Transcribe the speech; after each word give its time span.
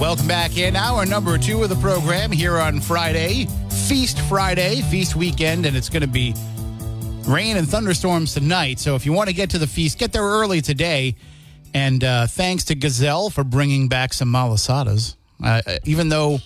Welcome 0.00 0.28
back 0.28 0.56
in 0.56 0.76
hour 0.76 1.04
number 1.04 1.36
two 1.38 1.64
of 1.64 1.70
the 1.70 1.74
program 1.74 2.30
here 2.30 2.56
on 2.56 2.80
Friday, 2.80 3.48
Feast 3.88 4.20
Friday, 4.20 4.80
Feast 4.82 5.16
weekend, 5.16 5.66
and 5.66 5.76
it's 5.76 5.88
going 5.88 6.02
to 6.02 6.06
be 6.06 6.34
rain 7.26 7.56
and 7.56 7.68
thunderstorms 7.68 8.32
tonight. 8.32 8.78
So 8.78 8.94
if 8.94 9.04
you 9.04 9.12
want 9.12 9.28
to 9.28 9.34
get 9.34 9.50
to 9.50 9.58
the 9.58 9.66
feast, 9.66 9.98
get 9.98 10.12
there 10.12 10.22
early 10.22 10.60
today. 10.60 11.16
And 11.74 12.04
uh, 12.04 12.28
thanks 12.28 12.66
to 12.66 12.76
Gazelle 12.76 13.28
for 13.28 13.42
bringing 13.42 13.88
back 13.88 14.12
some 14.12 14.32
malasadas. 14.32 15.16
Uh, 15.42 15.62
even 15.82 16.10
though, 16.10 16.38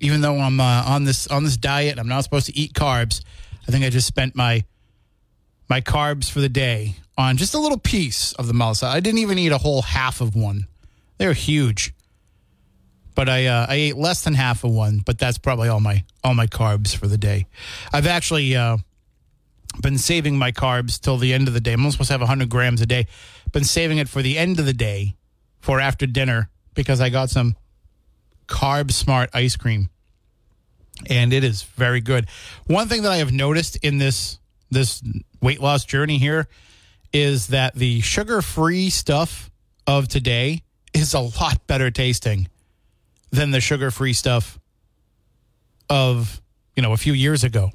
even 0.00 0.20
though 0.20 0.40
I'm 0.40 0.58
uh, 0.58 0.82
on 0.84 1.04
this 1.04 1.28
on 1.28 1.44
this 1.44 1.56
diet, 1.56 1.96
I'm 1.96 2.08
not 2.08 2.24
supposed 2.24 2.46
to 2.46 2.58
eat 2.58 2.72
carbs. 2.72 3.22
I 3.68 3.70
think 3.70 3.84
I 3.84 3.90
just 3.90 4.08
spent 4.08 4.34
my 4.34 4.64
my 5.68 5.80
carbs 5.80 6.28
for 6.28 6.40
the 6.40 6.48
day 6.48 6.96
on 7.16 7.36
just 7.36 7.54
a 7.54 7.58
little 7.60 7.78
piece 7.78 8.32
of 8.32 8.48
the 8.48 8.52
malasada. 8.52 8.90
I 8.90 8.98
didn't 8.98 9.20
even 9.20 9.38
eat 9.38 9.52
a 9.52 9.58
whole 9.58 9.82
half 9.82 10.20
of 10.20 10.34
one. 10.34 10.66
They're 11.18 11.34
huge 11.34 11.94
but 13.20 13.28
I 13.28 13.48
uh, 13.48 13.66
I 13.68 13.74
ate 13.74 13.96
less 13.98 14.24
than 14.24 14.32
half 14.32 14.64
of 14.64 14.70
one. 14.70 15.02
But 15.04 15.18
that's 15.18 15.36
probably 15.36 15.68
all 15.68 15.78
my 15.78 16.04
all 16.24 16.32
my 16.32 16.46
carbs 16.46 16.96
for 16.96 17.06
the 17.06 17.18
day. 17.18 17.48
I've 17.92 18.06
actually 18.06 18.56
uh, 18.56 18.78
been 19.82 19.98
saving 19.98 20.38
my 20.38 20.52
carbs 20.52 20.98
till 20.98 21.18
the 21.18 21.34
end 21.34 21.46
of 21.46 21.52
the 21.52 21.60
day. 21.60 21.74
I'm 21.74 21.90
supposed 21.90 22.08
to 22.08 22.14
have 22.14 22.22
100 22.22 22.48
grams 22.48 22.80
a 22.80 22.86
day. 22.86 23.08
Been 23.52 23.64
saving 23.64 23.98
it 23.98 24.08
for 24.08 24.22
the 24.22 24.38
end 24.38 24.58
of 24.58 24.64
the 24.64 24.72
day 24.72 25.16
for 25.58 25.80
after 25.80 26.06
dinner 26.06 26.48
because 26.72 27.02
I 27.02 27.10
got 27.10 27.28
some 27.28 27.56
carb 28.48 28.90
smart 28.90 29.28
ice 29.34 29.54
cream, 29.54 29.90
and 31.10 31.34
it 31.34 31.44
is 31.44 31.60
very 31.60 32.00
good. 32.00 32.26
One 32.68 32.88
thing 32.88 33.02
that 33.02 33.12
I 33.12 33.18
have 33.18 33.32
noticed 33.32 33.76
in 33.82 33.98
this 33.98 34.38
this 34.70 35.02
weight 35.42 35.60
loss 35.60 35.84
journey 35.84 36.16
here 36.16 36.48
is 37.12 37.48
that 37.48 37.74
the 37.74 38.00
sugar 38.00 38.40
free 38.40 38.88
stuff 38.88 39.50
of 39.86 40.08
today 40.08 40.62
is 40.94 41.12
a 41.12 41.20
lot 41.20 41.66
better 41.66 41.90
tasting 41.90 42.48
than 43.30 43.50
the 43.50 43.60
sugar 43.60 43.90
free 43.90 44.12
stuff 44.12 44.58
of, 45.88 46.40
you 46.76 46.82
know, 46.82 46.92
a 46.92 46.96
few 46.96 47.12
years 47.12 47.44
ago. 47.44 47.70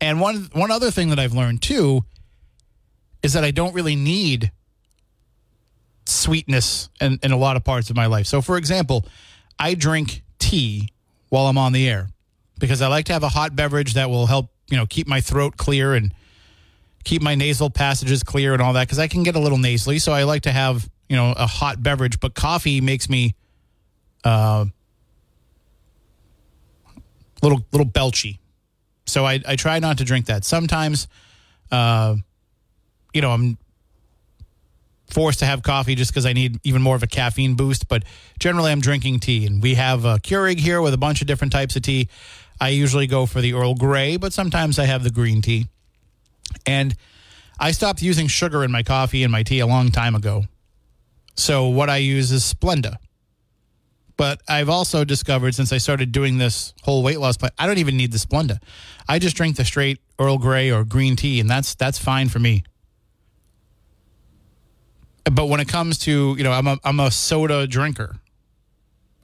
And 0.00 0.20
one 0.20 0.48
one 0.52 0.70
other 0.70 0.90
thing 0.90 1.10
that 1.10 1.18
I've 1.18 1.32
learned 1.32 1.62
too 1.62 2.04
is 3.22 3.32
that 3.32 3.44
I 3.44 3.50
don't 3.50 3.74
really 3.74 3.96
need 3.96 4.52
sweetness 6.06 6.90
in, 7.00 7.18
in 7.22 7.32
a 7.32 7.36
lot 7.36 7.56
of 7.56 7.64
parts 7.64 7.90
of 7.90 7.96
my 7.96 8.06
life. 8.06 8.26
So 8.26 8.42
for 8.42 8.56
example, 8.58 9.06
I 9.58 9.74
drink 9.74 10.22
tea 10.38 10.88
while 11.30 11.46
I'm 11.46 11.56
on 11.56 11.72
the 11.72 11.88
air 11.88 12.08
because 12.58 12.82
I 12.82 12.88
like 12.88 13.06
to 13.06 13.12
have 13.12 13.22
a 13.22 13.28
hot 13.28 13.56
beverage 13.56 13.94
that 13.94 14.10
will 14.10 14.26
help, 14.26 14.50
you 14.68 14.76
know, 14.76 14.86
keep 14.86 15.06
my 15.06 15.20
throat 15.20 15.56
clear 15.56 15.94
and 15.94 16.12
keep 17.04 17.22
my 17.22 17.34
nasal 17.34 17.70
passages 17.70 18.22
clear 18.22 18.52
and 18.52 18.62
all 18.62 18.72
that 18.74 18.86
because 18.86 18.98
I 18.98 19.08
can 19.08 19.22
get 19.22 19.36
a 19.36 19.40
little 19.40 19.58
nasally. 19.58 19.98
So 19.98 20.12
I 20.12 20.24
like 20.24 20.42
to 20.42 20.52
have, 20.52 20.88
you 21.08 21.16
know, 21.16 21.32
a 21.36 21.46
hot 21.46 21.82
beverage, 21.82 22.20
but 22.20 22.34
coffee 22.34 22.80
makes 22.80 23.08
me 23.08 23.34
uh, 24.24 24.64
little 27.42 27.64
little 27.72 27.86
belchy. 27.86 28.38
So 29.06 29.24
I, 29.24 29.40
I 29.46 29.56
try 29.56 29.78
not 29.78 29.98
to 29.98 30.04
drink 30.04 30.26
that. 30.26 30.44
Sometimes, 30.44 31.08
uh, 31.70 32.16
you 33.12 33.20
know, 33.20 33.30
I'm 33.30 33.58
forced 35.10 35.40
to 35.40 35.46
have 35.46 35.62
coffee 35.62 35.94
just 35.94 36.10
because 36.10 36.26
I 36.26 36.32
need 36.32 36.58
even 36.64 36.80
more 36.80 36.96
of 36.96 37.02
a 37.02 37.06
caffeine 37.06 37.54
boost. 37.54 37.86
But 37.86 38.04
generally, 38.38 38.72
I'm 38.72 38.80
drinking 38.80 39.20
tea, 39.20 39.46
and 39.46 39.62
we 39.62 39.74
have 39.74 40.04
a 40.04 40.16
Keurig 40.16 40.58
here 40.58 40.80
with 40.80 40.94
a 40.94 40.98
bunch 40.98 41.20
of 41.20 41.26
different 41.26 41.52
types 41.52 41.76
of 41.76 41.82
tea. 41.82 42.08
I 42.60 42.70
usually 42.70 43.06
go 43.06 43.26
for 43.26 43.40
the 43.40 43.52
Earl 43.52 43.74
Grey, 43.74 44.16
but 44.16 44.32
sometimes 44.32 44.78
I 44.78 44.84
have 44.84 45.04
the 45.04 45.10
green 45.10 45.42
tea. 45.42 45.66
And 46.66 46.94
I 47.58 47.72
stopped 47.72 48.00
using 48.00 48.26
sugar 48.26 48.64
in 48.64 48.70
my 48.70 48.82
coffee 48.82 49.22
and 49.22 49.32
my 49.32 49.42
tea 49.42 49.60
a 49.60 49.66
long 49.66 49.90
time 49.90 50.14
ago. 50.14 50.44
So 51.36 51.68
what 51.68 51.90
I 51.90 51.96
use 51.98 52.32
is 52.32 52.42
Splenda. 52.42 52.96
But 54.16 54.40
I've 54.48 54.68
also 54.68 55.04
discovered 55.04 55.54
since 55.54 55.72
I 55.72 55.78
started 55.78 56.12
doing 56.12 56.38
this 56.38 56.72
whole 56.82 57.02
weight 57.02 57.18
loss 57.18 57.36
plan, 57.36 57.50
I 57.58 57.66
don't 57.66 57.78
even 57.78 57.96
need 57.96 58.12
the 58.12 58.18
Splenda. 58.18 58.58
I 59.08 59.18
just 59.18 59.36
drink 59.36 59.56
the 59.56 59.64
straight 59.64 60.00
Earl 60.18 60.38
Grey 60.38 60.70
or 60.70 60.84
green 60.84 61.16
tea, 61.16 61.40
and 61.40 61.50
that's 61.50 61.74
that's 61.74 61.98
fine 61.98 62.28
for 62.28 62.38
me. 62.38 62.62
But 65.24 65.46
when 65.46 65.60
it 65.60 65.68
comes 65.68 65.98
to 66.00 66.34
you 66.36 66.44
know, 66.44 66.52
I'm 66.52 66.66
a 66.66 66.78
I'm 66.84 67.00
a 67.00 67.10
soda 67.10 67.66
drinker, 67.66 68.16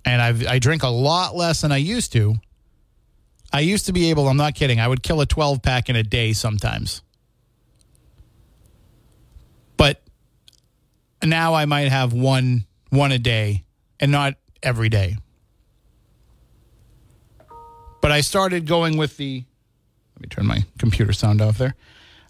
and 0.04 0.20
I 0.20 0.54
I 0.54 0.58
drink 0.58 0.82
a 0.82 0.88
lot 0.88 1.36
less 1.36 1.60
than 1.60 1.70
I 1.70 1.76
used 1.76 2.12
to. 2.14 2.36
I 3.52 3.60
used 3.60 3.86
to 3.86 3.92
be 3.92 4.10
able. 4.10 4.28
I'm 4.28 4.36
not 4.36 4.54
kidding. 4.54 4.80
I 4.80 4.88
would 4.88 5.02
kill 5.02 5.20
a 5.20 5.26
12 5.26 5.62
pack 5.62 5.88
in 5.88 5.96
a 5.96 6.02
day 6.02 6.32
sometimes. 6.32 7.02
But 9.76 10.02
now 11.24 11.54
I 11.54 11.64
might 11.64 11.88
have 11.88 12.12
one 12.12 12.64
one 12.90 13.12
a 13.12 13.18
day, 13.18 13.64
and 14.00 14.10
not 14.10 14.34
every 14.62 14.88
day. 14.88 15.16
But 18.00 18.12
I 18.12 18.20
started 18.20 18.66
going 18.66 18.96
with 18.96 19.16
the. 19.16 19.44
Let 20.16 20.22
me 20.22 20.28
turn 20.28 20.46
my 20.46 20.64
computer 20.78 21.12
sound 21.12 21.40
off 21.40 21.58
there. 21.58 21.74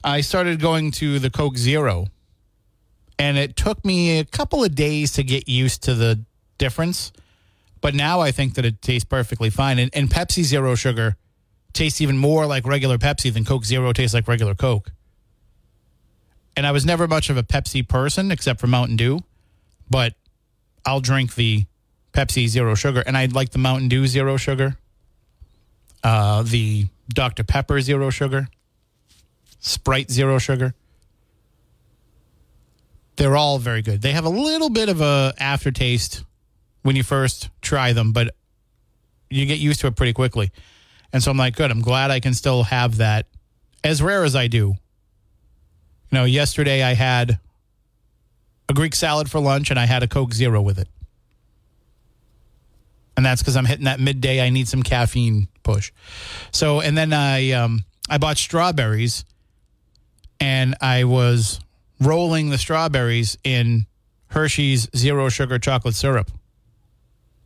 I 0.02 0.20
started 0.20 0.60
going 0.60 0.90
to 0.92 1.18
the 1.18 1.30
Coke 1.30 1.56
Zero, 1.56 2.06
and 3.18 3.36
it 3.36 3.56
took 3.56 3.84
me 3.84 4.18
a 4.18 4.24
couple 4.24 4.64
of 4.64 4.74
days 4.74 5.12
to 5.12 5.22
get 5.22 5.48
used 5.48 5.82
to 5.84 5.94
the 5.94 6.24
difference. 6.58 7.12
But 7.80 7.94
now 7.94 8.20
I 8.20 8.30
think 8.30 8.54
that 8.54 8.64
it 8.64 8.82
tastes 8.82 9.04
perfectly 9.04 9.50
fine. 9.50 9.78
And, 9.78 9.90
and 9.94 10.10
Pepsi 10.10 10.42
Zero 10.42 10.74
Sugar 10.74 11.16
tastes 11.72 12.00
even 12.00 12.18
more 12.18 12.46
like 12.46 12.66
regular 12.66 12.98
Pepsi 12.98 13.32
than 13.32 13.44
Coke 13.44 13.64
Zero 13.64 13.92
tastes 13.92 14.14
like 14.14 14.28
regular 14.28 14.54
Coke. 14.54 14.92
And 16.56 16.66
I 16.66 16.72
was 16.72 16.84
never 16.84 17.06
much 17.06 17.30
of 17.30 17.36
a 17.36 17.42
Pepsi 17.42 17.86
person 17.86 18.30
except 18.30 18.60
for 18.60 18.66
Mountain 18.66 18.96
Dew, 18.96 19.20
but 19.88 20.14
I'll 20.84 21.00
drink 21.00 21.34
the 21.34 21.64
Pepsi 22.12 22.48
Zero 22.48 22.74
Sugar, 22.74 23.02
and 23.06 23.16
I 23.16 23.26
like 23.26 23.50
the 23.50 23.58
Mountain 23.58 23.88
Dew 23.88 24.06
Zero 24.06 24.36
Sugar, 24.36 24.76
uh, 26.02 26.42
the 26.42 26.86
Dr. 27.08 27.44
Pepper 27.44 27.80
Zero 27.80 28.10
Sugar, 28.10 28.48
Sprite 29.60 30.10
Zero 30.10 30.38
Sugar. 30.38 30.74
They're 33.16 33.36
all 33.36 33.58
very 33.58 33.82
good. 33.82 34.02
They 34.02 34.12
have 34.12 34.24
a 34.24 34.30
little 34.30 34.70
bit 34.70 34.88
of 34.88 35.00
a 35.00 35.34
aftertaste 35.38 36.24
when 36.82 36.96
you 36.96 37.02
first 37.02 37.50
try 37.60 37.92
them, 37.92 38.12
but 38.12 38.34
you 39.28 39.46
get 39.46 39.58
used 39.58 39.80
to 39.80 39.86
it 39.86 39.96
pretty 39.96 40.14
quickly. 40.14 40.50
And 41.12 41.22
so 41.22 41.30
I'm 41.30 41.36
like, 41.36 41.54
good. 41.54 41.70
I'm 41.70 41.82
glad 41.82 42.10
I 42.10 42.20
can 42.20 42.34
still 42.34 42.64
have 42.64 42.96
that, 42.96 43.26
as 43.84 44.00
rare 44.00 44.24
as 44.24 44.34
I 44.34 44.46
do. 44.46 44.74
You 46.10 46.18
know, 46.18 46.24
yesterday 46.24 46.82
I 46.82 46.94
had 46.94 47.38
a 48.68 48.72
Greek 48.72 48.94
salad 48.94 49.30
for 49.30 49.38
lunch, 49.38 49.70
and 49.70 49.78
I 49.78 49.84
had 49.84 50.02
a 50.02 50.08
Coke 50.08 50.32
Zero 50.32 50.62
with 50.62 50.78
it 50.78 50.88
and 53.20 53.26
that's 53.26 53.42
because 53.42 53.54
I'm 53.54 53.66
hitting 53.66 53.84
that 53.84 54.00
midday. 54.00 54.40
I 54.40 54.48
need 54.48 54.66
some 54.66 54.82
caffeine 54.82 55.46
push. 55.62 55.92
So, 56.52 56.80
and 56.80 56.96
then 56.96 57.12
I 57.12 57.50
um, 57.50 57.84
I 58.08 58.16
bought 58.16 58.38
strawberries, 58.38 59.26
and 60.40 60.74
I 60.80 61.04
was 61.04 61.60
rolling 62.00 62.48
the 62.48 62.56
strawberries 62.56 63.36
in 63.44 63.84
Hershey's 64.28 64.88
zero 64.96 65.28
sugar 65.28 65.58
chocolate 65.58 65.94
syrup, 65.94 66.30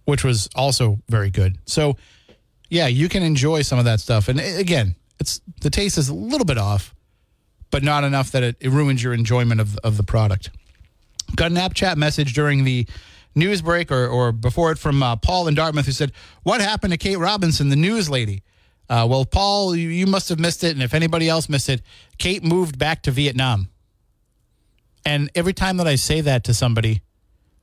which 0.05 0.23
was 0.23 0.49
also 0.55 1.01
very 1.09 1.31
good. 1.31 1.59
So, 1.67 1.97
yeah, 2.71 2.87
you 2.87 3.09
can 3.09 3.25
enjoy 3.25 3.63
some 3.63 3.81
of 3.81 3.85
that 3.87 3.99
stuff. 3.99 4.29
And 4.29 4.39
again, 4.39 4.95
It's 5.19 5.41
the 5.61 5.71
taste 5.71 5.99
is 5.99 6.09
a 6.09 6.15
little 6.15 6.45
bit 6.45 6.57
off, 6.59 6.95
but 7.73 7.83
not 7.83 8.05
enough 8.05 8.31
that 8.31 8.45
it, 8.45 8.57
it 8.61 8.71
ruins 8.71 9.03
your 9.03 9.13
enjoyment 9.13 9.61
of 9.61 9.77
of 9.79 9.97
the 9.97 10.05
product. 10.05 10.51
Got 11.35 11.51
an 11.51 11.57
app 11.57 11.75
chat 11.75 11.99
message 11.99 12.33
during 12.33 12.63
the 12.63 12.87
news 13.35 13.63
break 13.63 13.91
or, 13.91 14.07
or 14.07 14.33
before 14.33 14.71
it 14.73 14.79
from 14.79 15.03
uh, 15.03 15.17
Paul 15.17 15.49
in 15.49 15.55
Dartmouth 15.55 15.87
who 15.87 15.93
said, 15.93 16.13
What 16.43 16.61
happened 16.61 16.93
to 16.93 16.99
Kate 16.99 17.17
Robinson, 17.17 17.69
the 17.69 17.77
news 17.77 18.09
lady? 18.09 18.43
Uh, 18.89 19.07
well, 19.09 19.25
Paul, 19.25 19.75
you, 19.75 19.89
you 19.89 20.07
must 20.07 20.29
have 20.29 20.39
missed 20.39 20.63
it. 20.63 20.73
And 20.73 20.83
if 20.83 20.95
anybody 20.95 21.29
else 21.29 21.49
missed 21.49 21.69
it, 21.69 21.83
Kate 22.19 22.45
moved 22.45 22.79
back 22.79 23.03
to 23.03 23.11
Vietnam. 23.11 23.69
And 25.07 25.31
every 25.35 25.53
time 25.53 25.79
that 25.79 25.87
I 25.87 25.97
say 25.97 26.21
that 26.21 26.45
to 26.45 26.55
somebody, 26.55 27.03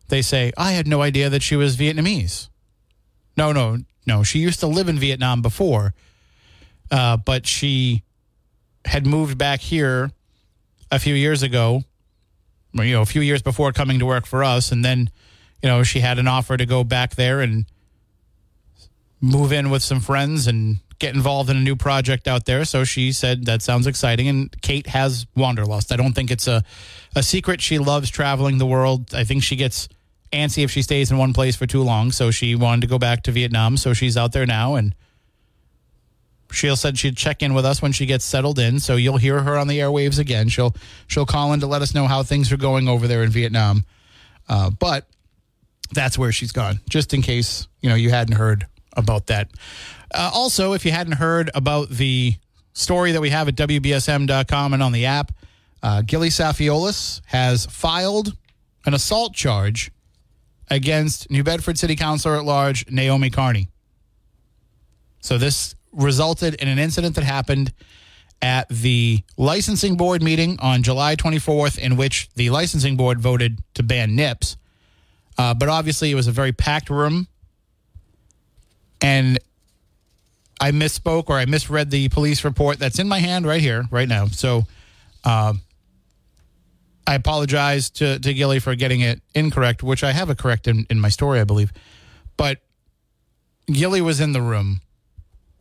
they 0.10 0.22
say, 0.22 0.52
I 0.58 0.74
had 0.74 0.88
no 0.88 1.02
idea 1.02 1.30
that 1.30 1.42
she 1.42 1.56
was 1.56 1.78
Vietnamese. 1.78 2.50
No, 3.38 3.52
no, 3.52 3.78
no. 4.06 4.24
She 4.24 4.40
used 4.40 4.60
to 4.60 4.68
live 4.68 4.90
in 4.90 5.00
Vietnam 5.00 5.42
before, 5.42 5.94
uh, 6.92 7.18
but 7.18 7.48
she 7.48 8.04
had 8.86 9.06
moved 9.06 9.38
back 9.38 9.62
here 9.62 10.12
a 10.92 11.00
few 11.00 11.16
years 11.16 11.44
ago, 11.44 11.84
you 12.74 12.94
know, 12.94 13.02
a 13.02 13.06
few 13.06 13.22
years 13.22 13.42
before 13.42 13.72
coming 13.72 14.00
to 14.00 14.06
work 14.06 14.26
for 14.26 14.44
us. 14.44 14.72
And 14.72 14.84
then, 14.84 15.10
you 15.62 15.70
know, 15.70 15.84
she 15.84 16.00
had 16.00 16.20
an 16.20 16.28
offer 16.28 16.58
to 16.58 16.66
go 16.66 16.84
back 16.84 17.16
there 17.16 17.42
and 17.42 17.66
move 19.20 19.52
in 19.52 19.70
with 19.70 19.84
some 19.84 20.00
friends 20.00 20.48
and 20.48 20.78
get 20.98 21.16
involved 21.16 21.50
in 21.50 21.58
a 21.58 21.62
new 21.62 21.76
project 21.76 22.28
out 22.28 22.46
there. 22.46 22.66
So 22.66 22.84
she 22.84 23.12
said, 23.12 23.46
that 23.46 23.62
sounds 23.62 23.88
exciting. 23.88 24.28
And 24.28 24.62
Kate 24.62 24.88
has 24.88 25.26
wanderlust. 25.36 25.92
I 25.92 25.96
don't 25.96 26.14
think 26.14 26.32
it's 26.32 26.48
a, 26.48 26.64
a 27.16 27.24
secret. 27.24 27.62
She 27.62 27.80
loves 27.80 28.10
traveling 28.10 28.58
the 28.58 28.66
world. 28.66 29.14
I 29.14 29.24
think 29.24 29.44
she 29.44 29.56
gets 29.56 29.90
antsy 30.32 30.64
if 30.64 30.72
she 30.72 30.82
stays 30.82 31.12
in 31.12 31.18
one 31.18 31.34
place 31.34 31.56
for 31.56 31.66
too 31.66 31.84
long. 31.84 32.12
So 32.12 32.32
she 32.32 32.56
wanted 32.56 32.82
to 32.82 32.88
go 32.88 33.00
back 33.00 33.24
to 33.24 33.32
Vietnam. 33.32 33.78
So 33.78 33.94
she's 33.94 34.16
out 34.16 34.32
there 34.32 34.46
now. 34.46 34.76
And 34.76 34.96
she 36.52 36.74
said 36.76 36.98
she'd 36.98 37.18
check 37.18 37.42
in 37.42 37.54
with 37.54 37.66
us 37.66 37.82
when 37.82 37.92
she 37.92 38.06
gets 38.06 38.26
settled 38.26 38.60
in. 38.60 38.80
So 38.80 38.96
you'll 38.96 39.18
hear 39.18 39.42
her 39.42 39.58
on 39.58 39.68
the 39.68 39.80
airwaves 39.80 40.20
again. 40.20 40.50
She'll 40.50 40.76
she'll 41.08 41.26
call 41.26 41.54
in 41.54 41.62
to 41.62 41.68
let 41.68 41.82
us 41.82 41.94
know 41.94 42.08
how 42.08 42.24
things 42.24 42.52
are 42.52 42.58
going 42.58 42.88
over 42.88 43.08
there 43.08 43.24
in 43.24 43.30
Vietnam. 43.30 43.86
Uh, 44.50 44.70
but 44.70 45.08
that's 45.94 46.18
where 46.18 46.32
she's 46.32 46.52
gone, 46.52 46.80
just 46.90 47.14
in 47.14 47.22
case 47.22 47.68
you 47.82 47.90
know 47.90 47.96
you 47.96 48.10
hadn't 48.10 48.36
heard 48.36 48.66
about 48.96 49.28
that. 49.28 49.50
Uh, 50.14 50.30
also, 50.34 50.74
if 50.74 50.86
you 50.86 50.92
hadn't 50.92 51.14
heard 51.14 51.50
about 51.56 51.90
the 51.90 52.36
story 52.74 53.12
that 53.12 53.22
we 53.22 53.30
have 53.30 53.48
at 53.48 53.56
WBSM.com 53.56 54.74
and 54.74 54.84
on 54.84 54.92
the 54.92 55.06
app, 55.06 55.32
uh, 55.84 56.02
Gilly 56.02 56.30
Safiolis 56.30 57.22
has 57.26 57.66
filed 57.66 58.36
an 58.86 58.94
assault 58.94 59.34
charge 59.34 59.92
against 60.70 61.30
New 61.30 61.44
Bedford 61.44 61.78
City 61.78 61.96
Councilor 61.96 62.38
at 62.38 62.46
Large 62.46 62.90
Naomi 62.90 63.30
Carney. 63.30 63.68
So 65.22 65.38
this 65.38 65.76
resulted 65.92 66.56
in 66.56 66.68
an 66.68 66.80
incident 66.80 67.16
that 67.16 67.24
happened 67.24 67.74
at 68.42 68.68
the 68.70 69.24
licensing 69.38 69.96
board 69.96 70.24
meeting 70.24 70.58
on 70.60 70.82
July 70.82 71.16
24th, 71.16 71.78
in 71.78 71.96
which 71.96 72.30
the 72.36 72.50
licensing 72.50 72.98
board 72.98 73.20
voted 73.20 73.60
to 73.76 73.84
ban 73.84 74.16
nips. 74.16 74.58
Uh, 75.38 75.54
but 75.54 75.70
obviously, 75.70 76.12
it 76.12 76.16
was 76.16 76.28
a 76.28 76.32
very 76.32 76.52
packed 76.52 76.90
room. 76.90 77.28
And 79.02 79.40
I 80.60 80.72
misspoke 80.72 81.30
or 81.30 81.38
I 81.38 81.46
misread 81.46 81.90
the 81.90 82.10
police 82.10 82.44
report 82.44 82.78
that's 82.78 83.00
in 83.00 83.08
my 83.08 83.20
hand 83.20 83.48
right 83.48 83.62
here, 83.62 83.86
right 83.90 84.08
now. 84.08 84.28
So 84.28 84.68
uh, 85.24 85.54
I 87.08 87.16
apologize 87.16 87.90
to, 87.92 88.20
to 88.20 88.34
Gilly 88.34 88.60
for 88.60 88.76
getting 88.76 89.02
it 89.02 89.22
incorrect, 89.34 89.82
which 89.82 90.04
I 90.04 90.12
have 90.12 90.30
it 90.30 90.38
correct 90.38 90.68
in, 90.68 90.86
in 90.90 91.00
my 91.00 91.10
story, 91.10 91.40
I 91.40 91.46
believe. 91.46 91.74
But 92.38 92.60
Gilly 93.66 94.02
was 94.02 94.20
in 94.20 94.34
the 94.34 94.42
room. 94.42 94.82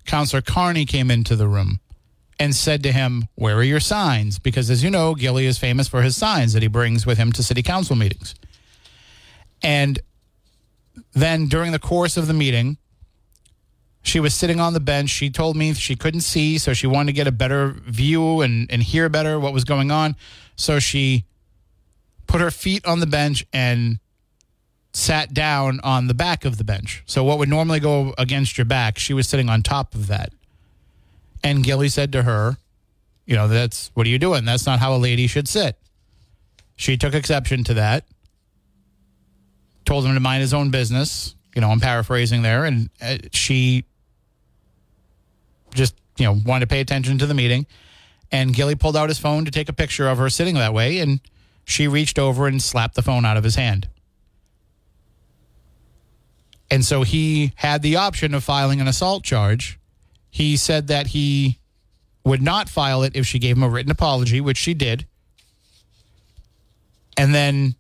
Councilor 0.05 0.43
Carney 0.43 0.85
came 0.85 1.11
into 1.11 1.35
the 1.35 1.49
room 1.49 1.81
and 2.39 2.55
said 2.55 2.83
to 2.83 2.93
him, 2.93 3.25
Where 3.37 3.57
are 3.57 3.63
your 3.63 3.81
signs? 3.81 4.39
Because 4.39 4.71
as 4.71 4.85
you 4.85 4.91
know, 4.91 5.15
Gilly 5.15 5.47
is 5.47 5.59
famous 5.59 5.89
for 5.89 6.03
his 6.03 6.17
signs 6.17 6.53
that 6.53 6.63
he 6.63 6.69
brings 6.69 7.07
with 7.07 7.17
him 7.17 7.33
to 7.33 7.43
city 7.43 7.63
council 7.63 7.97
meetings. 7.97 8.35
And 9.63 10.01
then 11.13 11.47
during 11.47 11.73
the 11.73 11.79
course 11.79 12.17
of 12.17 12.27
the 12.27 12.35
meeting, 12.35 12.79
she 14.03 14.21
was 14.21 14.35
sitting 14.35 14.61
on 14.61 14.73
the 14.73 14.81
bench. 14.81 15.11
She 15.11 15.31
told 15.31 15.57
me 15.57 15.75
she 15.75 15.95
couldn't 15.95 16.23
see, 16.23 16.59
so 16.59 16.73
she 16.73 16.87
wanted 16.87 17.07
to 17.09 17.13
get 17.13 17.27
a 17.27 17.33
better 17.33 17.69
view 17.69 18.41
and, 18.41 18.71
and 18.71 18.83
hear 18.83 19.09
better 19.09 19.39
what 19.39 19.53
was 19.53 19.65
going 19.65 19.91
on. 19.91 20.17
So 20.57 20.79
she 20.79 21.25
put 22.27 22.41
her 22.41 22.51
feet 22.51 22.87
on 22.87 23.01
the 23.01 23.07
bench 23.07 23.45
and 23.53 23.99
sat 24.93 25.35
down 25.35 25.81
on 25.85 26.07
the 26.07 26.15
back 26.15 26.45
of 26.45 26.59
the 26.59 26.65
bench. 26.65 27.03
So 27.07 27.23
what 27.23 27.39
would 27.39 27.49
normally 27.49 27.81
go 27.81 28.15
against 28.19 28.59
your 28.59 28.65
back, 28.65 28.99
she 28.99 29.15
was 29.15 29.29
sitting 29.29 29.49
on 29.49 29.63
top 29.63 29.95
of 29.95 30.07
that. 30.09 30.33
And 31.43 31.63
Gilly 31.63 31.89
said 31.89 32.13
to 32.13 32.23
her, 32.23 32.57
You 33.27 33.37
know, 33.37 33.49
that's 33.49 33.91
what 33.95 34.07
are 34.07 34.11
you 34.11 34.19
doing? 34.19 34.45
That's 34.45 34.67
not 34.67 34.79
how 34.79 34.95
a 34.95 34.99
lady 34.99 35.27
should 35.27 35.49
sit. 35.49 35.77
She 36.77 36.97
took 36.97 37.15
exception 37.15 37.65
to 37.65 37.75
that, 37.75 38.05
told 39.91 40.07
him 40.07 40.15
to 40.15 40.21
mind 40.21 40.41
his 40.41 40.55
own 40.55 40.71
business. 40.71 41.35
You 41.53 41.61
know, 41.61 41.71
I'm 41.71 41.81
paraphrasing 41.81 42.43
there. 42.43 42.65
And 42.65 42.91
uh, 43.03 43.19
she 43.33 43.85
just, 45.75 45.97
you 46.17 46.27
know, 46.27 46.39
wanted 46.47 46.61
to 46.61 46.73
pay 46.73 46.79
attention 46.79 47.19
to 47.19 47.27
the 47.27 47.35
meeting. 47.35 47.67
And 48.31 48.55
Gilly 48.55 48.77
pulled 48.77 48.97
out 48.97 49.09
his 49.09 49.19
phone 49.19 49.47
to 49.47 49.51
take 49.51 49.69
a 49.69 49.73
picture 49.73 50.07
of 50.09 50.17
her 50.19 50.31
sitting 50.31 50.55
that 50.55 50.73
way. 50.73 51.01
And 51.01 51.19
she 51.65 51.89
reached 51.89 52.21
over 52.21 52.47
and 52.47 52.63
slapped 52.63 52.95
the 52.95 53.03
phone 53.03 53.25
out 53.25 53.37
of 53.37 53.43
his 53.43 53.57
hand. 53.57 53.89
And 56.71 56.85
so 56.85 57.03
he 57.03 57.53
had 57.57 57.83
the 57.83 57.97
option 57.97 58.33
of 58.33 58.45
filing 58.45 58.81
an 58.81 58.87
assault 58.87 59.25
charge. 59.25 59.81
He 60.31 60.57
said 60.57 60.87
that 60.87 61.09
he 61.09 61.59
would 62.23 62.43
not 62.43 62.69
file 62.69 63.03
it 63.03 63.17
if 63.17 63.27
she 63.27 63.41
gave 63.41 63.57
him 63.57 63.65
a 63.65 63.69
written 63.69 63.91
apology, 63.91 64.41
which 64.41 64.57
she 64.57 64.73
did. 64.73 65.09
And 67.17 67.35
then 67.35 67.75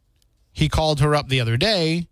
he 0.60 0.68
called 0.68 1.00
her 1.00 1.14
up 1.14 1.28
the 1.28 1.40
other 1.40 1.56
day 1.56 2.06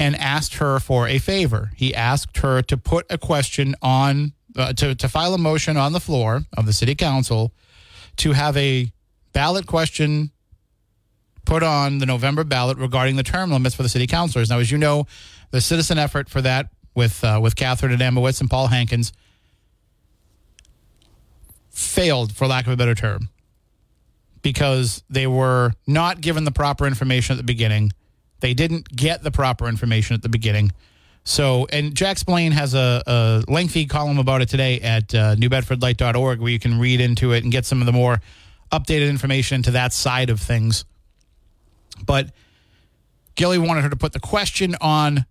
and 0.00 0.16
asked 0.16 0.56
her 0.56 0.80
for 0.80 1.06
a 1.06 1.18
favor. 1.18 1.70
He 1.76 1.94
asked 1.94 2.38
her 2.38 2.60
to 2.62 2.76
put 2.76 3.06
a 3.08 3.16
question 3.16 3.76
on, 3.80 4.32
uh, 4.56 4.72
to, 4.74 4.94
to 4.96 5.08
file 5.08 5.32
a 5.32 5.38
motion 5.38 5.76
on 5.76 5.92
the 5.92 6.00
floor 6.00 6.42
of 6.56 6.66
the 6.66 6.72
city 6.72 6.96
council 6.96 7.52
to 8.16 8.32
have 8.32 8.56
a 8.56 8.90
ballot 9.32 9.66
question 9.66 10.32
put 11.44 11.62
on 11.62 11.98
the 11.98 12.06
November 12.06 12.42
ballot 12.42 12.78
regarding 12.78 13.14
the 13.14 13.22
term 13.22 13.52
limits 13.52 13.76
for 13.76 13.84
the 13.84 13.88
city 13.88 14.08
councilors. 14.08 14.50
Now, 14.50 14.58
as 14.58 14.72
you 14.72 14.76
know, 14.76 15.06
the 15.52 15.60
citizen 15.60 15.98
effort 15.98 16.28
for 16.28 16.42
that 16.42 16.70
with 16.96 17.22
uh, 17.22 17.38
with 17.40 17.54
Catherine 17.54 17.96
Adamowicz 17.96 18.40
and 18.40 18.50
Paul 18.50 18.66
Hankins 18.66 19.12
failed, 21.70 22.34
for 22.34 22.48
lack 22.48 22.66
of 22.66 22.72
a 22.72 22.76
better 22.76 22.96
term, 22.96 23.28
because 24.46 25.02
they 25.10 25.26
were 25.26 25.72
not 25.88 26.20
given 26.20 26.44
the 26.44 26.52
proper 26.52 26.86
information 26.86 27.32
at 27.32 27.36
the 27.36 27.42
beginning. 27.42 27.92
They 28.38 28.54
didn't 28.54 28.88
get 28.94 29.24
the 29.24 29.32
proper 29.32 29.66
information 29.66 30.14
at 30.14 30.22
the 30.22 30.28
beginning. 30.28 30.70
So, 31.24 31.66
and 31.72 31.96
Jack 31.96 32.16
Spillane 32.16 32.52
has 32.52 32.72
a, 32.72 33.02
a 33.08 33.42
lengthy 33.48 33.86
column 33.86 34.18
about 34.18 34.42
it 34.42 34.48
today 34.48 34.78
at 34.82 35.12
uh, 35.12 35.34
newbedfordlight.org 35.34 36.38
where 36.38 36.52
you 36.52 36.60
can 36.60 36.78
read 36.78 37.00
into 37.00 37.32
it 37.32 37.42
and 37.42 37.50
get 37.50 37.64
some 37.64 37.82
of 37.82 37.86
the 37.86 37.92
more 37.92 38.20
updated 38.70 39.10
information 39.10 39.64
to 39.64 39.72
that 39.72 39.92
side 39.92 40.30
of 40.30 40.38
things. 40.38 40.84
But 42.06 42.30
Gilly 43.34 43.58
wanted 43.58 43.82
her 43.82 43.90
to 43.90 43.96
put 43.96 44.12
the 44.12 44.20
question 44.20 44.76
on, 44.80 45.26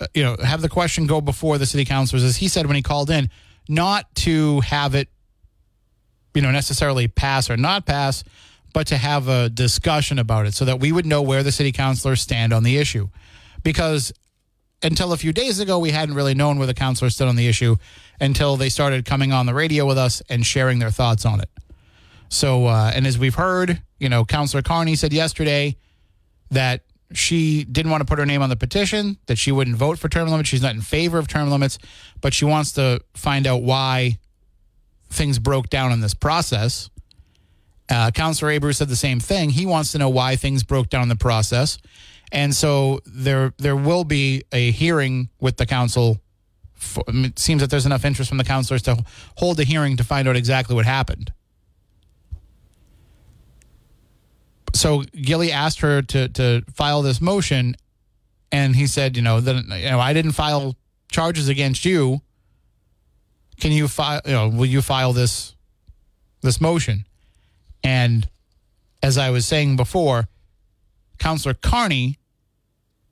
uh, 0.00 0.06
you 0.12 0.22
know, 0.22 0.36
have 0.44 0.60
the 0.60 0.68
question 0.68 1.06
go 1.06 1.22
before 1.22 1.56
the 1.56 1.64
city 1.64 1.86
councilors, 1.86 2.24
as 2.24 2.36
he 2.36 2.48
said 2.48 2.66
when 2.66 2.76
he 2.76 2.82
called 2.82 3.08
in, 3.08 3.30
not 3.70 4.14
to 4.16 4.60
have 4.60 4.94
it, 4.94 5.08
you 6.34 6.42
know, 6.42 6.50
necessarily 6.50 7.08
pass 7.08 7.48
or 7.48 7.56
not 7.56 7.86
pass, 7.86 8.22
but 8.72 8.86
to 8.88 8.96
have 8.96 9.28
a 9.28 9.48
discussion 9.48 10.18
about 10.18 10.46
it 10.46 10.54
so 10.54 10.64
that 10.64 10.80
we 10.80 10.92
would 10.92 11.06
know 11.06 11.22
where 11.22 11.42
the 11.42 11.52
city 11.52 11.72
councilors 11.72 12.20
stand 12.20 12.52
on 12.52 12.62
the 12.62 12.76
issue. 12.76 13.08
Because 13.62 14.12
until 14.82 15.12
a 15.12 15.16
few 15.16 15.32
days 15.32 15.60
ago, 15.60 15.78
we 15.78 15.90
hadn't 15.90 16.14
really 16.14 16.34
known 16.34 16.58
where 16.58 16.66
the 16.66 16.74
councilors 16.74 17.14
stood 17.14 17.28
on 17.28 17.36
the 17.36 17.48
issue 17.48 17.76
until 18.20 18.56
they 18.56 18.68
started 18.68 19.04
coming 19.04 19.32
on 19.32 19.46
the 19.46 19.54
radio 19.54 19.86
with 19.86 19.98
us 19.98 20.22
and 20.28 20.44
sharing 20.44 20.78
their 20.78 20.90
thoughts 20.90 21.24
on 21.24 21.40
it. 21.40 21.50
So, 22.28 22.66
uh, 22.66 22.92
and 22.94 23.06
as 23.06 23.18
we've 23.18 23.34
heard, 23.34 23.82
you 23.98 24.08
know, 24.08 24.24
Councilor 24.24 24.62
Carney 24.62 24.94
said 24.96 25.12
yesterday 25.12 25.76
that 26.50 26.82
she 27.12 27.64
didn't 27.64 27.90
want 27.90 28.02
to 28.02 28.04
put 28.04 28.18
her 28.18 28.26
name 28.26 28.40
on 28.40 28.50
the 28.50 28.56
petition, 28.56 29.18
that 29.26 29.36
she 29.36 29.50
wouldn't 29.50 29.76
vote 29.76 29.98
for 29.98 30.08
term 30.08 30.28
limits. 30.28 30.48
She's 30.48 30.62
not 30.62 30.74
in 30.74 30.80
favor 30.80 31.18
of 31.18 31.26
term 31.26 31.50
limits, 31.50 31.78
but 32.20 32.32
she 32.32 32.44
wants 32.44 32.72
to 32.72 33.00
find 33.14 33.46
out 33.46 33.62
why 33.62 34.18
things 35.10 35.38
broke 35.40 35.68
down 35.68 35.90
in 35.92 36.00
this 36.00 36.14
process. 36.14 36.88
Uh, 37.90 38.10
Councilor 38.12 38.52
Abreu 38.52 38.74
said 38.74 38.88
the 38.88 38.96
same 38.96 39.18
thing. 39.18 39.50
He 39.50 39.66
wants 39.66 39.92
to 39.92 39.98
know 39.98 40.08
why 40.08 40.36
things 40.36 40.62
broke 40.62 40.88
down 40.88 41.08
the 41.08 41.16
process. 41.16 41.76
And 42.32 42.54
so 42.54 43.00
there 43.04 43.52
there 43.58 43.74
will 43.74 44.04
be 44.04 44.44
a 44.52 44.70
hearing 44.70 45.28
with 45.40 45.56
the 45.56 45.66
council. 45.66 46.20
For, 46.74 47.02
it 47.08 47.38
seems 47.38 47.60
that 47.60 47.70
there's 47.70 47.86
enough 47.86 48.04
interest 48.04 48.28
from 48.28 48.38
the 48.38 48.44
councilors 48.44 48.82
to 48.82 49.04
hold 49.36 49.58
a 49.60 49.64
hearing 49.64 49.96
to 49.96 50.04
find 50.04 50.28
out 50.28 50.36
exactly 50.36 50.76
what 50.76 50.86
happened. 50.86 51.32
So 54.72 55.02
Gilly 55.20 55.50
asked 55.50 55.80
her 55.80 56.02
to 56.02 56.28
to 56.28 56.62
file 56.72 57.02
this 57.02 57.20
motion, 57.20 57.74
and 58.52 58.76
he 58.76 58.86
said, 58.86 59.16
you 59.16 59.22
know, 59.22 59.40
that 59.40 59.64
you 59.64 59.90
know 59.90 59.98
I 59.98 60.12
didn't 60.12 60.32
file 60.32 60.76
charges 61.10 61.48
against 61.48 61.84
you. 61.84 62.20
can 63.60 63.72
you 63.72 63.88
file? 63.88 64.20
You 64.24 64.32
know, 64.32 64.48
will 64.48 64.66
you 64.66 64.82
file 64.82 65.12
this 65.12 65.54
this 66.40 66.60
motion? 66.60 67.04
And 67.82 68.28
as 69.02 69.18
I 69.18 69.30
was 69.30 69.46
saying 69.46 69.76
before, 69.76 70.28
Councilor 71.18 71.54
Carney 71.54 72.18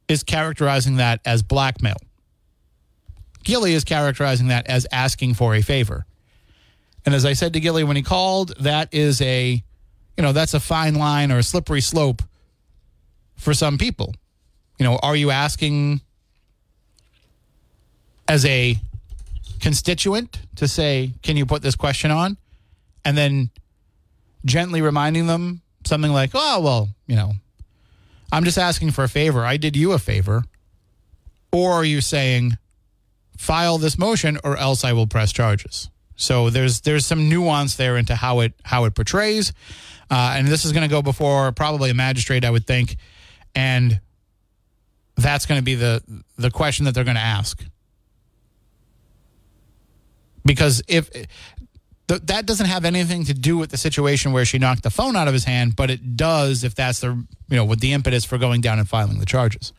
is 0.08 0.22
characterizing 0.22 0.96
that 0.96 1.20
as 1.24 1.42
blackmail. 1.42 1.96
Gilly 3.44 3.74
is 3.74 3.84
characterizing 3.84 4.48
that 4.48 4.66
as 4.66 4.86
asking 4.92 5.34
for 5.34 5.54
a 5.54 5.62
favor. 5.62 6.04
And 7.06 7.14
as 7.14 7.24
I 7.24 7.32
said 7.32 7.52
to 7.54 7.60
Gilly 7.60 7.84
when 7.84 7.96
he 7.96 8.02
called, 8.02 8.54
that 8.60 8.92
is 8.92 9.20
a, 9.22 9.62
you 10.16 10.22
know, 10.22 10.32
that's 10.32 10.54
a 10.54 10.60
fine 10.60 10.94
line 10.94 11.32
or 11.32 11.38
a 11.38 11.42
slippery 11.42 11.80
slope 11.80 12.22
for 13.36 13.54
some 13.54 13.78
people. 13.78 14.14
You 14.78 14.84
know, 14.84 14.98
are 15.02 15.16
you 15.16 15.30
asking 15.30 16.00
as 18.28 18.44
a 18.44 18.76
constituent 19.60 20.40
to 20.56 20.68
say, 20.68 21.12
can 21.22 21.36
you 21.36 21.46
put 21.46 21.62
this 21.62 21.74
question 21.74 22.10
on? 22.10 22.36
And 23.04 23.16
then 23.16 23.50
gently 24.44 24.82
reminding 24.82 25.26
them 25.26 25.62
something 25.84 26.12
like, 26.12 26.30
oh, 26.34 26.60
well, 26.60 26.88
you 27.06 27.16
know, 27.16 27.32
I'm 28.32 28.44
just 28.44 28.58
asking 28.58 28.90
for 28.92 29.04
a 29.04 29.08
favor. 29.08 29.44
I 29.44 29.56
did 29.56 29.76
you 29.76 29.92
a 29.92 29.98
favor. 29.98 30.44
Or 31.52 31.72
are 31.72 31.84
you 31.84 32.00
saying, 32.00 32.58
file 33.38 33.78
this 33.78 33.98
motion 33.98 34.38
or 34.44 34.56
else 34.56 34.84
I 34.84 34.92
will 34.92 35.06
press 35.06 35.32
charges? 35.32 35.88
So 36.16 36.50
there's 36.50 36.80
there's 36.80 37.06
some 37.06 37.28
nuance 37.28 37.76
there 37.76 37.96
into 37.96 38.16
how 38.16 38.40
it 38.40 38.52
how 38.64 38.84
it 38.84 38.94
portrays, 38.94 39.52
uh, 40.10 40.34
and 40.36 40.48
this 40.48 40.64
is 40.64 40.72
going 40.72 40.82
to 40.82 40.92
go 40.92 41.00
before 41.00 41.52
probably 41.52 41.90
a 41.90 41.94
magistrate, 41.94 42.44
I 42.44 42.50
would 42.50 42.66
think, 42.66 42.96
and 43.54 44.00
that's 45.16 45.46
going 45.46 45.60
to 45.60 45.64
be 45.64 45.76
the 45.76 46.02
the 46.36 46.50
question 46.50 46.86
that 46.86 46.94
they're 46.94 47.04
going 47.04 47.16
to 47.16 47.20
ask. 47.20 47.64
Because 50.44 50.82
if 50.88 51.08
th- 52.08 52.22
that 52.24 52.46
doesn't 52.46 52.66
have 52.66 52.84
anything 52.84 53.24
to 53.24 53.34
do 53.34 53.56
with 53.56 53.70
the 53.70 53.76
situation 53.76 54.32
where 54.32 54.44
she 54.44 54.58
knocked 54.58 54.82
the 54.82 54.90
phone 54.90 55.16
out 55.16 55.28
of 55.28 55.34
his 55.34 55.44
hand, 55.44 55.76
but 55.76 55.90
it 55.90 56.16
does 56.16 56.64
if 56.64 56.74
that's 56.74 57.00
the 57.00 57.08
you 57.48 57.56
know 57.56 57.64
with 57.64 57.80
the 57.80 57.92
impetus 57.92 58.24
for 58.24 58.38
going 58.38 58.60
down 58.60 58.78
and 58.78 58.88
filing 58.88 59.18
the 59.20 59.26
charges, 59.26 59.72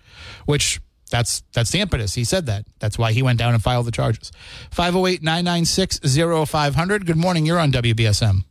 which 0.45 0.79
that's 1.11 1.43
that's 1.53 1.71
the 1.71 1.79
impetus. 1.79 2.13
He 2.13 2.23
said 2.23 2.45
that. 2.45 2.65
That's 2.79 2.97
why 2.97 3.11
he 3.11 3.21
went 3.23 3.39
down 3.39 3.53
and 3.53 3.61
filed 3.63 3.87
the 3.87 3.91
charges. 3.91 4.31
508-996-0500. 4.71 7.05
Good 7.05 7.17
morning. 7.17 7.45
You're 7.45 7.59
on 7.59 7.71
WBSM. 7.71 8.43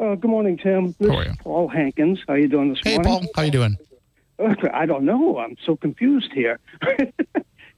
Uh, 0.00 0.14
good 0.16 0.30
morning, 0.30 0.56
Tim. 0.58 0.94
This 0.98 1.10
How 1.10 1.16
are 1.18 1.24
you? 1.24 1.30
is 1.30 1.36
Paul 1.38 1.68
Hankins. 1.68 2.18
How 2.26 2.34
you 2.34 2.48
doing 2.48 2.70
this 2.70 2.80
Hey, 2.82 2.96
morning? 2.98 3.12
Hey, 3.12 3.18
Paul. 3.20 3.28
How 3.36 3.42
you 3.42 3.50
doing? 3.50 3.76
Uh, 4.38 4.54
I 4.72 4.86
don't 4.86 5.04
know. 5.04 5.38
I'm 5.38 5.56
so 5.64 5.76
confused 5.76 6.32
here. 6.32 6.58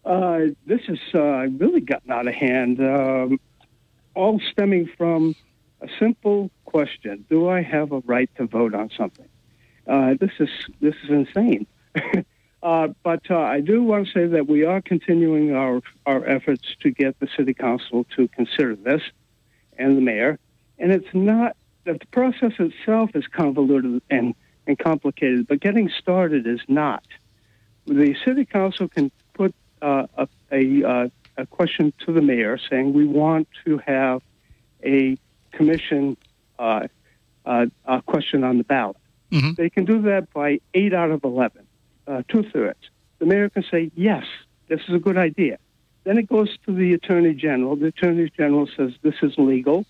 uh, 0.05 0.41
this 0.67 0.81
has 0.87 0.99
uh, 1.15 1.47
really 1.59 1.81
gotten 1.81 2.11
out 2.13 2.27
of 2.27 2.35
hand. 2.35 2.81
Um, 2.81 3.39
all 4.15 4.41
stemming 4.53 4.91
from 4.97 5.35
a 5.81 5.89
simple 5.99 6.51
question: 6.65 7.25
Do 7.29 7.49
I 7.49 7.63
have 7.63 7.93
a 7.93 8.01
right 8.01 8.31
to 8.37 8.47
vote 8.47 8.75
on 8.75 8.91
something? 8.97 9.29
Uh, 9.87 10.15
this 10.19 10.33
is 10.39 10.49
this 10.81 10.95
is 11.05 11.11
insane. 11.11 11.67
uh, 12.63 12.89
but 13.03 13.31
uh, 13.31 13.39
I 13.39 13.61
do 13.61 13.83
want 13.83 14.07
to 14.07 14.13
say 14.13 14.27
that 14.27 14.49
we 14.49 14.65
are 14.65 14.81
continuing 14.81 15.55
our 15.55 15.81
our 16.07 16.25
efforts 16.27 16.65
to 16.81 16.91
get 16.91 17.19
the 17.21 17.29
city 17.37 17.55
council 17.55 18.05
to 18.17 18.29
consider 18.29 18.77
this, 18.77 19.03
and 19.79 19.97
the 19.97 20.01
mayor. 20.01 20.39
And 20.79 20.93
it's 20.93 21.15
not 21.15 21.57
that 21.85 22.01
the 22.01 22.07
process 22.07 22.53
itself 22.59 23.11
is 23.15 23.27
convoluted 23.27 24.03
and 24.11 24.35
and 24.67 24.79
complicated, 24.79 25.47
but 25.47 25.61
getting 25.61 25.91
started 25.99 26.47
is 26.47 26.61
not. 26.69 27.05
The 27.87 28.17
city 28.25 28.47
council 28.47 28.89
can 28.89 29.11
put 29.35 29.55
uh, 29.83 30.07
a, 30.17 30.29
a, 30.51 30.85
uh, 30.85 31.09
a 31.37 31.47
question 31.47 31.93
to 32.07 32.13
the 32.13 32.23
mayor 32.23 32.59
saying 32.71 32.93
we 32.93 33.07
want 33.07 33.49
to 33.65 33.79
have 33.79 34.23
a 34.85 35.17
commission 35.53 36.17
uh, 36.59 36.87
uh, 37.47 37.67
uh, 37.87 38.01
question 38.03 38.45
on 38.45 38.59
the 38.59 38.65
ballot. 38.65 38.97
Mhm. 39.31 39.57
They 39.57 39.71
can 39.71 39.85
do 39.85 40.03
that 40.03 40.33
by 40.33 40.61
eight 40.75 40.95
out 40.95 41.11
of 41.11 41.25
11, 41.25 41.67
uh, 42.07 42.23
two 42.29 42.43
thirds. 42.45 42.79
The 43.19 43.27
mayor 43.27 43.49
can 43.49 43.65
say, 43.71 43.91
yes, 43.95 44.25
this 44.69 44.81
is 44.89 44.95
a 44.95 44.99
good 44.99 45.17
idea. 45.17 45.59
Then 46.05 46.19
it 46.19 46.29
goes 46.29 46.57
to 46.67 46.73
the 46.73 46.93
attorney 46.93 47.35
general. 47.35 47.77
The 47.77 47.87
attorney 47.87 48.31
general 48.37 48.69
says 48.77 48.93
this 49.03 49.15
is 49.23 49.37
legal. 49.39 49.87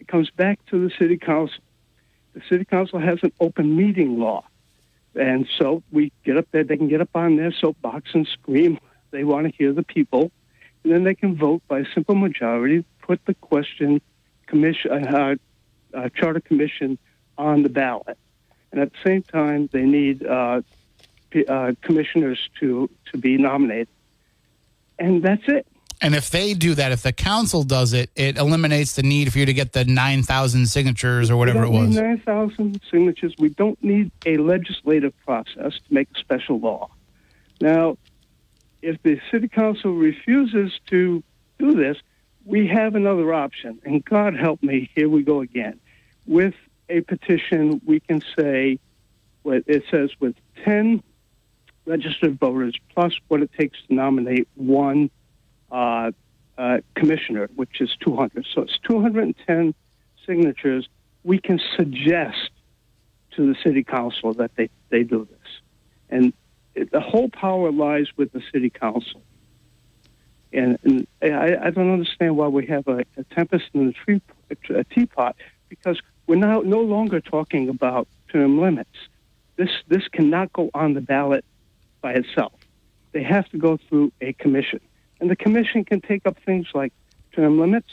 It 0.00 0.08
comes 0.08 0.30
back 0.30 0.64
to 0.66 0.88
the 0.88 0.94
city 0.98 1.18
council. 1.18 1.62
The 2.32 2.40
city 2.48 2.64
council 2.64 2.98
has 2.98 3.18
an 3.22 3.32
open 3.40 3.76
meeting 3.76 4.18
law. 4.18 4.44
And 5.14 5.46
so 5.58 5.82
we 5.90 6.12
get 6.24 6.36
up 6.36 6.46
there, 6.52 6.64
they 6.64 6.76
can 6.76 6.88
get 6.88 7.00
up 7.00 7.10
on 7.14 7.36
their 7.36 7.52
soapbox 7.52 8.10
and 8.14 8.26
scream. 8.26 8.78
They 9.10 9.24
want 9.24 9.46
to 9.46 9.52
hear 9.56 9.72
the 9.72 9.82
people. 9.82 10.30
And 10.84 10.92
then 10.92 11.04
they 11.04 11.14
can 11.14 11.36
vote 11.36 11.62
by 11.68 11.84
simple 11.94 12.14
majority, 12.14 12.84
put 13.02 13.24
the 13.26 13.34
question, 13.34 14.00
commission, 14.46 14.90
uh, 14.92 15.36
uh, 15.94 16.08
charter 16.14 16.40
commission 16.40 16.98
on 17.36 17.62
the 17.62 17.68
ballot. 17.68 18.18
And 18.72 18.80
at 18.80 18.92
the 18.92 18.98
same 19.04 19.22
time, 19.22 19.68
they 19.72 19.82
need 19.82 20.26
uh, 20.26 20.62
p- 21.30 21.46
uh, 21.46 21.72
commissioners 21.82 22.38
to, 22.60 22.90
to 23.12 23.18
be 23.18 23.38
nominated. 23.38 23.88
And 24.98 25.22
that's 25.22 25.42
it. 25.46 25.66
And 26.00 26.14
if 26.14 26.30
they 26.30 26.54
do 26.54 26.74
that, 26.74 26.92
if 26.92 27.02
the 27.02 27.12
council 27.12 27.64
does 27.64 27.92
it, 27.92 28.10
it 28.14 28.38
eliminates 28.38 28.94
the 28.94 29.02
need 29.02 29.32
for 29.32 29.38
you 29.38 29.46
to 29.46 29.52
get 29.52 29.72
the 29.72 29.84
9,000 29.84 30.66
signatures 30.66 31.30
or 31.30 31.36
whatever 31.36 31.64
it 31.64 31.70
we 31.70 31.76
don't 31.76 31.88
was. 31.88 31.96
9,000 31.96 32.80
signatures. 32.88 33.34
We 33.38 33.48
don't 33.48 33.82
need 33.82 34.12
a 34.24 34.36
legislative 34.36 35.12
process 35.24 35.74
to 35.74 35.94
make 35.94 36.08
a 36.14 36.18
special 36.20 36.60
law. 36.60 36.90
Now, 37.60 37.96
if 38.82 39.02
the 39.02 39.20
city 39.30 39.48
council 39.48 39.92
refuses 39.94 40.72
to 40.86 41.22
do 41.58 41.74
this, 41.74 41.96
we 42.44 42.68
have 42.68 42.94
another 42.94 43.32
option. 43.34 43.80
And 43.84 44.04
God 44.04 44.34
help 44.36 44.62
me, 44.62 44.90
here 44.94 45.08
we 45.08 45.22
go 45.22 45.40
again. 45.40 45.80
With 46.26 46.54
a 46.88 47.00
petition, 47.02 47.80
we 47.84 48.00
can 48.00 48.22
say, 48.38 48.78
what 49.42 49.64
it 49.66 49.84
says 49.90 50.10
with 50.20 50.34
10 50.64 51.02
registered 51.86 52.38
voters 52.38 52.74
plus 52.94 53.12
what 53.28 53.42
it 53.42 53.50
takes 53.58 53.78
to 53.88 53.94
nominate 53.94 54.48
one 54.54 55.10
uh, 55.70 56.10
uh, 56.56 56.78
commissioner, 56.94 57.48
which 57.54 57.80
is 57.80 57.90
200. 58.00 58.46
So 58.54 58.62
it's 58.62 58.78
210 58.88 59.74
signatures. 60.26 60.88
We 61.24 61.38
can 61.38 61.60
suggest 61.76 62.50
to 63.36 63.46
the 63.46 63.56
city 63.62 63.84
council 63.84 64.34
that 64.34 64.50
they, 64.56 64.68
they 64.90 65.02
do 65.02 65.26
this. 65.30 65.48
And 66.10 66.32
the 66.84 67.00
whole 67.00 67.28
power 67.28 67.70
lies 67.70 68.06
with 68.16 68.32
the 68.32 68.42
city 68.52 68.70
council. 68.70 69.22
And, 70.52 70.78
and 70.82 71.06
I, 71.22 71.56
I 71.66 71.70
don't 71.70 71.92
understand 71.92 72.36
why 72.36 72.48
we 72.48 72.66
have 72.66 72.86
a, 72.88 73.04
a 73.16 73.24
tempest 73.34 73.66
in 73.74 73.88
a, 73.88 73.92
tree, 73.92 74.22
a 74.70 74.84
teapot 74.84 75.36
because 75.68 76.00
we're 76.26 76.36
now 76.36 76.60
no 76.60 76.80
longer 76.80 77.20
talking 77.20 77.68
about 77.68 78.08
term 78.32 78.60
limits. 78.60 78.96
This, 79.56 79.70
this 79.88 80.06
cannot 80.08 80.52
go 80.52 80.70
on 80.72 80.94
the 80.94 81.00
ballot 81.00 81.44
by 82.00 82.12
itself. 82.12 82.52
They 83.12 83.22
have 83.22 83.48
to 83.50 83.58
go 83.58 83.78
through 83.88 84.12
a 84.20 84.32
commission. 84.34 84.80
And 85.20 85.30
the 85.30 85.36
commission 85.36 85.84
can 85.84 86.00
take 86.00 86.26
up 86.26 86.36
things 86.46 86.68
like 86.74 86.92
term 87.32 87.58
limits, 87.58 87.90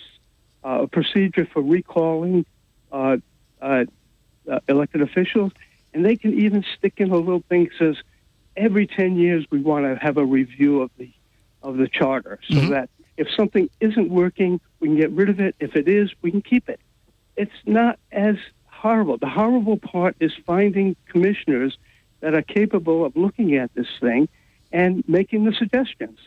uh, 0.64 0.84
a 0.84 0.88
procedure 0.88 1.48
for 1.52 1.62
recalling 1.62 2.46
uh, 2.92 3.18
uh, 3.62 3.86
uh, 4.50 4.60
elected 4.68 5.02
officials, 5.02 5.52
and 5.94 6.06
they 6.06 6.16
can 6.16 6.38
even 6.40 6.64
stick 6.78 6.94
in 6.98 7.12
a 7.12 7.18
little 7.18 7.44
thing 7.50 7.66
that 7.66 7.78
says 7.78 8.04
every 8.58 8.88
10 8.88 9.18
years 9.18 9.46
we 9.52 9.60
want 9.62 9.86
to 9.86 9.96
have 10.04 10.18
a 10.18 10.26
review 10.26 10.82
of 10.82 10.92
the 10.98 11.12
of 11.64 11.78
the 11.78 11.88
charter 11.88 12.40
so 12.48 12.58
Mhm. 12.58 12.70
that 12.70 12.90
if 13.18 13.28
something 13.36 13.70
isn't 13.80 14.10
working, 14.10 14.60
we 14.80 14.88
can 14.90 14.98
get 14.98 15.10
rid 15.12 15.30
of 15.30 15.40
it. 15.40 15.56
If 15.60 15.76
it 15.76 15.88
is, 15.88 16.12
we 16.22 16.30
can 16.30 16.42
keep 16.42 16.70
it. 16.70 16.80
It's 17.36 17.52
not 17.66 17.98
as 18.12 18.36
horrible. 18.66 19.18
The 19.18 19.30
horrible 19.30 19.78
part 19.78 20.16
is 20.20 20.32
finding 20.46 20.96
commissioners 21.08 21.76
that 22.20 22.36
are 22.36 22.44
capable 22.44 23.04
of 23.04 23.16
looking 23.16 23.56
at 23.56 23.74
this 23.74 23.88
thing 24.00 24.28
and 24.72 25.04
making 25.08 25.46
the 25.46 25.54
suggestions. 25.54 26.20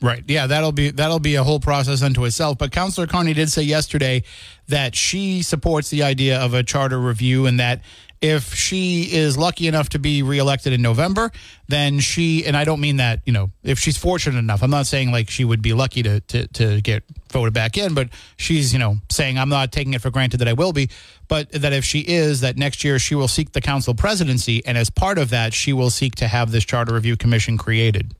Right. 0.00 0.24
Yeah, 0.26 0.46
that'll 0.46 0.72
be 0.72 0.90
that'll 0.90 1.18
be 1.18 1.34
a 1.34 1.44
whole 1.44 1.60
process 1.60 2.02
unto 2.02 2.24
itself. 2.24 2.56
But 2.56 2.72
Councillor 2.72 3.06
Carney 3.06 3.34
did 3.34 3.50
say 3.50 3.62
yesterday 3.62 4.22
that 4.68 4.94
she 4.94 5.42
supports 5.42 5.90
the 5.90 6.02
idea 6.02 6.38
of 6.40 6.54
a 6.54 6.62
charter 6.62 6.98
review 6.98 7.44
and 7.44 7.60
that 7.60 7.82
if 8.20 8.54
she 8.54 9.02
is 9.12 9.38
lucky 9.38 9.66
enough 9.66 9.88
to 9.90 9.98
be 9.98 10.22
reelected 10.22 10.72
in 10.74 10.82
November, 10.82 11.30
then 11.68 12.00
she 12.00 12.44
and 12.44 12.56
I 12.56 12.64
don't 12.64 12.80
mean 12.80 12.96
that, 12.98 13.20
you 13.24 13.32
know, 13.32 13.50
if 13.62 13.78
she's 13.78 13.96
fortunate 13.96 14.38
enough. 14.38 14.62
I'm 14.62 14.70
not 14.70 14.86
saying 14.86 15.10
like 15.10 15.30
she 15.30 15.44
would 15.44 15.62
be 15.62 15.72
lucky 15.72 16.02
to 16.02 16.20
to, 16.20 16.46
to 16.48 16.80
get 16.82 17.02
voted 17.32 17.54
back 17.54 17.78
in, 17.78 17.94
but 17.94 18.10
she's, 18.36 18.72
you 18.72 18.78
know, 18.78 18.96
saying 19.08 19.38
I'm 19.38 19.48
not 19.48 19.72
taking 19.72 19.94
it 19.94 20.02
for 20.02 20.10
granted 20.10 20.38
that 20.38 20.48
I 20.48 20.52
will 20.52 20.72
be, 20.72 20.90
but 21.28 21.50
that 21.52 21.72
if 21.72 21.84
she 21.84 22.00
is, 22.00 22.42
that 22.42 22.56
next 22.58 22.84
year 22.84 22.98
she 22.98 23.14
will 23.14 23.28
seek 23.28 23.52
the 23.52 23.60
council 23.60 23.94
presidency 23.94 24.62
and 24.66 24.76
as 24.76 24.90
part 24.90 25.16
of 25.16 25.30
that 25.30 25.54
she 25.54 25.72
will 25.72 25.90
seek 25.90 26.14
to 26.16 26.28
have 26.28 26.50
this 26.50 26.64
charter 26.64 26.94
review 26.94 27.16
commission 27.16 27.56
created. 27.56 28.14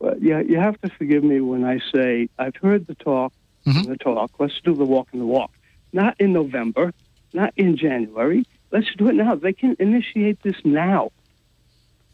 But 0.00 0.22
yeah, 0.22 0.40
you 0.40 0.58
have 0.58 0.80
to 0.80 0.88
forgive 0.88 1.24
me 1.24 1.40
when 1.42 1.64
I 1.64 1.78
say 1.94 2.28
I've 2.38 2.56
heard 2.56 2.86
the 2.86 2.94
talk, 2.94 3.34
Mhm. 3.66 3.86
the 3.86 3.96
talk. 3.98 4.30
Let's 4.38 4.58
do 4.64 4.74
the 4.74 4.84
walk 4.86 5.08
and 5.12 5.20
the 5.20 5.26
walk. 5.26 5.50
Not 5.92 6.18
in 6.18 6.32
November, 6.32 6.94
not 7.34 7.52
in 7.56 7.76
January. 7.76 8.46
Let's 8.70 8.86
do 8.96 9.08
it 9.08 9.14
now. 9.14 9.34
They 9.34 9.52
can 9.52 9.76
initiate 9.78 10.42
this 10.42 10.56
now. 10.64 11.10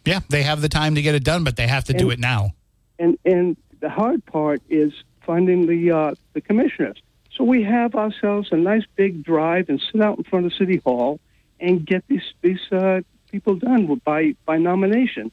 Yeah, 0.04 0.20
they 0.28 0.42
have 0.42 0.62
the 0.62 0.68
time 0.68 0.94
to 0.94 1.02
get 1.02 1.14
it 1.14 1.24
done, 1.24 1.44
but 1.44 1.56
they 1.56 1.66
have 1.66 1.84
to 1.84 1.92
do 1.92 2.10
it 2.10 2.18
now. 2.18 2.52
And 2.98 3.18
and 3.24 3.56
the 3.80 3.90
hard 3.90 4.24
part 4.24 4.62
is 4.70 4.92
finding 5.22 5.66
the 5.66 5.90
uh, 5.90 6.14
the 6.32 6.40
commissioners. 6.40 7.02
So 7.34 7.44
we 7.44 7.64
have 7.64 7.94
ourselves 7.94 8.48
a 8.52 8.56
nice 8.56 8.84
big 8.94 9.22
drive 9.22 9.68
and 9.68 9.80
sit 9.80 10.00
out 10.00 10.16
in 10.16 10.24
front 10.24 10.46
of 10.46 10.54
City 10.54 10.78
Hall 10.78 11.20
and 11.60 11.84
get 11.84 12.04
these 12.08 12.32
these 12.40 12.60
uh, 12.72 13.00
people 13.30 13.56
done 13.56 14.00
by 14.04 14.34
by 14.46 14.58
nomination. 14.58 15.32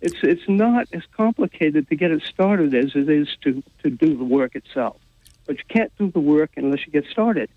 It's 0.00 0.16
it's 0.22 0.48
not 0.48 0.86
as 0.92 1.02
complicated 1.16 1.88
to 1.88 1.96
get 1.96 2.10
it 2.10 2.22
started 2.22 2.74
as 2.74 2.94
it 2.94 3.08
is 3.08 3.28
to 3.40 3.62
to 3.82 3.90
do 3.90 4.16
the 4.16 4.24
work 4.24 4.54
itself. 4.54 4.96
But 5.46 5.58
you 5.58 5.64
can't 5.68 5.92
do 5.98 6.10
the 6.10 6.20
work 6.20 6.52
unless 6.56 6.86
you 6.86 6.92
get 6.92 7.06
started. 7.10 7.50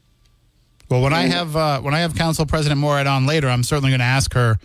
Well, 0.89 1.01
when 1.01 1.13
I 1.13 1.24
have 1.24 1.56
uh, 1.56 1.82
when 1.82 1.94
I 1.94 2.00
have 2.00 2.15
Council 2.15 2.46
President 2.46 2.79
Morad 2.79 3.08
on 3.08 3.25
later, 3.25 3.50
I'm 3.50 3.63
certainly 3.63 3.91
going 3.91 4.00
to 4.00 4.06
ask 4.06 4.34
her, 4.34 4.58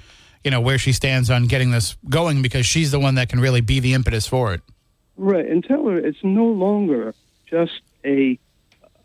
you 0.45 0.51
know, 0.51 0.61
where 0.61 0.79
she 0.79 0.93
stands 0.93 1.31
on 1.31 1.47
getting 1.47 1.73
this 1.73 1.97
going 2.09 2.43
because 2.43 2.65
she's 2.65 2.93
the 2.93 3.01
one 3.01 3.17
that 3.17 3.29
can 3.29 3.41
really 3.41 3.61
be 3.61 3.81
the 3.81 3.95
impetus 3.95 4.27
for 4.27 4.55
it. 4.55 4.61
Right, 5.17 5.47
and 5.47 5.65
tell 5.65 5.87
her 5.87 5.99
it's 5.99 6.23
no 6.23 6.47
longer 6.47 7.15
just 7.47 7.81
a 8.05 8.39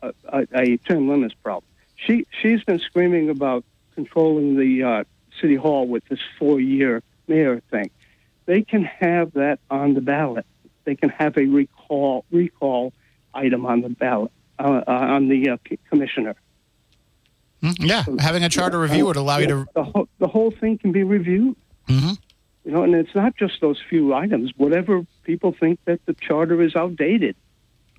a, 0.02 0.14
a 0.54 0.78
term 0.78 1.10
limits 1.10 1.34
problem. 1.44 1.66
She 1.96 2.28
she's 2.42 2.64
been 2.64 2.80
screaming 2.80 3.30
about 3.30 3.66
controlling 3.96 4.56
the 4.56 4.84
uh, 4.84 5.04
city 5.42 5.56
hall 5.56 5.88
with 5.88 6.06
this 6.06 6.20
four 6.38 6.60
year 6.60 7.02
mayor 7.28 7.62
thing. 7.72 7.90
They 8.46 8.62
can 8.62 8.84
have 8.84 9.34
that 9.34 9.60
on 9.70 9.96
the 9.96 10.02
ballot. 10.02 10.46
They 10.86 10.96
can 10.96 11.10
have 11.10 11.38
a 11.38 11.46
recall 11.46 12.26
recall 12.32 12.94
item 13.34 13.66
on 13.66 13.82
the 13.82 13.90
ballot 13.90 14.32
uh, 14.60 14.84
uh, 14.88 14.92
on 14.92 15.28
the 15.28 15.50
uh, 15.50 15.58
commissioner. 15.90 16.36
Mm, 17.62 17.76
yeah, 17.80 18.04
having 18.20 18.44
a 18.44 18.50
charter 18.50 18.80
review 18.80 19.06
would 19.08 19.16
allow 19.16 19.38
you 19.38 19.48
to. 19.48 19.68
The 19.74 19.84
whole, 19.84 20.08
the 20.20 20.28
whole 20.28 20.52
thing 20.52 20.78
can 20.78 20.92
be 20.92 21.04
reviewed. 21.04 21.56
Mm-hmm. 21.88 22.14
You 22.66 22.72
know, 22.72 22.84
and 22.84 22.94
it's 22.96 23.16
not 23.16 23.36
just 23.38 23.62
those 23.62 23.82
few 23.90 24.14
items. 24.14 24.52
Whatever 24.58 25.06
people 25.24 25.56
think 25.58 25.80
that 25.86 26.06
the 26.06 26.14
charter 26.14 26.62
is 26.62 26.76
outdated. 26.76 27.36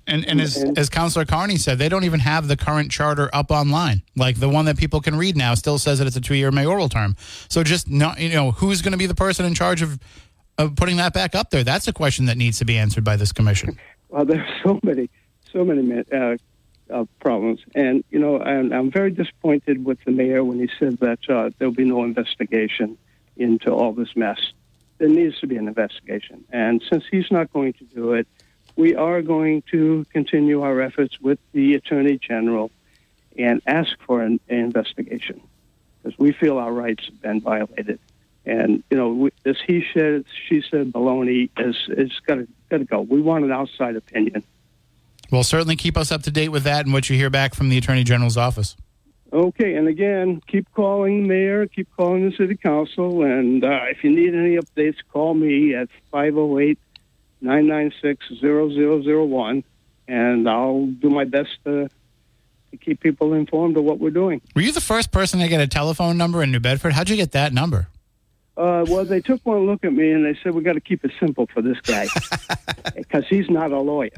And, 0.09 0.27
and 0.27 0.41
as, 0.41 0.63
as 0.75 0.89
Councillor 0.89 1.25
Carney 1.25 1.57
said, 1.57 1.77
they 1.77 1.87
don't 1.87 2.03
even 2.03 2.19
have 2.19 2.47
the 2.47 2.57
current 2.57 2.91
charter 2.91 3.29
up 3.31 3.51
online. 3.51 4.01
Like 4.15 4.39
the 4.39 4.49
one 4.49 4.65
that 4.65 4.77
people 4.77 5.01
can 5.01 5.15
read 5.15 5.37
now 5.37 5.53
still 5.53 5.77
says 5.77 5.99
that 5.99 6.07
it's 6.07 6.15
a 6.15 6.21
two 6.21 6.35
year 6.35 6.51
mayoral 6.51 6.89
term. 6.89 7.15
So 7.47 7.63
just 7.63 7.89
not, 7.89 8.19
you 8.19 8.29
know, 8.29 8.51
who's 8.51 8.81
going 8.81 8.91
to 8.93 8.97
be 8.97 9.05
the 9.05 9.15
person 9.15 9.45
in 9.45 9.53
charge 9.53 9.81
of, 9.81 9.99
of 10.57 10.75
putting 10.75 10.97
that 10.97 11.13
back 11.13 11.35
up 11.35 11.51
there? 11.51 11.63
That's 11.63 11.87
a 11.87 11.93
question 11.93 12.25
that 12.25 12.37
needs 12.37 12.57
to 12.59 12.65
be 12.65 12.77
answered 12.77 13.03
by 13.03 13.17
this 13.17 13.31
commission. 13.31 13.77
Well, 14.09 14.25
there's 14.25 14.49
so 14.65 14.79
many, 14.81 15.09
so 15.53 15.63
many 15.63 16.03
uh, 16.11 16.37
uh, 16.91 17.05
problems. 17.19 17.59
And, 17.75 18.03
you 18.09 18.19
know, 18.19 18.37
and 18.37 18.73
I'm 18.73 18.91
very 18.91 19.11
disappointed 19.11 19.85
with 19.85 20.03
the 20.05 20.11
mayor 20.11 20.43
when 20.43 20.59
he 20.59 20.69
said 20.79 20.97
that 20.99 21.19
uh, 21.29 21.49
there'll 21.57 21.73
be 21.73 21.85
no 21.85 22.03
investigation 22.03 22.97
into 23.37 23.71
all 23.71 23.93
this 23.93 24.15
mess. 24.15 24.39
There 24.97 25.07
needs 25.07 25.39
to 25.39 25.47
be 25.47 25.55
an 25.55 25.67
investigation. 25.67 26.43
And 26.51 26.83
since 26.91 27.03
he's 27.09 27.31
not 27.31 27.51
going 27.53 27.73
to 27.73 27.83
do 27.85 28.13
it, 28.13 28.27
we 28.75 28.95
are 28.95 29.21
going 29.21 29.63
to 29.71 30.05
continue 30.11 30.61
our 30.61 30.81
efforts 30.81 31.19
with 31.19 31.39
the 31.51 31.75
Attorney 31.75 32.17
General 32.17 32.71
and 33.37 33.61
ask 33.65 33.91
for 34.05 34.21
an, 34.21 34.39
an 34.49 34.59
investigation 34.59 35.41
because 36.01 36.17
we 36.17 36.31
feel 36.31 36.57
our 36.57 36.71
rights 36.71 37.05
have 37.05 37.21
been 37.21 37.41
violated. 37.41 37.99
And, 38.45 38.83
you 38.89 38.97
know, 38.97 39.29
this 39.43 39.57
he 39.65 39.85
said, 39.93 40.25
she 40.47 40.63
said 40.69 40.91
baloney 40.91 41.49
is, 41.57 41.75
is 41.89 42.11
to 42.27 42.47
got 42.69 42.77
to 42.77 42.85
go. 42.85 43.01
We 43.01 43.21
want 43.21 43.45
an 43.45 43.51
outside 43.51 43.95
opinion. 43.95 44.43
Well, 45.31 45.43
certainly 45.43 45.75
keep 45.75 45.97
us 45.97 46.11
up 46.11 46.23
to 46.23 46.31
date 46.31 46.49
with 46.49 46.63
that 46.63 46.85
and 46.85 46.93
what 46.93 47.09
you 47.09 47.15
hear 47.15 47.29
back 47.29 47.53
from 47.53 47.69
the 47.69 47.77
Attorney 47.77 48.03
General's 48.03 48.37
office. 48.37 48.75
Okay, 49.31 49.75
and 49.75 49.87
again, 49.87 50.41
keep 50.47 50.71
calling 50.73 51.21
the 51.21 51.27
mayor, 51.27 51.67
keep 51.67 51.87
calling 51.95 52.27
the 52.27 52.35
city 52.35 52.55
council, 52.55 53.23
and 53.23 53.63
uh, 53.63 53.81
if 53.89 54.03
you 54.03 54.09
need 54.09 54.33
any 54.33 54.57
updates, 54.57 54.97
call 55.11 55.35
me 55.35 55.75
at 55.75 55.87
508 56.11 56.79
996 57.41 58.25
0001, 58.41 59.63
and 60.07 60.49
I'll 60.49 60.87
do 60.87 61.11
my 61.11 61.25
best 61.25 61.51
to, 61.65 61.89
to 62.71 62.77
keep 62.77 63.01
people 63.01 63.33
informed 63.33 63.77
of 63.77 63.83
what 63.83 63.99
we're 63.99 64.09
doing. 64.09 64.41
Were 64.55 64.61
you 64.61 64.71
the 64.71 64.81
first 64.81 65.11
person 65.11 65.39
to 65.41 65.47
get 65.47 65.61
a 65.61 65.67
telephone 65.67 66.17
number 66.17 66.41
in 66.41 66.51
New 66.51 66.59
Bedford? 66.59 66.93
How'd 66.93 67.09
you 67.09 67.15
get 67.15 67.31
that 67.33 67.53
number? 67.53 67.87
Uh, 68.57 68.83
well, 68.89 69.05
they 69.05 69.21
took 69.21 69.45
one 69.45 69.67
look 69.67 69.85
at 69.85 69.93
me 69.93 70.11
and 70.11 70.25
they 70.25 70.37
said, 70.43 70.53
we 70.53 70.63
got 70.63 70.73
to 70.73 70.81
keep 70.81 71.05
it 71.05 71.11
simple 71.19 71.47
for 71.53 71.61
this 71.61 71.79
guy 71.81 72.07
because 72.95 73.25
he's 73.29 73.49
not 73.49 73.71
a 73.71 73.79
lawyer. 73.79 74.09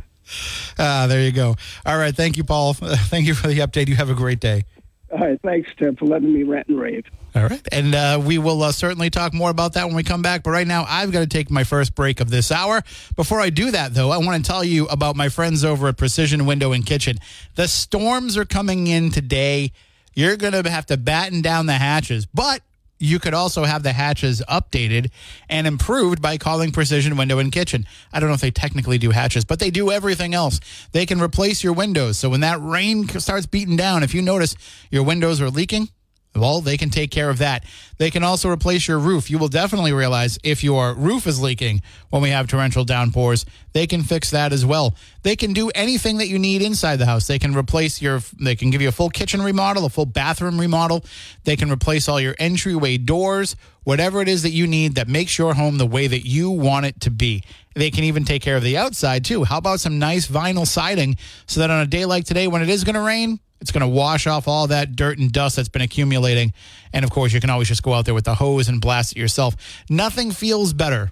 Ah, 0.80 1.08
there 1.08 1.22
you 1.22 1.32
go. 1.32 1.56
All 1.86 1.98
right. 1.98 2.16
Thank 2.16 2.38
you, 2.38 2.44
Paul. 2.44 2.74
Thank 2.74 3.28
you 3.28 3.34
for 3.34 3.48
the 3.48 3.60
update. 3.60 3.88
You 3.88 3.96
have 3.96 4.10
a 4.10 4.16
great 4.16 4.40
day. 4.40 4.66
All 5.12 5.20
right. 5.20 5.40
Thanks, 5.42 5.70
Tim, 5.78 5.96
for 5.96 6.06
letting 6.06 6.34
me 6.34 6.44
rant 6.44 6.68
and 6.68 6.80
rave. 6.80 7.06
All 7.36 7.44
right. 7.44 7.66
And 7.72 7.96
uh, 7.96 8.22
we 8.24 8.38
will 8.38 8.62
uh, 8.64 8.72
certainly 8.72 9.10
talk 9.10 9.34
more 9.34 9.50
about 9.50 9.74
that 9.74 9.86
when 9.86 9.96
we 9.96 10.04
come 10.04 10.22
back. 10.22 10.44
But 10.44 10.52
right 10.52 10.68
now, 10.68 10.86
I've 10.88 11.12
got 11.12 11.20
to 11.20 11.28
take 11.28 11.50
my 11.50 11.64
first 11.64 11.96
break 11.96 12.20
of 12.20 12.30
this 12.30 12.52
hour. 12.52 12.82
Before 13.16 13.40
I 13.40 13.50
do 13.50 13.72
that, 13.72 13.94
though, 13.94 14.12
I 14.12 14.18
want 14.18 14.44
to 14.44 14.50
tell 14.50 14.64
you 14.64 14.88
about 14.88 15.16
my 15.16 15.30
friends 15.30 15.64
over 15.64 15.88
at 15.88 15.98
Precision 15.98 16.46
Window 16.46 16.72
and 16.72 16.86
Kitchen. 16.86 17.18
The 17.56 17.68
storms 17.68 18.38
are 18.38 18.46
coming 18.46 18.88
in 18.88 19.12
today. 19.12 19.72
You're 20.14 20.36
going 20.36 20.62
to 20.62 20.70
have 20.70 20.86
to 20.88 20.98
batten 20.98 21.42
down 21.42 21.68
the 21.68 21.74
hatches, 21.74 22.26
but 22.26 22.62
you 23.02 23.20
could 23.20 23.34
also 23.34 23.64
have 23.64 23.84
the 23.84 23.94
hatches 23.94 24.42
updated 24.48 25.10
and 25.50 25.68
improved 25.68 26.22
by 26.22 26.38
calling 26.38 26.72
Precision 26.72 27.18
Window 27.18 27.40
and 27.40 27.52
Kitchen. 27.52 27.86
I 28.14 28.20
don't 28.20 28.30
know 28.30 28.36
if 28.36 28.42
they 28.42 28.52
technically 28.52 28.98
do 28.98 29.12
hatches, 29.12 29.46
but 29.46 29.60
they 29.60 29.72
do 29.72 29.92
everything 29.92 30.34
else. 30.34 30.60
They 30.92 31.06
can 31.06 31.22
replace 31.22 31.64
your 31.64 31.74
windows. 31.74 32.18
So 32.18 32.30
when 32.30 32.42
that 32.42 32.62
rain 32.62 33.08
starts 33.08 33.46
beating 33.46 33.76
down, 33.76 34.04
if 34.04 34.14
you 34.14 34.22
notice 34.22 34.56
your 34.90 35.04
windows 35.04 35.42
are 35.42 35.50
leaking, 35.50 35.90
well, 36.34 36.62
they 36.62 36.78
can 36.78 36.90
take 36.90 37.12
care 37.12 37.30
of 37.30 37.40
that. 37.40 37.66
They 37.98 38.10
can 38.10 38.24
also 38.24 38.50
replace 38.50 38.88
your 38.88 39.00
roof. 39.00 39.30
You 39.30 39.38
will 39.38 39.50
definitely 39.50 39.92
realize 39.92 40.40
if 40.44 40.64
your 40.64 40.94
roof 40.94 41.28
is 41.28 41.42
leaking 41.42 41.82
when 42.10 42.22
we 42.22 42.30
have 42.30 42.48
torrential 42.48 42.86
downpours. 42.86 43.46
They 43.74 43.86
can 43.86 44.04
fix 44.04 44.32
that 44.32 44.54
as 44.54 44.66
well. 44.66 44.96
They 45.24 45.36
can 45.36 45.52
do 45.52 45.70
anything 45.76 46.18
that 46.18 46.30
you 46.30 46.40
need 46.40 46.62
inside 46.62 46.98
the 46.98 47.06
house. 47.06 47.28
They 47.28 47.38
can 47.38 47.54
replace 47.54 48.02
your, 48.02 48.22
they 48.40 48.56
can 48.56 48.70
give 48.70 48.82
you 48.82 48.88
a 48.88 48.94
full 48.94 49.10
kitchen 49.10 49.42
remodel, 49.42 49.86
a 49.86 49.90
full 49.90 50.06
bathroom 50.06 50.60
remodel. 50.60 51.04
They 51.44 51.58
can 51.58 51.70
replace 51.70 52.08
all 52.08 52.20
your 52.20 52.36
entryway 52.40 52.98
doors, 52.98 53.56
whatever 53.84 54.22
it 54.22 54.28
is 54.28 54.44
that 54.44 54.52
you 54.52 54.68
need 54.68 54.96
that 54.96 55.08
makes 55.08 55.38
your 55.38 55.54
home 55.54 55.78
the 55.78 55.86
way 55.86 56.08
that 56.08 56.26
you 56.28 56.50
want 56.50 56.86
it 56.86 57.00
to 57.02 57.12
be. 57.12 57.44
They 57.74 57.92
can 57.92 58.04
even 58.04 58.26
take 58.26 58.42
care 58.42 58.58
of 58.58 58.64
the 58.64 58.78
outside 58.78 59.26
too. 59.26 59.44
How 59.44 59.58
about 59.58 59.80
some 59.80 60.00
nice 60.00 60.28
vinyl 60.28 60.68
siding 60.68 61.18
so 61.48 61.62
that 61.62 61.70
on 61.70 61.82
a 61.82 61.88
day 61.88 62.06
like 62.06 62.26
today 62.26 62.48
when 62.48 62.62
it 62.62 62.70
is 62.70 62.84
going 62.84 62.96
to 62.96 63.02
rain, 63.02 63.40
it's 63.60 63.72
going 63.72 63.82
to 63.82 63.88
wash 63.88 64.28
off 64.28 64.48
all 64.48 64.68
that 64.68 64.96
dirt 64.96 65.20
and 65.20 65.32
dust 65.32 65.56
that's 65.56 65.70
been 65.70 65.84
accumulating. 65.84 66.52
And 66.94 67.06
of 67.06 67.12
course, 67.12 67.32
you 67.32 67.40
can 67.40 67.50
always 67.50 67.68
just 67.68 67.84
go 67.84 67.94
out 67.94 68.06
there 68.06 68.14
with 68.14 68.26
the 68.26 68.36
hose 68.36 68.68
and 68.68 68.82
blast 68.82 69.14
it 69.14 69.20
yourself. 69.20 69.56
Nothing 69.90 70.32
feels 70.32 70.74
better. 70.74 71.12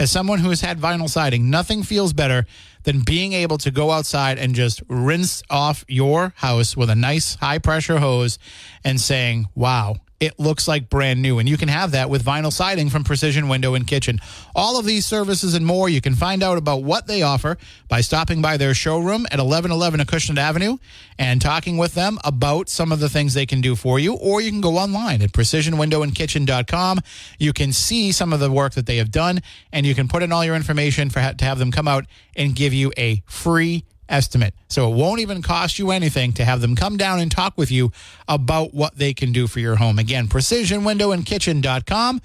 As 0.00 0.12
someone 0.12 0.38
who 0.38 0.50
has 0.50 0.60
had 0.60 0.78
vinyl 0.78 1.08
siding, 1.08 1.50
nothing 1.50 1.82
feels 1.82 2.12
better 2.12 2.46
than 2.84 3.00
being 3.00 3.32
able 3.32 3.58
to 3.58 3.70
go 3.72 3.90
outside 3.90 4.38
and 4.38 4.54
just 4.54 4.82
rinse 4.88 5.42
off 5.50 5.84
your 5.88 6.32
house 6.36 6.76
with 6.76 6.88
a 6.90 6.94
nice 6.94 7.34
high 7.36 7.58
pressure 7.58 7.98
hose 7.98 8.38
and 8.84 9.00
saying, 9.00 9.46
wow, 9.56 9.96
it 10.20 10.38
looks 10.38 10.66
like 10.66 10.90
brand 10.90 11.22
new. 11.22 11.38
And 11.38 11.48
you 11.48 11.56
can 11.56 11.68
have 11.68 11.92
that 11.92 12.10
with 12.10 12.24
vinyl 12.24 12.52
siding 12.52 12.90
from 12.90 13.04
Precision 13.04 13.48
Window 13.48 13.74
and 13.74 13.86
Kitchen. 13.86 14.20
All 14.54 14.78
of 14.78 14.84
these 14.84 15.06
services 15.06 15.54
and 15.54 15.64
more, 15.64 15.88
you 15.88 16.00
can 16.00 16.14
find 16.14 16.42
out 16.42 16.58
about 16.58 16.82
what 16.82 17.06
they 17.06 17.22
offer 17.22 17.56
by 17.88 18.00
stopping 18.00 18.42
by 18.42 18.56
their 18.56 18.74
showroom 18.74 19.26
at 19.26 19.38
1111 19.38 20.00
Acushnet 20.00 20.38
Avenue 20.38 20.78
and 21.18 21.40
talking 21.40 21.76
with 21.76 21.94
them 21.94 22.18
about 22.24 22.68
some 22.68 22.90
of 22.90 23.00
the 23.00 23.08
things 23.08 23.34
they 23.34 23.46
can 23.46 23.60
do 23.60 23.76
for 23.76 23.98
you. 23.98 24.14
Or 24.14 24.40
you 24.40 24.50
can 24.50 24.60
go 24.60 24.76
online 24.76 25.22
at 25.22 25.32
precisionwindowandkitchen.com. 25.32 26.98
You 27.38 27.52
can 27.52 27.72
see 27.72 28.10
some 28.10 28.32
of 28.32 28.40
the 28.40 28.50
work 28.50 28.74
that 28.74 28.86
they 28.86 28.96
have 28.96 29.10
done, 29.10 29.40
and 29.72 29.86
you 29.86 29.94
can 29.94 30.08
put 30.08 30.22
in 30.22 30.32
all 30.32 30.44
your 30.44 30.56
information 30.56 31.10
for 31.10 31.18
to 31.18 31.44
have 31.44 31.58
them 31.58 31.70
come 31.70 31.86
out 31.86 32.06
and 32.34 32.54
give 32.54 32.72
you 32.72 32.92
a 32.96 33.22
free 33.26 33.84
estimate. 34.08 34.54
So 34.68 34.90
it 34.90 34.96
won't 34.96 35.20
even 35.20 35.42
cost 35.42 35.78
you 35.78 35.90
anything 35.90 36.32
to 36.34 36.44
have 36.44 36.60
them 36.60 36.74
come 36.76 36.96
down 36.96 37.20
and 37.20 37.30
talk 37.30 37.56
with 37.56 37.70
you 37.70 37.92
about 38.26 38.74
what 38.74 38.96
they 38.96 39.14
can 39.14 39.32
do 39.32 39.46
for 39.46 39.60
your 39.60 39.76
home. 39.76 39.98
Again, 39.98 40.28
precisionwindowandkitchen.com. 40.28 42.20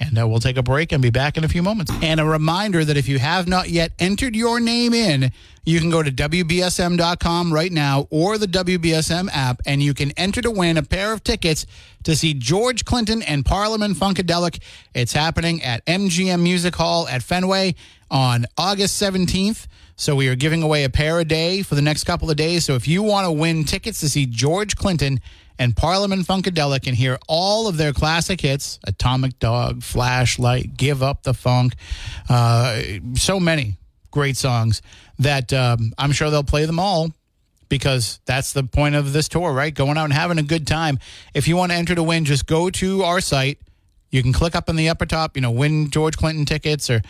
And 0.00 0.16
uh, 0.16 0.28
we'll 0.28 0.38
take 0.38 0.56
a 0.56 0.62
break 0.62 0.92
and 0.92 1.02
be 1.02 1.10
back 1.10 1.36
in 1.36 1.42
a 1.42 1.48
few 1.48 1.62
moments. 1.62 1.90
And 2.02 2.20
a 2.20 2.24
reminder 2.24 2.84
that 2.84 2.96
if 2.96 3.08
you 3.08 3.18
have 3.18 3.48
not 3.48 3.68
yet 3.68 3.90
entered 3.98 4.36
your 4.36 4.60
name 4.60 4.94
in, 4.94 5.32
you 5.64 5.80
can 5.80 5.90
go 5.90 6.04
to 6.04 6.12
WBSM.com 6.12 7.52
right 7.52 7.72
now 7.72 8.06
or 8.10 8.38
the 8.38 8.46
WBSM 8.46 9.28
app, 9.32 9.60
and 9.66 9.82
you 9.82 9.94
can 9.94 10.12
enter 10.12 10.40
to 10.40 10.52
win 10.52 10.76
a 10.76 10.82
pair 10.84 11.12
of 11.12 11.24
tickets 11.24 11.66
to 12.04 12.14
see 12.14 12.32
George 12.32 12.84
Clinton 12.84 13.22
and 13.22 13.44
Parliament 13.44 13.96
Funkadelic. 13.96 14.60
It's 14.94 15.12
happening 15.12 15.62
at 15.64 15.84
MGM 15.84 16.40
Music 16.42 16.76
Hall 16.76 17.08
at 17.08 17.22
Fenway 17.22 17.74
on 18.10 18.46
August 18.56 19.02
17th. 19.02 19.66
So 20.00 20.14
we 20.14 20.28
are 20.28 20.36
giving 20.36 20.62
away 20.62 20.84
a 20.84 20.88
pair 20.88 21.18
a 21.18 21.24
day 21.24 21.62
for 21.62 21.74
the 21.74 21.82
next 21.82 22.04
couple 22.04 22.30
of 22.30 22.36
days. 22.36 22.64
So 22.64 22.76
if 22.76 22.86
you 22.86 23.02
want 23.02 23.26
to 23.26 23.32
win 23.32 23.64
tickets 23.64 23.98
to 24.00 24.08
see 24.08 24.26
George 24.26 24.76
Clinton 24.76 25.20
and 25.58 25.76
Parliament 25.76 26.24
Funkadelic 26.24 26.86
and 26.86 26.96
hear 26.96 27.18
all 27.26 27.66
of 27.66 27.78
their 27.78 27.92
classic 27.92 28.40
hits 28.40 28.78
Atomic 28.86 29.40
Dog, 29.40 29.82
Flashlight, 29.82 30.76
Give 30.76 31.02
Up 31.02 31.24
the 31.24 31.34
Funk, 31.34 31.74
uh, 32.28 32.80
so 33.14 33.40
many 33.40 33.76
great 34.12 34.36
songs 34.36 34.82
that 35.18 35.52
um, 35.52 35.92
I'm 35.98 36.12
sure 36.12 36.30
they'll 36.30 36.44
play 36.44 36.64
them 36.64 36.78
all 36.78 37.10
because 37.68 38.20
that's 38.24 38.52
the 38.52 38.62
point 38.62 38.94
of 38.94 39.12
this 39.12 39.28
tour, 39.28 39.52
right? 39.52 39.74
Going 39.74 39.98
out 39.98 40.04
and 40.04 40.12
having 40.12 40.38
a 40.38 40.44
good 40.44 40.64
time. 40.64 41.00
If 41.34 41.48
you 41.48 41.56
want 41.56 41.72
to 41.72 41.76
enter 41.76 41.96
to 41.96 42.04
win, 42.04 42.24
just 42.24 42.46
go 42.46 42.70
to 42.70 43.02
our 43.02 43.20
site. 43.20 43.58
You 44.10 44.22
can 44.22 44.32
click 44.32 44.54
up 44.54 44.68
in 44.68 44.76
the 44.76 44.88
upper 44.90 45.06
top, 45.06 45.36
you 45.36 45.42
know, 45.42 45.50
win 45.50 45.90
George 45.90 46.16
Clinton 46.16 46.44
tickets 46.44 46.88
or, 46.88 47.02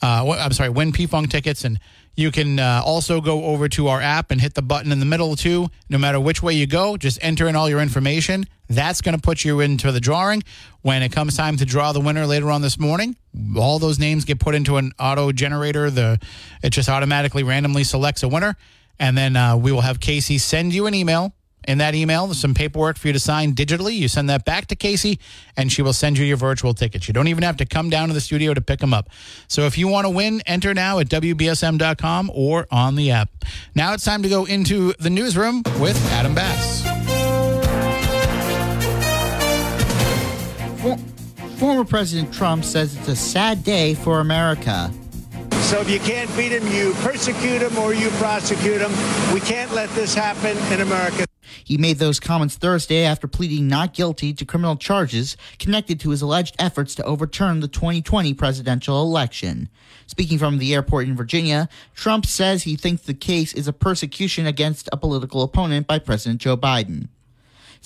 uh, 0.00 0.30
I'm 0.38 0.52
sorry, 0.52 0.70
win 0.70 0.92
P 0.92 1.06
Funk 1.08 1.28
tickets, 1.28 1.64
and 1.64 1.80
You 2.16 2.30
can 2.30 2.58
uh, 2.58 2.82
also 2.84 3.20
go 3.20 3.44
over 3.44 3.68
to 3.68 3.88
our 3.88 4.00
app 4.00 4.30
and 4.30 4.40
hit 4.40 4.54
the 4.54 4.62
button 4.62 4.90
in 4.90 5.00
the 5.00 5.06
middle, 5.06 5.36
too. 5.36 5.68
No 5.90 5.98
matter 5.98 6.18
which 6.18 6.42
way 6.42 6.54
you 6.54 6.66
go, 6.66 6.96
just 6.96 7.18
enter 7.20 7.46
in 7.46 7.54
all 7.54 7.68
your 7.68 7.80
information. 7.80 8.46
That's 8.68 9.02
going 9.02 9.14
to 9.14 9.20
put 9.20 9.44
you 9.44 9.60
into 9.60 9.92
the 9.92 10.00
drawing. 10.00 10.42
When 10.80 11.02
it 11.02 11.12
comes 11.12 11.36
time 11.36 11.58
to 11.58 11.66
draw 11.66 11.92
the 11.92 12.00
winner 12.00 12.26
later 12.26 12.50
on 12.50 12.62
this 12.62 12.78
morning, 12.78 13.16
all 13.56 13.78
those 13.78 13.98
names 13.98 14.24
get 14.24 14.40
put 14.40 14.54
into 14.54 14.78
an 14.78 14.92
auto 14.98 15.30
generator. 15.30 15.90
The 15.90 16.18
It 16.62 16.70
just 16.70 16.88
automatically 16.88 17.42
randomly 17.42 17.84
selects 17.84 18.22
a 18.22 18.28
winner. 18.28 18.56
And 18.98 19.16
then 19.16 19.36
uh, 19.36 19.56
we 19.56 19.70
will 19.70 19.82
have 19.82 20.00
Casey 20.00 20.38
send 20.38 20.72
you 20.72 20.86
an 20.86 20.94
email 20.94 21.34
in 21.66 21.78
that 21.78 21.94
email, 21.94 22.26
there's 22.26 22.40
some 22.40 22.54
paperwork 22.54 22.98
for 22.98 23.08
you 23.08 23.12
to 23.12 23.20
sign 23.20 23.54
digitally. 23.54 23.94
You 23.94 24.08
send 24.08 24.28
that 24.30 24.44
back 24.44 24.66
to 24.68 24.76
Casey, 24.76 25.18
and 25.56 25.70
she 25.70 25.82
will 25.82 25.92
send 25.92 26.18
you 26.18 26.24
your 26.24 26.36
virtual 26.36 26.74
tickets. 26.74 27.08
You 27.08 27.14
don't 27.14 27.28
even 27.28 27.42
have 27.42 27.56
to 27.58 27.66
come 27.66 27.90
down 27.90 28.08
to 28.08 28.14
the 28.14 28.20
studio 28.20 28.54
to 28.54 28.60
pick 28.60 28.80
them 28.80 28.94
up. 28.94 29.08
So 29.48 29.62
if 29.62 29.76
you 29.76 29.88
want 29.88 30.06
to 30.06 30.10
win, 30.10 30.42
enter 30.46 30.74
now 30.74 30.98
at 30.98 31.08
WBSM.com 31.08 32.30
or 32.34 32.66
on 32.70 32.96
the 32.96 33.10
app. 33.10 33.30
Now 33.74 33.92
it's 33.94 34.04
time 34.04 34.22
to 34.22 34.28
go 34.28 34.44
into 34.44 34.92
the 34.98 35.10
newsroom 35.10 35.62
with 35.80 35.96
Adam 36.12 36.34
Bass. 36.34 36.84
Former 41.58 41.84
President 41.84 42.32
Trump 42.34 42.64
says 42.64 42.96
it's 42.96 43.08
a 43.08 43.16
sad 43.16 43.64
day 43.64 43.94
for 43.94 44.20
America. 44.20 44.92
So 45.66 45.80
if 45.80 45.90
you 45.90 45.98
can't 45.98 46.34
beat 46.36 46.52
him, 46.52 46.66
you 46.68 46.92
persecute 47.00 47.60
him 47.60 47.76
or 47.78 47.92
you 47.92 48.08
prosecute 48.10 48.80
him. 48.80 48.92
We 49.34 49.40
can't 49.40 49.72
let 49.72 49.88
this 49.90 50.14
happen 50.14 50.56
in 50.72 50.80
America. 50.80 51.26
He 51.64 51.76
made 51.76 51.98
those 51.98 52.20
comments 52.20 52.56
Thursday 52.56 53.04
after 53.04 53.26
pleading 53.28 53.68
not 53.68 53.94
guilty 53.94 54.32
to 54.34 54.44
criminal 54.44 54.76
charges 54.76 55.36
connected 55.58 56.00
to 56.00 56.10
his 56.10 56.22
alleged 56.22 56.56
efforts 56.58 56.94
to 56.96 57.04
overturn 57.04 57.60
the 57.60 57.68
2020 57.68 58.34
presidential 58.34 59.02
election. 59.02 59.68
Speaking 60.06 60.38
from 60.38 60.58
the 60.58 60.74
airport 60.74 61.08
in 61.08 61.16
Virginia, 61.16 61.68
Trump 61.94 62.26
says 62.26 62.62
he 62.62 62.76
thinks 62.76 63.02
the 63.02 63.14
case 63.14 63.52
is 63.52 63.68
a 63.68 63.72
persecution 63.72 64.46
against 64.46 64.88
a 64.92 64.96
political 64.96 65.42
opponent 65.42 65.86
by 65.86 65.98
President 65.98 66.40
Joe 66.40 66.56
Biden. 66.56 67.08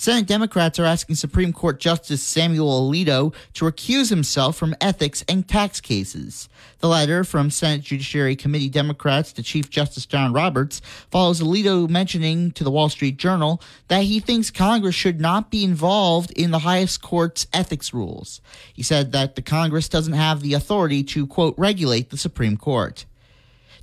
Senate 0.01 0.25
Democrats 0.25 0.79
are 0.79 0.85
asking 0.85 1.13
Supreme 1.13 1.53
Court 1.53 1.79
Justice 1.79 2.23
Samuel 2.23 2.89
Alito 2.89 3.35
to 3.53 3.65
recuse 3.65 4.09
himself 4.09 4.57
from 4.57 4.73
ethics 4.81 5.23
and 5.29 5.47
tax 5.47 5.79
cases. 5.79 6.49
The 6.79 6.87
letter 6.87 7.23
from 7.23 7.51
Senate 7.51 7.81
Judiciary 7.81 8.35
Committee 8.35 8.67
Democrats 8.67 9.31
to 9.33 9.43
Chief 9.43 9.69
Justice 9.69 10.07
John 10.07 10.33
Roberts 10.33 10.81
follows 11.11 11.39
Alito 11.39 11.87
mentioning 11.87 12.49
to 12.53 12.63
the 12.63 12.71
Wall 12.71 12.89
Street 12.89 13.17
Journal 13.17 13.61
that 13.89 14.01
he 14.01 14.19
thinks 14.19 14.49
Congress 14.49 14.95
should 14.95 15.21
not 15.21 15.51
be 15.51 15.63
involved 15.63 16.31
in 16.31 16.49
the 16.49 16.57
highest 16.57 17.03
court's 17.03 17.45
ethics 17.53 17.93
rules. 17.93 18.41
He 18.73 18.81
said 18.81 19.11
that 19.11 19.35
the 19.35 19.43
Congress 19.43 19.87
doesn't 19.87 20.13
have 20.13 20.41
the 20.41 20.55
authority 20.55 21.03
to, 21.03 21.27
quote, 21.27 21.53
regulate 21.59 22.09
the 22.09 22.17
Supreme 22.17 22.57
Court. 22.57 23.05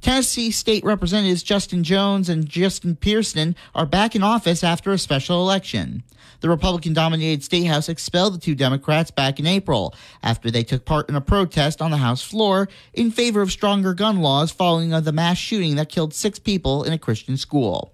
Tennessee 0.00 0.52
State 0.52 0.84
Representatives 0.84 1.42
Justin 1.42 1.82
Jones 1.82 2.28
and 2.28 2.48
Justin 2.48 2.94
Pearson 2.94 3.56
are 3.74 3.86
back 3.86 4.14
in 4.14 4.22
office 4.22 4.62
after 4.62 4.92
a 4.92 4.98
special 4.98 5.40
election. 5.40 6.04
The 6.40 6.48
Republican 6.48 6.92
dominated 6.92 7.42
State 7.42 7.64
House 7.64 7.88
expelled 7.88 8.34
the 8.34 8.38
two 8.38 8.54
Democrats 8.54 9.10
back 9.10 9.40
in 9.40 9.46
April 9.46 9.92
after 10.22 10.52
they 10.52 10.62
took 10.62 10.84
part 10.84 11.08
in 11.08 11.16
a 11.16 11.20
protest 11.20 11.82
on 11.82 11.90
the 11.90 11.96
House 11.96 12.22
floor 12.22 12.68
in 12.94 13.10
favor 13.10 13.42
of 13.42 13.50
stronger 13.50 13.92
gun 13.92 14.20
laws 14.20 14.52
following 14.52 14.90
the 14.90 15.12
mass 15.12 15.36
shooting 15.36 15.74
that 15.76 15.88
killed 15.88 16.14
six 16.14 16.38
people 16.38 16.84
in 16.84 16.92
a 16.92 16.98
Christian 16.98 17.36
school. 17.36 17.92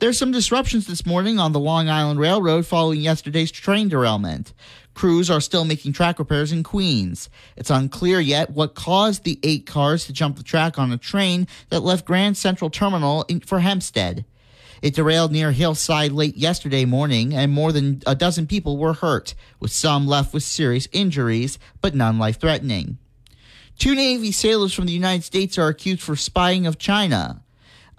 There's 0.00 0.18
some 0.18 0.32
disruptions 0.32 0.88
this 0.88 1.06
morning 1.06 1.38
on 1.38 1.52
the 1.52 1.60
Long 1.60 1.88
Island 1.88 2.18
Railroad 2.18 2.66
following 2.66 3.00
yesterday's 3.00 3.52
train 3.52 3.88
derailment. 3.88 4.52
Crews 4.94 5.28
are 5.28 5.40
still 5.40 5.64
making 5.64 5.92
track 5.92 6.18
repairs 6.18 6.52
in 6.52 6.62
Queens. 6.62 7.28
It's 7.56 7.70
unclear 7.70 8.20
yet 8.20 8.50
what 8.50 8.74
caused 8.74 9.24
the 9.24 9.38
eight 9.42 9.66
cars 9.66 10.06
to 10.06 10.12
jump 10.12 10.36
the 10.36 10.42
track 10.42 10.78
on 10.78 10.92
a 10.92 10.96
train 10.96 11.46
that 11.70 11.80
left 11.80 12.06
Grand 12.06 12.36
Central 12.36 12.70
Terminal 12.70 13.26
for 13.44 13.60
Hempstead. 13.60 14.24
It 14.82 14.94
derailed 14.94 15.32
near 15.32 15.50
Hillside 15.50 16.12
late 16.12 16.36
yesterday 16.36 16.84
morning, 16.84 17.32
and 17.34 17.52
more 17.52 17.72
than 17.72 18.02
a 18.06 18.14
dozen 18.14 18.46
people 18.46 18.76
were 18.76 18.92
hurt, 18.92 19.34
with 19.58 19.70
some 19.70 20.06
left 20.06 20.34
with 20.34 20.42
serious 20.42 20.88
injuries, 20.92 21.58
but 21.80 21.94
none 21.94 22.18
life 22.18 22.38
threatening. 22.38 22.98
Two 23.78 23.94
Navy 23.94 24.30
sailors 24.30 24.74
from 24.74 24.86
the 24.86 24.92
United 24.92 25.24
States 25.24 25.58
are 25.58 25.68
accused 25.68 26.02
for 26.02 26.16
spying 26.16 26.66
of 26.66 26.78
China. 26.78 27.43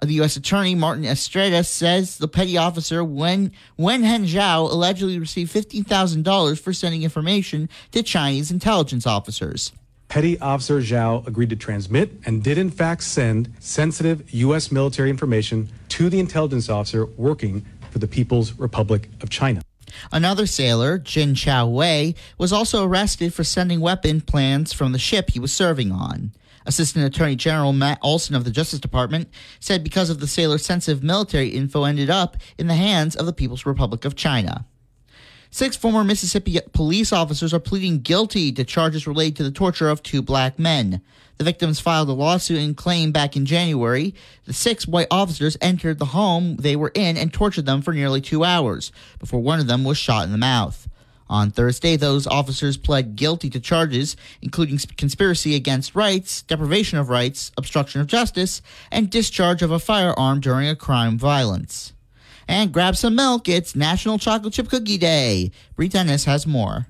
The 0.02 0.14
U.S. 0.14 0.36
Attorney 0.36 0.74
Martin 0.74 1.04
Estrada 1.04 1.64
says 1.64 2.18
the 2.18 2.28
petty 2.28 2.56
officer 2.58 3.02
Wen, 3.02 3.52
Wenheng 3.78 4.26
Zhao 4.26 4.70
allegedly 4.70 5.18
received 5.18 5.52
$15,000 5.52 6.60
for 6.60 6.72
sending 6.72 7.02
information 7.02 7.68
to 7.92 8.02
Chinese 8.02 8.50
intelligence 8.50 9.06
officers. 9.06 9.72
Petty 10.08 10.38
Officer 10.38 10.80
Zhao 10.80 11.26
agreed 11.26 11.50
to 11.50 11.56
transmit 11.56 12.12
and 12.24 12.42
did 12.42 12.58
in 12.58 12.70
fact 12.70 13.02
send 13.02 13.52
sensitive 13.58 14.32
U.S. 14.34 14.70
military 14.70 15.10
information 15.10 15.68
to 15.88 16.08
the 16.08 16.20
intelligence 16.20 16.68
officer 16.68 17.06
working 17.06 17.64
for 17.90 17.98
the 17.98 18.06
People's 18.06 18.52
Republic 18.52 19.08
of 19.20 19.30
China. 19.30 19.62
Another 20.12 20.46
sailor, 20.46 20.98
Jin 20.98 21.34
Chao 21.34 21.66
Wei, 21.66 22.14
was 22.38 22.52
also 22.52 22.84
arrested 22.84 23.32
for 23.32 23.44
sending 23.44 23.80
weapon 23.80 24.20
plans 24.20 24.72
from 24.72 24.92
the 24.92 24.98
ship 24.98 25.30
he 25.30 25.40
was 25.40 25.52
serving 25.52 25.90
on. 25.90 26.32
Assistant 26.66 27.04
Attorney 27.04 27.36
General 27.36 27.72
Matt 27.72 27.98
Olsen 28.02 28.34
of 28.34 28.44
the 28.44 28.50
Justice 28.50 28.80
Department 28.80 29.28
said 29.60 29.84
because 29.84 30.10
of 30.10 30.20
the 30.20 30.26
sailor 30.26 30.58
sensitive 30.58 31.02
military 31.02 31.48
info 31.48 31.84
ended 31.84 32.10
up 32.10 32.36
in 32.58 32.66
the 32.66 32.74
hands 32.74 33.16
of 33.16 33.26
the 33.26 33.32
People's 33.32 33.66
Republic 33.66 34.04
of 34.04 34.16
China. 34.16 34.66
Six 35.50 35.76
former 35.76 36.04
Mississippi 36.04 36.58
police 36.72 37.12
officers 37.12 37.54
are 37.54 37.60
pleading 37.60 38.00
guilty 38.00 38.52
to 38.52 38.64
charges 38.64 39.06
related 39.06 39.36
to 39.36 39.42
the 39.44 39.50
torture 39.50 39.88
of 39.88 40.02
two 40.02 40.20
black 40.20 40.58
men. 40.58 41.00
The 41.38 41.44
victims 41.44 41.80
filed 41.80 42.08
a 42.08 42.12
lawsuit 42.12 42.58
and 42.58 42.76
claimed 42.76 43.12
back 43.12 43.36
in 43.36 43.46
January 43.46 44.14
the 44.44 44.52
six 44.52 44.86
white 44.86 45.06
officers 45.10 45.56
entered 45.60 45.98
the 45.98 46.06
home 46.06 46.56
they 46.56 46.76
were 46.76 46.92
in 46.94 47.16
and 47.16 47.32
tortured 47.32 47.66
them 47.66 47.82
for 47.82 47.92
nearly 47.92 48.20
two 48.20 48.44
hours 48.44 48.90
before 49.18 49.40
one 49.40 49.60
of 49.60 49.66
them 49.66 49.84
was 49.84 49.98
shot 49.98 50.24
in 50.24 50.32
the 50.32 50.38
mouth. 50.38 50.88
On 51.28 51.50
Thursday, 51.50 51.96
those 51.96 52.26
officers 52.26 52.76
pled 52.76 53.16
guilty 53.16 53.50
to 53.50 53.60
charges 53.60 54.16
including 54.40 54.78
conspiracy 54.96 55.54
against 55.54 55.94
rights, 55.94 56.42
deprivation 56.42 56.98
of 56.98 57.08
rights, 57.08 57.52
obstruction 57.56 58.00
of 58.00 58.06
justice, 58.06 58.62
and 58.90 59.10
discharge 59.10 59.62
of 59.62 59.70
a 59.70 59.78
firearm 59.78 60.40
during 60.40 60.68
a 60.68 60.76
crime 60.76 61.18
violence. 61.18 61.92
And 62.48 62.72
grab 62.72 62.96
some 62.96 63.16
milk, 63.16 63.48
it's 63.48 63.74
National 63.74 64.18
Chocolate 64.18 64.52
Chip 64.52 64.68
Cookie 64.68 64.98
Day. 64.98 65.50
Bree 65.74 65.88
Dennis 65.88 66.24
has 66.24 66.46
more. 66.46 66.86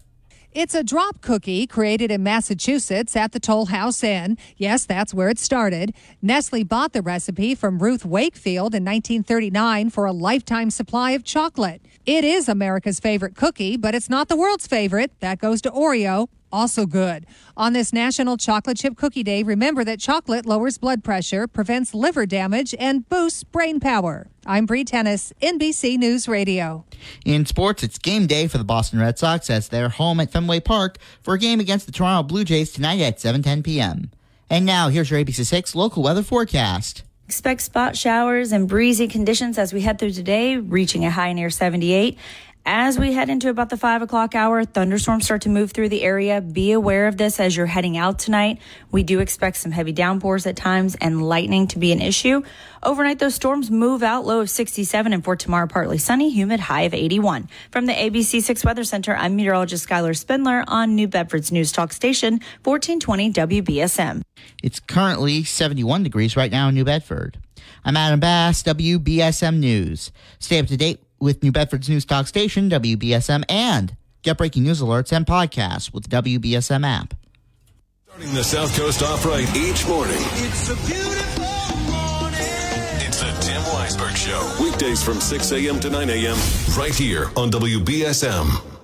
It's 0.52 0.74
a 0.74 0.82
drop 0.82 1.20
cookie 1.20 1.66
created 1.66 2.10
in 2.10 2.22
Massachusetts 2.22 3.14
at 3.14 3.32
the 3.32 3.40
Toll 3.40 3.66
House 3.66 4.02
Inn. 4.02 4.38
Yes, 4.56 4.86
that's 4.86 5.12
where 5.12 5.28
it 5.28 5.38
started. 5.38 5.94
Nestle 6.22 6.64
bought 6.64 6.94
the 6.94 7.02
recipe 7.02 7.54
from 7.54 7.78
Ruth 7.78 8.06
Wakefield 8.06 8.74
in 8.74 8.82
1939 8.82 9.90
for 9.90 10.06
a 10.06 10.12
lifetime 10.12 10.70
supply 10.70 11.10
of 11.10 11.24
chocolate. 11.24 11.82
It 12.06 12.22
is 12.22 12.48
America's 12.48 13.00
favorite 13.00 13.34
cookie, 13.34 13.76
but 13.76 13.92
it's 13.92 14.08
not 14.08 14.28
the 14.28 14.36
world's 14.36 14.68
favorite. 14.68 15.10
That 15.18 15.40
goes 15.40 15.60
to 15.62 15.72
Oreo 15.72 16.28
also 16.52 16.86
good. 16.86 17.26
On 17.56 17.72
this 17.72 17.92
National 17.92 18.36
Chocolate 18.36 18.76
Chip 18.76 18.96
Cookie 18.96 19.24
Day, 19.24 19.42
remember 19.42 19.82
that 19.82 19.98
chocolate 19.98 20.46
lowers 20.46 20.78
blood 20.78 21.02
pressure, 21.02 21.48
prevents 21.48 21.94
liver 21.94 22.24
damage, 22.24 22.76
and 22.78 23.08
boosts 23.08 23.42
brain 23.42 23.80
power. 23.80 24.28
I'm 24.46 24.66
Bree 24.66 24.84
Dennis, 24.84 25.32
NBC 25.42 25.98
News 25.98 26.28
Radio. 26.28 26.84
In 27.24 27.44
sports, 27.44 27.82
it's 27.82 27.98
game 27.98 28.28
day 28.28 28.46
for 28.46 28.58
the 28.58 28.64
Boston 28.64 29.00
Red 29.00 29.18
Sox 29.18 29.50
as 29.50 29.68
they're 29.68 29.88
home 29.88 30.20
at 30.20 30.30
Fenway 30.30 30.60
Park 30.60 30.98
for 31.22 31.34
a 31.34 31.38
game 31.40 31.58
against 31.58 31.86
the 31.86 31.92
Toronto 31.92 32.22
Blue 32.22 32.44
Jays 32.44 32.72
tonight 32.72 33.00
at 33.00 33.18
7:10 33.18 33.64
p.m. 33.64 34.12
And 34.48 34.64
now, 34.64 34.90
here's 34.90 35.10
your 35.10 35.18
ABC 35.18 35.44
6 35.44 35.74
local 35.74 36.04
weather 36.04 36.22
forecast. 36.22 37.02
Expect 37.28 37.60
spot 37.60 37.96
showers 37.96 38.52
and 38.52 38.68
breezy 38.68 39.08
conditions 39.08 39.58
as 39.58 39.72
we 39.72 39.80
head 39.80 39.98
through 39.98 40.12
today, 40.12 40.58
reaching 40.58 41.04
a 41.04 41.10
high 41.10 41.32
near 41.32 41.50
78. 41.50 42.16
As 42.68 42.98
we 42.98 43.12
head 43.12 43.30
into 43.30 43.48
about 43.48 43.68
the 43.68 43.76
five 43.76 44.02
o'clock 44.02 44.34
hour, 44.34 44.64
thunderstorms 44.64 45.24
start 45.24 45.42
to 45.42 45.48
move 45.48 45.70
through 45.70 45.88
the 45.88 46.02
area. 46.02 46.40
Be 46.40 46.72
aware 46.72 47.06
of 47.06 47.16
this 47.16 47.38
as 47.38 47.56
you're 47.56 47.66
heading 47.66 47.96
out 47.96 48.18
tonight. 48.18 48.58
We 48.90 49.04
do 49.04 49.20
expect 49.20 49.58
some 49.58 49.70
heavy 49.70 49.92
downpours 49.92 50.46
at 50.46 50.56
times 50.56 50.96
and 51.00 51.22
lightning 51.22 51.68
to 51.68 51.78
be 51.78 51.92
an 51.92 52.00
issue. 52.00 52.42
Overnight, 52.82 53.20
those 53.20 53.36
storms 53.36 53.70
move 53.70 54.02
out, 54.02 54.26
low 54.26 54.40
of 54.40 54.50
67, 54.50 55.12
and 55.12 55.22
for 55.22 55.36
tomorrow, 55.36 55.68
partly 55.68 55.96
sunny, 55.96 56.28
humid, 56.28 56.58
high 56.58 56.82
of 56.82 56.92
81. 56.92 57.48
From 57.70 57.86
the 57.86 57.92
ABC 57.92 58.42
6 58.42 58.64
Weather 58.64 58.82
Center, 58.82 59.14
I'm 59.14 59.36
meteorologist 59.36 59.88
Skylar 59.88 60.16
Spindler 60.16 60.64
on 60.66 60.96
New 60.96 61.06
Bedford's 61.06 61.52
News 61.52 61.70
Talk 61.70 61.92
Station, 61.92 62.40
1420 62.64 63.32
WBSM. 63.62 64.22
It's 64.60 64.80
currently 64.80 65.44
71 65.44 66.02
degrees 66.02 66.36
right 66.36 66.50
now 66.50 66.68
in 66.68 66.74
New 66.74 66.84
Bedford. 66.84 67.38
I'm 67.84 67.96
Adam 67.96 68.18
Bass, 68.18 68.64
WBSM 68.64 69.60
News. 69.60 70.10
Stay 70.40 70.58
up 70.58 70.66
to 70.66 70.76
date 70.76 71.05
with 71.18 71.42
New 71.42 71.52
Bedford's 71.52 71.88
news 71.88 72.04
talk 72.04 72.26
station, 72.26 72.68
WBSM, 72.70 73.44
and 73.48 73.96
get 74.22 74.38
breaking 74.38 74.64
news 74.64 74.80
alerts 74.80 75.12
and 75.12 75.26
podcasts 75.26 75.92
with 75.92 76.08
the 76.08 76.22
WBSM 76.22 76.86
app. 76.86 77.14
Starting 78.08 78.34
the 78.34 78.44
South 78.44 78.76
Coast 78.76 79.02
off 79.02 79.24
right 79.24 79.48
each 79.56 79.86
morning. 79.86 80.16
It's 80.18 80.68
a 80.70 80.76
beautiful 80.86 81.76
morning. 81.92 82.38
It's 83.06 83.20
the 83.20 83.30
Tim 83.40 83.62
Weisberg 83.62 84.16
Show. 84.16 84.62
Weekdays 84.62 85.02
from 85.02 85.20
6 85.20 85.52
a.m. 85.52 85.80
to 85.80 85.90
9 85.90 86.10
a.m. 86.10 86.36
right 86.78 86.94
here 86.94 87.30
on 87.36 87.50
WBSM. 87.50 88.75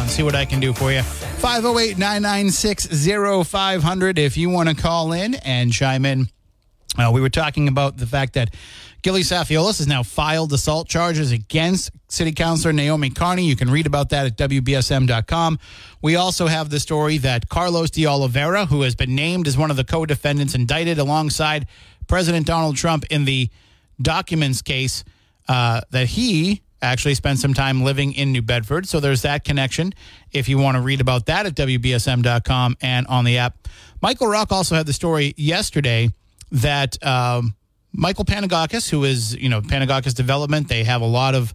Amazon, 0.00 0.16
see 0.16 0.22
what 0.22 0.34
I 0.34 0.46
can 0.46 0.60
do 0.60 0.72
for 0.72 0.90
you. 0.92 1.02
508 1.02 1.98
996 1.98 2.88
0500 3.48 4.18
if 4.18 4.36
you 4.36 4.48
want 4.48 4.68
to 4.68 4.74
call 4.74 5.12
in 5.12 5.34
and 5.34 5.72
chime 5.72 6.06
in. 6.06 6.28
Uh, 6.98 7.10
we 7.12 7.20
were 7.20 7.28
talking 7.28 7.68
about 7.68 7.98
the 7.98 8.06
fact 8.06 8.32
that 8.34 8.54
Gilly 9.02 9.20
Safiolis 9.20 9.78
has 9.78 9.86
now 9.86 10.02
filed 10.02 10.52
assault 10.52 10.88
charges 10.88 11.32
against 11.32 11.90
City 12.08 12.32
Councilor 12.32 12.72
Naomi 12.72 13.10
Carney. 13.10 13.44
You 13.44 13.56
can 13.56 13.70
read 13.70 13.86
about 13.86 14.10
that 14.10 14.26
at 14.26 14.50
WBSM.com. 14.50 15.58
We 16.02 16.16
also 16.16 16.46
have 16.46 16.70
the 16.70 16.80
story 16.80 17.18
that 17.18 17.48
Carlos 17.48 17.90
de 17.90 18.06
Oliveira, 18.06 18.66
who 18.66 18.82
has 18.82 18.94
been 18.94 19.14
named 19.14 19.46
as 19.46 19.56
one 19.56 19.70
of 19.70 19.76
the 19.76 19.84
co 19.84 20.06
defendants 20.06 20.54
indicted 20.54 20.98
alongside 20.98 21.66
President 22.08 22.46
Donald 22.46 22.76
Trump 22.76 23.04
in 23.10 23.24
the 23.24 23.50
documents 24.00 24.62
case, 24.62 25.04
uh, 25.48 25.82
that 25.90 26.06
he 26.08 26.62
actually 26.82 27.14
spent 27.14 27.38
some 27.38 27.54
time 27.54 27.82
living 27.82 28.12
in 28.12 28.32
New 28.32 28.42
Bedford. 28.42 28.86
So 28.86 29.00
there's 29.00 29.22
that 29.22 29.44
connection 29.44 29.92
if 30.32 30.48
you 30.48 30.58
want 30.58 30.76
to 30.76 30.80
read 30.80 31.00
about 31.00 31.26
that 31.26 31.46
at 31.46 31.54
WBSM.com 31.54 32.76
and 32.80 33.06
on 33.06 33.24
the 33.24 33.38
app. 33.38 33.68
Michael 34.00 34.28
Rock 34.28 34.50
also 34.52 34.74
had 34.74 34.86
the 34.86 34.92
story 34.92 35.34
yesterday 35.36 36.10
that 36.52 37.04
um, 37.06 37.54
Michael 37.92 38.24
Panagakis, 38.24 38.88
who 38.88 39.04
is, 39.04 39.36
you 39.36 39.48
know, 39.48 39.60
Panagakis 39.60 40.14
Development, 40.14 40.68
they 40.68 40.84
have 40.84 41.02
a 41.02 41.06
lot 41.06 41.34
of 41.34 41.54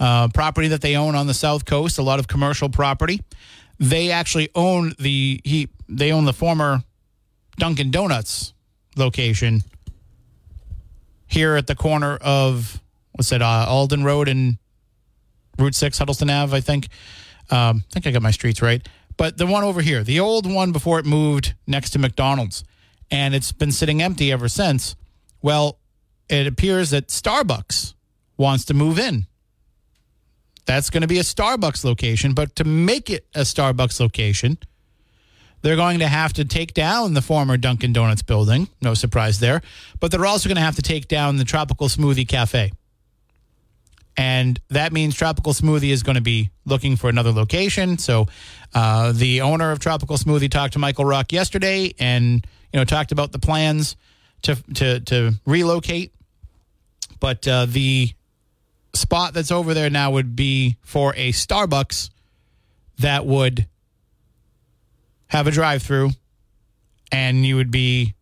uh, 0.00 0.28
property 0.28 0.68
that 0.68 0.80
they 0.80 0.96
own 0.96 1.14
on 1.14 1.26
the 1.26 1.34
South 1.34 1.64
Coast, 1.64 1.98
a 1.98 2.02
lot 2.02 2.18
of 2.18 2.28
commercial 2.28 2.68
property. 2.68 3.20
They 3.78 4.10
actually 4.10 4.48
own 4.54 4.94
the 4.98 5.40
he 5.44 5.68
they 5.88 6.12
own 6.12 6.24
the 6.24 6.32
former 6.32 6.82
Dunkin' 7.58 7.90
Donuts 7.90 8.54
location 8.96 9.62
here 11.26 11.56
at 11.56 11.66
the 11.66 11.74
corner 11.74 12.16
of 12.20 12.80
what's 13.12 13.32
it, 13.32 13.42
uh, 13.42 13.66
Alden 13.68 14.04
Road 14.04 14.28
and 14.28 14.58
Route 15.58 15.74
Six, 15.74 15.98
Huttleston 15.98 16.30
Ave, 16.30 16.56
I 16.56 16.60
think. 16.60 16.88
Um, 17.50 17.84
I 17.90 17.92
think 17.92 18.06
I 18.06 18.10
got 18.10 18.22
my 18.22 18.30
streets 18.30 18.62
right. 18.62 18.86
But 19.16 19.36
the 19.36 19.46
one 19.46 19.64
over 19.64 19.82
here, 19.82 20.02
the 20.02 20.20
old 20.20 20.50
one 20.50 20.72
before 20.72 20.98
it 20.98 21.06
moved 21.06 21.54
next 21.66 21.90
to 21.90 21.98
McDonald's, 21.98 22.64
and 23.10 23.34
it's 23.34 23.52
been 23.52 23.72
sitting 23.72 24.00
empty 24.00 24.32
ever 24.32 24.48
since. 24.48 24.96
Well, 25.42 25.78
it 26.28 26.46
appears 26.46 26.90
that 26.90 27.08
Starbucks 27.08 27.94
wants 28.36 28.64
to 28.66 28.74
move 28.74 28.98
in. 28.98 29.26
That's 30.64 30.90
going 30.90 31.02
to 31.02 31.08
be 31.08 31.18
a 31.18 31.22
Starbucks 31.22 31.84
location, 31.84 32.32
but 32.32 32.56
to 32.56 32.64
make 32.64 33.10
it 33.10 33.26
a 33.34 33.40
Starbucks 33.40 34.00
location, 34.00 34.58
they're 35.60 35.76
going 35.76 35.98
to 36.00 36.08
have 36.08 36.32
to 36.34 36.44
take 36.44 36.74
down 36.74 37.14
the 37.14 37.22
former 37.22 37.56
Dunkin' 37.56 37.92
Donuts 37.92 38.22
building. 38.22 38.68
No 38.80 38.94
surprise 38.94 39.40
there. 39.40 39.62
But 40.00 40.10
they're 40.10 40.26
also 40.26 40.48
going 40.48 40.56
to 40.56 40.62
have 40.62 40.76
to 40.76 40.82
take 40.82 41.08
down 41.08 41.36
the 41.36 41.44
Tropical 41.44 41.88
Smoothie 41.88 42.26
Cafe. 42.26 42.72
And 44.16 44.60
that 44.68 44.92
means 44.92 45.14
Tropical 45.14 45.52
Smoothie 45.52 45.90
is 45.90 46.02
going 46.02 46.16
to 46.16 46.22
be 46.22 46.50
looking 46.66 46.96
for 46.96 47.08
another 47.08 47.32
location. 47.32 47.96
So 47.98 48.26
uh, 48.74 49.12
the 49.12 49.40
owner 49.40 49.70
of 49.70 49.78
Tropical 49.78 50.16
Smoothie 50.16 50.50
talked 50.50 50.74
to 50.74 50.78
Michael 50.78 51.04
Rock 51.04 51.32
yesterday 51.32 51.94
and 51.98 52.46
you 52.72 52.78
know 52.78 52.84
talked 52.84 53.12
about 53.12 53.32
the 53.32 53.38
plans 53.38 53.96
to 54.42 54.56
to 54.74 55.00
to 55.00 55.32
relocate. 55.46 56.12
But 57.20 57.46
uh, 57.46 57.66
the 57.66 58.10
spot 58.94 59.32
that's 59.32 59.50
over 59.50 59.74
there 59.74 59.90
now 59.90 60.10
would 60.10 60.36
be 60.36 60.76
for 60.82 61.14
a 61.16 61.32
Starbucks 61.32 62.10
that 62.98 63.24
would 63.24 63.66
have 65.28 65.46
a 65.46 65.50
drive-through, 65.50 66.10
and 67.10 67.46
you 67.46 67.56
would 67.56 67.70
be, 67.70 68.14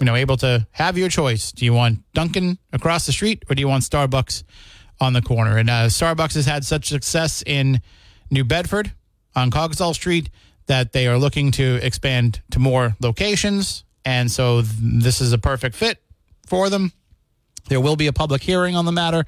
you 0.00 0.06
know, 0.06 0.16
able 0.16 0.36
to 0.38 0.66
have 0.72 0.98
your 0.98 1.08
choice. 1.08 1.52
Do 1.52 1.64
you 1.64 1.72
want 1.72 2.00
Dunkin' 2.12 2.58
across 2.72 3.06
the 3.06 3.12
street, 3.12 3.44
or 3.48 3.54
do 3.54 3.60
you 3.60 3.68
want 3.68 3.84
Starbucks 3.84 4.42
on 5.00 5.12
the 5.12 5.22
corner? 5.22 5.58
And 5.58 5.70
uh, 5.70 5.86
Starbucks 5.86 6.34
has 6.34 6.46
had 6.46 6.64
such 6.64 6.86
success 6.86 7.42
in 7.46 7.80
New 8.30 8.44
Bedford 8.44 8.92
on 9.34 9.50
Coggeshall 9.50 9.94
Street 9.94 10.30
that 10.66 10.92
they 10.92 11.06
are 11.06 11.18
looking 11.18 11.50
to 11.52 11.78
expand 11.84 12.42
to 12.50 12.58
more 12.58 12.96
locations, 13.00 13.84
and 14.04 14.30
so 14.30 14.62
th- 14.62 14.72
this 14.80 15.20
is 15.20 15.32
a 15.32 15.38
perfect 15.38 15.76
fit 15.76 16.02
for 16.46 16.68
them. 16.68 16.92
There 17.68 17.80
will 17.80 17.96
be 17.96 18.06
a 18.06 18.12
public 18.12 18.42
hearing 18.42 18.76
on 18.76 18.84
the 18.84 18.92
matter 18.92 19.24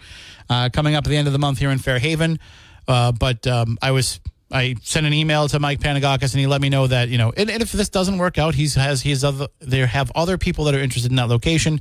uh, 0.48 0.68
coming 0.72 0.94
up 0.94 1.04
at 1.04 1.10
the 1.10 1.16
end 1.16 1.26
of 1.26 1.32
the 1.32 1.38
month 1.38 1.58
here 1.58 1.70
in 1.70 1.78
Fairhaven. 1.78 2.38
Uh, 2.86 3.12
but 3.12 3.46
um, 3.46 3.78
I 3.82 3.90
was 3.90 4.20
I 4.50 4.76
sent 4.82 5.06
an 5.06 5.12
email 5.12 5.48
to 5.48 5.58
Mike 5.58 5.80
Panagakis 5.80 6.32
and 6.32 6.40
he 6.40 6.46
let 6.46 6.60
me 6.60 6.70
know 6.70 6.86
that 6.86 7.08
you 7.08 7.18
know 7.18 7.32
and, 7.36 7.50
and 7.50 7.62
if 7.62 7.72
this 7.72 7.88
doesn't 7.88 8.18
work 8.18 8.38
out, 8.38 8.54
he's 8.54 8.74
has 8.74 9.02
he's 9.02 9.24
other 9.24 9.48
there 9.58 9.86
have 9.86 10.10
other 10.14 10.38
people 10.38 10.64
that 10.64 10.74
are 10.74 10.80
interested 10.80 11.10
in 11.10 11.16
that 11.16 11.28
location, 11.28 11.80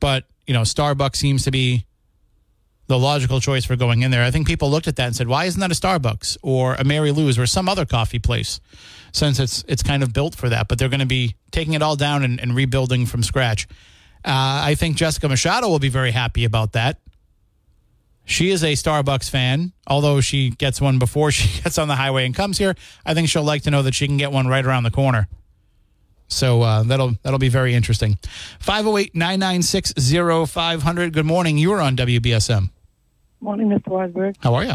but 0.00 0.24
you 0.46 0.54
know 0.54 0.62
Starbucks 0.62 1.16
seems 1.16 1.42
to 1.44 1.50
be 1.50 1.86
the 2.86 2.98
logical 2.98 3.40
choice 3.40 3.64
for 3.64 3.76
going 3.76 4.02
in 4.02 4.10
there. 4.10 4.22
I 4.22 4.30
think 4.30 4.46
people 4.46 4.70
looked 4.70 4.88
at 4.88 4.96
that 4.96 5.06
and 5.06 5.16
said, 5.16 5.28
"Why 5.28 5.44
isn't 5.46 5.60
that 5.60 5.70
a 5.70 5.74
Starbucks 5.74 6.38
or 6.42 6.74
a 6.74 6.84
Mary 6.84 7.12
Lou's 7.12 7.38
or 7.38 7.46
some 7.46 7.68
other 7.68 7.84
coffee 7.84 8.18
place?" 8.18 8.60
Since 9.12 9.38
it's 9.38 9.64
it's 9.68 9.82
kind 9.82 10.02
of 10.02 10.12
built 10.12 10.34
for 10.34 10.48
that, 10.48 10.68
but 10.68 10.78
they're 10.78 10.88
going 10.88 11.00
to 11.00 11.06
be 11.06 11.36
taking 11.50 11.74
it 11.74 11.82
all 11.82 11.96
down 11.96 12.22
and, 12.22 12.40
and 12.40 12.54
rebuilding 12.54 13.06
from 13.06 13.22
scratch. 13.22 13.66
Uh, 14.24 14.64
I 14.64 14.74
think 14.74 14.96
Jessica 14.96 15.28
Machado 15.28 15.68
will 15.68 15.78
be 15.78 15.90
very 15.90 16.10
happy 16.10 16.44
about 16.44 16.72
that. 16.72 16.98
She 18.24 18.50
is 18.50 18.64
a 18.64 18.72
Starbucks 18.72 19.28
fan, 19.28 19.72
although 19.86 20.20
she 20.20 20.50
gets 20.50 20.80
one 20.80 20.98
before 20.98 21.30
she 21.30 21.62
gets 21.62 21.78
on 21.78 21.88
the 21.88 21.96
highway 21.96 22.24
and 22.26 22.34
comes 22.34 22.58
here. 22.58 22.74
I 23.04 23.14
think 23.14 23.28
she'll 23.28 23.44
like 23.44 23.62
to 23.62 23.70
know 23.70 23.82
that 23.82 23.94
she 23.94 24.06
can 24.06 24.16
get 24.16 24.32
one 24.32 24.46
right 24.46 24.64
around 24.64 24.84
the 24.84 24.90
corner. 24.90 25.28
So 26.28 26.62
uh, 26.62 26.82
that'll 26.84 27.16
that'll 27.22 27.38
be 27.38 27.48
very 27.48 27.74
interesting. 27.74 28.18
508-996-0500. 28.60 31.12
Good 31.12 31.26
morning. 31.26 31.58
You 31.58 31.72
are 31.72 31.80
on 31.80 31.96
WBSM. 31.96 32.70
Morning, 33.40 33.68
Mr. 33.68 33.88
Weisberg. 33.88 34.36
How 34.40 34.54
are 34.54 34.64
you? 34.64 34.74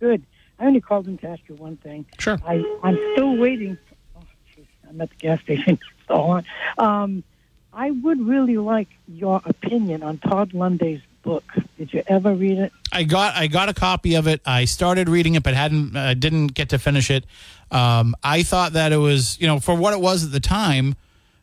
Good. 0.00 0.24
I 0.58 0.66
only 0.66 0.80
called 0.80 1.08
in 1.08 1.18
to 1.18 1.28
ask 1.28 1.40
you 1.48 1.56
one 1.56 1.76
thing. 1.78 2.06
Sure. 2.18 2.38
I, 2.46 2.62
I'm 2.84 2.96
still 3.12 3.36
waiting. 3.36 3.76
Oh, 4.16 4.20
geez, 4.54 4.66
I'm 4.88 5.00
at 5.00 5.10
the 5.10 5.16
gas 5.16 5.40
station. 5.40 5.78
so 6.08 6.14
on. 6.14 6.44
Um, 6.78 7.24
I 7.72 7.90
would 7.90 8.20
really 8.20 8.58
like 8.58 8.88
your 9.08 9.40
opinion 9.44 10.02
on 10.02 10.18
Todd 10.18 10.52
Lunde's 10.54 11.00
book. 11.22 11.44
Did 11.78 11.92
you 11.92 12.02
ever 12.06 12.34
read 12.34 12.58
it? 12.58 12.72
I 12.92 13.04
got 13.04 13.34
I 13.36 13.46
got 13.46 13.68
a 13.68 13.74
copy 13.74 14.14
of 14.14 14.26
it. 14.26 14.40
I 14.44 14.64
started 14.64 15.08
reading 15.08 15.34
it, 15.34 15.42
but 15.42 15.54
hadn't 15.54 15.96
uh, 15.96 16.14
didn't 16.14 16.48
get 16.48 16.70
to 16.70 16.78
finish 16.78 17.10
it. 17.10 17.24
Um, 17.70 18.14
I 18.22 18.42
thought 18.42 18.74
that 18.74 18.92
it 18.92 18.98
was 18.98 19.40
you 19.40 19.46
know 19.46 19.58
for 19.60 19.74
what 19.74 19.92
it 19.94 20.00
was 20.00 20.24
at 20.24 20.32
the 20.32 20.40
time. 20.40 20.94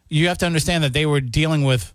You 0.10 0.28
have 0.28 0.38
to 0.40 0.46
understand 0.46 0.84
that 0.84 0.94
they 0.94 1.06
were 1.06 1.22
dealing 1.22 1.64
with 1.64 1.94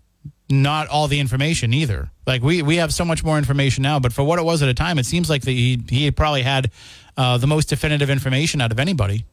not 0.49 0.87
all 0.87 1.07
the 1.07 1.19
information 1.19 1.73
either. 1.73 2.11
Like 2.27 2.41
we 2.43 2.61
we 2.61 2.77
have 2.77 2.93
so 2.93 3.05
much 3.05 3.23
more 3.23 3.37
information 3.37 3.81
now, 3.83 3.99
but 3.99 4.13
for 4.13 4.23
what 4.23 4.39
it 4.39 4.45
was 4.45 4.61
at 4.63 4.69
a 4.69 4.73
time, 4.73 4.99
it 4.99 5.05
seems 5.05 5.29
like 5.29 5.43
that 5.43 5.51
he 5.51 5.81
he 5.89 6.09
probably 6.11 6.41
had 6.43 6.71
uh, 7.17 7.37
the 7.37 7.47
most 7.47 7.65
definitive 7.69 8.09
information 8.09 8.61
out 8.61 8.71
of 8.71 8.79
anybody. 8.79 9.25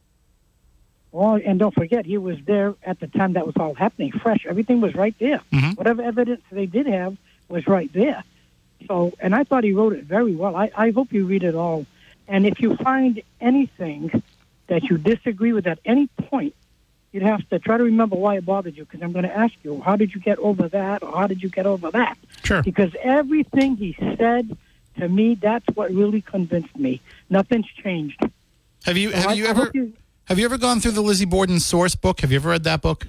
Well, 1.11 1.39
and 1.45 1.59
don't 1.59 1.73
forget, 1.75 2.07
he 2.07 2.17
was 2.17 2.37
there 2.45 2.73
at 2.83 2.99
the 2.99 3.05
time 3.05 3.33
that 3.33 3.45
was 3.45 3.55
all 3.57 3.75
happening, 3.75 4.11
fresh. 4.11 4.47
Everything 4.49 4.81
was 4.81 4.95
right 4.95 5.13
there. 5.19 5.41
Mhm. 5.51 5.77
Whatever 5.77 6.01
evidence 6.01 6.41
they 6.51 6.65
did 6.65 6.87
have 6.87 7.15
was 7.49 7.67
right 7.67 7.91
there. 7.93 8.23
So, 8.87 9.13
and 9.19 9.33
I 9.35 9.43
thought 9.43 9.63
he 9.63 9.73
wrote 9.73 9.93
it 9.93 10.03
very 10.05 10.35
well. 10.35 10.55
I, 10.55 10.71
I 10.75 10.91
hope 10.91 11.11
you 11.13 11.25
read 11.25 11.43
it 11.43 11.55
all. 11.55 11.85
And 12.27 12.45
if 12.45 12.59
you 12.59 12.75
find 12.77 13.21
anything 13.41 14.23
that 14.67 14.83
you 14.83 14.97
disagree 14.97 15.53
with 15.53 15.67
at 15.67 15.79
any 15.85 16.07
point, 16.07 16.55
you'd 17.11 17.23
have 17.23 17.47
to 17.49 17.59
try 17.59 17.77
to 17.77 17.83
remember 17.83 18.15
why 18.15 18.37
it 18.37 18.45
bothered 18.45 18.75
you. 18.75 18.85
Because 18.85 19.01
I'm 19.01 19.11
going 19.11 19.25
to 19.25 19.35
ask 19.37 19.53
you, 19.63 19.81
how 19.81 19.95
did 19.95 20.13
you 20.13 20.21
get 20.21 20.39
over 20.39 20.67
that, 20.69 21.03
or 21.03 21.11
how 21.11 21.27
did 21.27 21.43
you 21.43 21.49
get 21.49 21.65
over 21.65 21.91
that? 21.91 22.17
Sure. 22.43 22.63
Because 22.63 22.91
everything 23.01 23.75
he 23.75 23.95
said 24.17 24.57
to 24.99 25.09
me, 25.09 25.35
that's 25.35 25.65
what 25.75 25.91
really 25.91 26.21
convinced 26.21 26.75
me. 26.77 27.01
Nothing's 27.29 27.67
changed. 27.83 28.21
Have 28.85 28.97
you 28.97 29.11
So 29.11 29.17
have 29.17 29.27
I- 29.29 29.33
you 29.33 29.45
I 29.45 29.49
ever 29.49 29.71
you- 29.73 29.93
have 30.25 30.39
you 30.39 30.45
ever 30.45 30.57
gone 30.57 30.79
through 30.79 30.91
the 30.91 31.01
Lizzie 31.01 31.25
Borden 31.25 31.59
source 31.59 31.95
book? 31.95 32.21
Have 32.21 32.31
you 32.31 32.37
ever 32.37 32.49
read 32.49 32.63
that 32.63 32.81
book? 32.81 33.07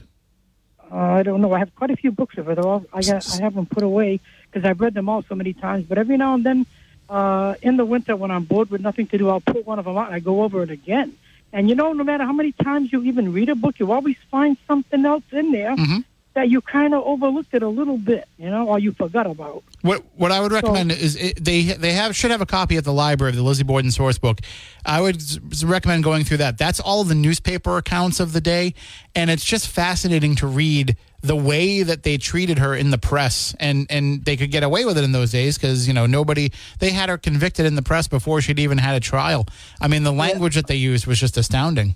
Uh, 0.94 0.98
I 0.98 1.22
don't 1.24 1.40
know. 1.40 1.52
I 1.52 1.58
have 1.58 1.74
quite 1.74 1.90
a 1.90 1.96
few 1.96 2.12
books 2.12 2.38
of 2.38 2.48
it. 2.48 2.54
They're 2.54 2.66
all, 2.66 2.84
I 2.92 3.00
got, 3.02 3.28
I 3.34 3.42
have 3.46 3.54
them 3.54 3.66
put 3.66 3.82
away 3.82 4.20
because 4.50 4.64
I've 4.68 4.80
read 4.80 4.94
them 4.94 5.08
all 5.08 5.22
so 5.28 5.34
many 5.34 5.52
times. 5.52 5.86
But 5.88 5.98
every 5.98 6.16
now 6.16 6.34
and 6.34 6.44
then, 6.44 6.66
uh, 7.10 7.54
in 7.62 7.76
the 7.76 7.84
winter 7.84 8.14
when 8.14 8.30
I'm 8.30 8.44
bored 8.44 8.70
with 8.70 8.80
nothing 8.80 9.06
to 9.08 9.18
do, 9.18 9.28
I'll 9.28 9.40
pull 9.40 9.62
one 9.62 9.78
of 9.80 9.86
them 9.86 9.96
out 9.96 10.06
and 10.06 10.14
I 10.14 10.20
go 10.20 10.42
over 10.44 10.62
it 10.62 10.70
again. 10.70 11.08
And 11.52 11.68
you 11.68 11.74
know, 11.74 11.92
no 11.92 12.04
matter 12.04 12.24
how 12.24 12.32
many 12.32 12.52
times 12.52 12.92
you 12.92 13.02
even 13.02 13.32
read 13.32 13.48
a 13.48 13.54
book, 13.56 13.78
you 13.80 13.90
always 13.90 14.16
find 14.30 14.56
something 14.68 15.04
else 15.04 15.24
in 15.32 15.52
there 15.52 15.74
Mhm. 15.76 16.04
That 16.34 16.48
you 16.48 16.60
kind 16.60 16.94
of 16.94 17.02
overlooked 17.04 17.54
it 17.54 17.62
a 17.62 17.68
little 17.68 17.96
bit, 17.96 18.28
you 18.38 18.50
know, 18.50 18.68
or 18.68 18.78
you 18.78 18.92
forgot 18.92 19.26
about. 19.26 19.62
What 19.82 20.04
what 20.16 20.32
I 20.32 20.40
would 20.40 20.52
recommend 20.52 20.90
is 20.90 21.16
it, 21.16 21.42
they 21.42 21.62
they 21.62 21.92
have 21.92 22.14
should 22.16 22.32
have 22.32 22.40
a 22.40 22.46
copy 22.46 22.76
at 22.76 22.84
the 22.84 22.92
library 22.92 23.30
of 23.30 23.36
the 23.36 23.42
Lizzie 23.42 23.62
Borden 23.62 23.90
source 23.90 24.18
book. 24.18 24.40
I 24.84 25.00
would 25.00 25.22
recommend 25.62 26.02
going 26.02 26.24
through 26.24 26.38
that. 26.38 26.58
That's 26.58 26.80
all 26.80 27.04
the 27.04 27.14
newspaper 27.14 27.78
accounts 27.78 28.18
of 28.18 28.32
the 28.32 28.40
day, 28.40 28.74
and 29.14 29.30
it's 29.30 29.44
just 29.44 29.68
fascinating 29.68 30.34
to 30.36 30.46
read 30.46 30.96
the 31.22 31.36
way 31.36 31.82
that 31.82 32.02
they 32.02 32.18
treated 32.18 32.58
her 32.58 32.74
in 32.74 32.90
the 32.90 32.98
press, 32.98 33.54
and 33.60 33.86
and 33.88 34.24
they 34.24 34.36
could 34.36 34.50
get 34.50 34.64
away 34.64 34.84
with 34.84 34.98
it 34.98 35.04
in 35.04 35.12
those 35.12 35.30
days 35.30 35.56
because 35.56 35.86
you 35.86 35.94
know 35.94 36.06
nobody 36.06 36.50
they 36.80 36.90
had 36.90 37.08
her 37.08 37.16
convicted 37.16 37.64
in 37.64 37.76
the 37.76 37.82
press 37.82 38.08
before 38.08 38.40
she'd 38.40 38.58
even 38.58 38.78
had 38.78 38.96
a 38.96 39.00
trial. 39.00 39.46
I 39.80 39.86
mean, 39.86 40.02
the 40.02 40.12
language 40.12 40.56
that 40.56 40.66
they 40.66 40.74
used 40.74 41.06
was 41.06 41.20
just 41.20 41.36
astounding. 41.36 41.94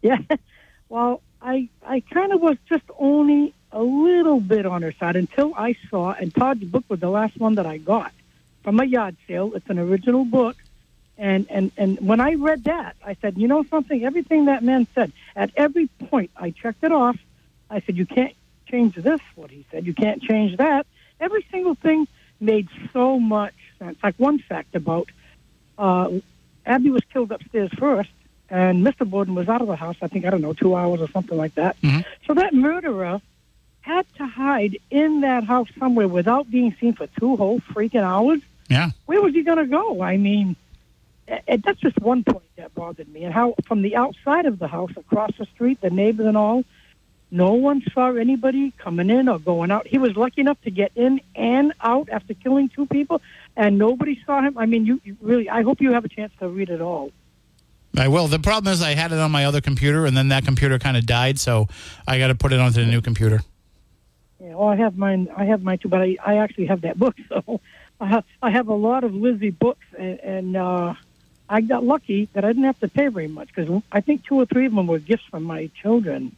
Yeah. 0.00 0.18
Well, 0.90 1.22
I 1.42 1.68
I 1.84 2.00
kind 2.00 2.32
of 2.32 2.40
was 2.40 2.56
just 2.68 2.84
only 2.98 3.52
a 3.74 3.82
little 3.82 4.40
bit 4.40 4.64
on 4.64 4.82
her 4.82 4.92
side 4.92 5.16
until 5.16 5.52
I 5.54 5.76
saw, 5.90 6.12
and 6.12 6.32
Todd's 6.32 6.62
book 6.64 6.84
was 6.88 7.00
the 7.00 7.10
last 7.10 7.36
one 7.36 7.56
that 7.56 7.66
I 7.66 7.76
got 7.76 8.12
from 8.62 8.78
a 8.78 8.84
yard 8.84 9.16
sale. 9.26 9.52
It's 9.54 9.68
an 9.68 9.80
original 9.80 10.24
book. 10.24 10.56
And, 11.18 11.46
and, 11.50 11.72
and 11.76 12.00
when 12.00 12.20
I 12.20 12.34
read 12.34 12.64
that, 12.64 12.96
I 13.04 13.16
said, 13.20 13.36
you 13.36 13.48
know 13.48 13.64
something? 13.64 14.04
Everything 14.04 14.46
that 14.46 14.62
man 14.62 14.86
said, 14.94 15.12
at 15.36 15.50
every 15.56 15.88
point, 16.08 16.30
I 16.36 16.50
checked 16.50 16.84
it 16.84 16.92
off. 16.92 17.18
I 17.68 17.80
said, 17.80 17.96
you 17.96 18.06
can't 18.06 18.34
change 18.68 18.94
this, 18.94 19.20
what 19.34 19.50
he 19.50 19.66
said. 19.70 19.86
You 19.86 19.94
can't 19.94 20.22
change 20.22 20.56
that. 20.58 20.86
Every 21.20 21.44
single 21.50 21.74
thing 21.74 22.06
made 22.40 22.68
so 22.92 23.18
much 23.18 23.54
sense. 23.78 23.98
Like 24.02 24.14
one 24.18 24.38
fact 24.38 24.74
about 24.76 25.08
uh, 25.78 26.10
Abby 26.64 26.90
was 26.90 27.02
killed 27.12 27.32
upstairs 27.32 27.70
first, 27.76 28.10
and 28.48 28.86
Mr. 28.86 29.08
Borden 29.08 29.34
was 29.34 29.48
out 29.48 29.60
of 29.60 29.66
the 29.66 29.76
house, 29.76 29.96
I 30.00 30.06
think, 30.08 30.24
I 30.24 30.30
don't 30.30 30.42
know, 30.42 30.52
two 30.52 30.76
hours 30.76 31.00
or 31.00 31.08
something 31.08 31.36
like 31.36 31.54
that. 31.56 31.76
So 32.26 32.34
that 32.34 32.54
murderer 32.54 33.20
had 33.84 34.06
to 34.14 34.26
hide 34.26 34.78
in 34.90 35.20
that 35.20 35.44
house 35.44 35.68
somewhere 35.78 36.08
without 36.08 36.50
being 36.50 36.74
seen 36.80 36.94
for 36.94 37.06
two 37.20 37.36
whole 37.36 37.60
freaking 37.60 38.02
hours. 38.02 38.40
Yeah. 38.70 38.92
Where 39.04 39.20
was 39.20 39.34
he 39.34 39.42
going 39.42 39.58
to 39.58 39.66
go? 39.66 40.00
I 40.00 40.16
mean, 40.16 40.56
eh, 41.28 41.58
that's 41.62 41.80
just 41.80 41.98
one 41.98 42.24
point 42.24 42.44
that 42.56 42.74
bothered 42.74 43.08
me. 43.08 43.24
And 43.24 43.34
how, 43.34 43.54
from 43.66 43.82
the 43.82 43.94
outside 43.94 44.46
of 44.46 44.58
the 44.58 44.68
house, 44.68 44.92
across 44.96 45.32
the 45.38 45.44
street, 45.54 45.82
the 45.82 45.90
neighbors 45.90 46.24
and 46.24 46.34
all, 46.34 46.64
no 47.30 47.52
one 47.52 47.82
saw 47.92 48.10
anybody 48.14 48.72
coming 48.78 49.10
in 49.10 49.28
or 49.28 49.38
going 49.38 49.70
out. 49.70 49.86
He 49.86 49.98
was 49.98 50.16
lucky 50.16 50.40
enough 50.40 50.60
to 50.62 50.70
get 50.70 50.92
in 50.94 51.20
and 51.34 51.74
out 51.82 52.08
after 52.08 52.32
killing 52.32 52.70
two 52.70 52.86
people, 52.86 53.20
and 53.54 53.76
nobody 53.76 54.18
saw 54.24 54.40
him. 54.40 54.56
I 54.56 54.64
mean, 54.64 54.86
you, 54.86 54.98
you 55.04 55.18
really, 55.20 55.50
I 55.50 55.60
hope 55.60 55.82
you 55.82 55.92
have 55.92 56.06
a 56.06 56.08
chance 56.08 56.32
to 56.38 56.48
read 56.48 56.70
it 56.70 56.80
all. 56.80 57.12
I 57.98 58.08
will. 58.08 58.28
The 58.28 58.38
problem 58.38 58.72
is 58.72 58.80
I 58.80 58.94
had 58.94 59.12
it 59.12 59.18
on 59.18 59.30
my 59.30 59.44
other 59.44 59.60
computer, 59.60 60.06
and 60.06 60.16
then 60.16 60.28
that 60.28 60.46
computer 60.46 60.78
kind 60.78 60.96
of 60.96 61.04
died, 61.04 61.38
so 61.38 61.68
I 62.08 62.18
got 62.18 62.28
to 62.28 62.34
put 62.34 62.54
it 62.54 62.60
onto 62.60 62.82
the 62.82 62.90
new 62.90 63.02
computer. 63.02 63.40
Yeah, 64.40 64.54
well, 64.54 64.68
I 64.68 64.76
have 64.76 64.96
mine. 64.96 65.28
I 65.36 65.44
have 65.44 65.62
mine 65.62 65.78
too, 65.78 65.88
but 65.88 66.02
I, 66.02 66.16
I 66.24 66.36
actually 66.38 66.66
have 66.66 66.82
that 66.82 66.98
book. 66.98 67.16
So 67.28 67.60
I 68.00 68.06
have 68.06 68.24
I 68.42 68.50
have 68.50 68.68
a 68.68 68.74
lot 68.74 69.04
of 69.04 69.14
Lizzie 69.14 69.50
books, 69.50 69.86
and, 69.96 70.18
and 70.20 70.56
uh, 70.56 70.94
I 71.48 71.60
got 71.60 71.84
lucky 71.84 72.28
that 72.32 72.44
I 72.44 72.48
didn't 72.48 72.64
have 72.64 72.80
to 72.80 72.88
pay 72.88 73.08
very 73.08 73.28
much 73.28 73.48
because 73.54 73.82
I 73.92 74.00
think 74.00 74.24
two 74.24 74.36
or 74.36 74.46
three 74.46 74.66
of 74.66 74.74
them 74.74 74.86
were 74.86 74.98
gifts 74.98 75.24
from 75.30 75.44
my 75.44 75.70
children. 75.80 76.34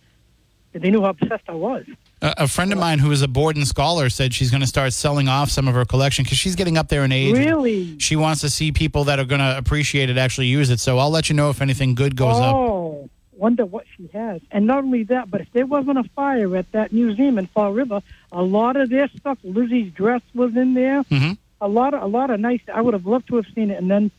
They 0.73 0.91
knew 0.91 1.03
how 1.03 1.11
obsessed 1.11 1.45
I 1.49 1.55
was. 1.55 1.87
A, 2.21 2.35
a 2.39 2.49
friend 2.49 2.73
of 2.73 2.79
mine 2.79 2.99
who 2.99 3.11
is 3.11 3.23
a 3.23 3.29
Borden 3.29 3.65
scholar 3.65 4.11
said 4.11 4.35
she's 4.35 4.51
going 4.51 4.61
to 4.61 4.67
start 4.67 4.93
selling 4.93 5.27
off 5.29 5.51
some 5.51 5.69
of 5.69 5.75
her 5.75 5.87
collection 5.87 6.25
because 6.25 6.37
she's 6.39 6.55
getting 6.55 6.77
up 6.77 6.89
there 6.89 7.05
in 7.05 7.13
age. 7.13 7.37
Really? 7.37 7.99
She 7.99 8.15
wants 8.15 8.43
to 8.43 8.51
see 8.51 8.73
people 8.73 9.05
that 9.05 9.19
are 9.19 9.25
going 9.25 9.41
to 9.41 9.57
appreciate 9.57 10.11
it 10.11 10.19
actually 10.19 10.49
use 10.49 10.69
it. 10.69 10.81
So 10.81 10.99
I'll 10.99 11.11
let 11.11 11.31
you 11.31 11.35
know 11.35 11.49
if 11.49 11.63
anything 11.63 11.95
good 11.95 12.15
goes 12.15 12.37
up. 12.39 13.09
Wonder 13.37 13.65
what 13.65 13.85
she 13.97 14.09
has. 14.13 14.41
And 14.51 14.67
not 14.67 14.79
only 14.79 15.05
that, 15.05 15.31
but 15.31 15.41
if 15.41 15.53
there 15.53 15.67
wasn't 15.67 15.99
a 15.99 16.05
fire 16.15 16.57
at 16.57 16.71
that 16.73 16.93
museum 16.93 17.39
in 17.39 17.47
Fall 17.47 17.73
River, 17.73 18.03
a 18.33 18.43
lot 18.43 18.77
of 18.77 18.91
their 18.91 19.09
stuff, 19.09 19.39
Lizzie's 19.43 19.93
dress 19.93 20.23
was 20.35 20.57
in 20.57 20.75
there. 20.75 21.03
Mm-hmm. 21.05 21.33
A 21.61 21.69
lot 21.69 21.95
of 21.95 22.03
a 22.03 22.07
lot 22.07 22.31
of 22.31 22.39
nice. 22.41 22.61
I 22.73 22.83
would 22.83 22.95
have 22.95 23.07
loved 23.07 23.29
to 23.29 23.37
have 23.37 23.47
seen 23.55 23.71
it, 23.71 23.79
and 23.79 23.91
then, 23.91 24.11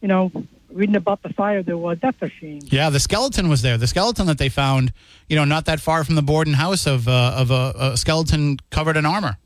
you 0.00 0.08
know, 0.08 0.30
reading 0.70 0.94
about 0.94 1.22
the 1.22 1.30
fire 1.30 1.62
there 1.62 1.76
was. 1.76 1.98
That's 2.00 2.20
a 2.22 2.28
shame. 2.28 2.60
Yeah, 2.64 2.88
the 2.90 3.00
skeleton 3.00 3.48
was 3.48 3.62
there. 3.62 3.76
The 3.76 3.88
skeleton 3.88 4.26
that 4.26 4.38
they 4.38 4.48
found, 4.48 4.92
you 5.28 5.34
know, 5.34 5.44
not 5.44 5.64
that 5.64 5.80
far 5.80 6.04
from 6.04 6.14
the 6.14 6.22
Borden 6.22 6.54
house 6.54 6.86
of 6.86 7.08
uh, 7.08 7.34
of 7.36 7.50
a, 7.50 7.72
a 7.76 7.96
skeleton 7.96 8.58
covered 8.70 8.96
in 8.96 9.04
armor. 9.04 9.38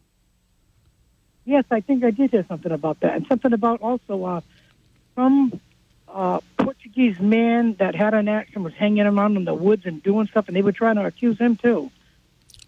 Yes, 1.46 1.64
I 1.70 1.80
think 1.80 2.04
I 2.04 2.10
did 2.10 2.32
hear 2.32 2.44
something 2.48 2.72
about 2.72 3.00
that, 3.00 3.14
and 3.14 3.26
something 3.28 3.52
about 3.52 3.80
also 3.80 4.24
uh, 4.24 4.40
some 5.14 5.58
uh, 6.08 6.40
Portuguese 6.96 7.20
man 7.20 7.74
that 7.78 7.94
had 7.94 8.14
an 8.14 8.28
action 8.28 8.62
was 8.62 8.72
hanging 8.74 9.06
around 9.06 9.36
in 9.36 9.44
the 9.44 9.54
woods 9.54 9.84
and 9.84 10.02
doing 10.02 10.26
stuff, 10.28 10.48
and 10.48 10.56
they 10.56 10.62
were 10.62 10.72
trying 10.72 10.96
to 10.96 11.04
accuse 11.04 11.38
him 11.38 11.56
too. 11.56 11.90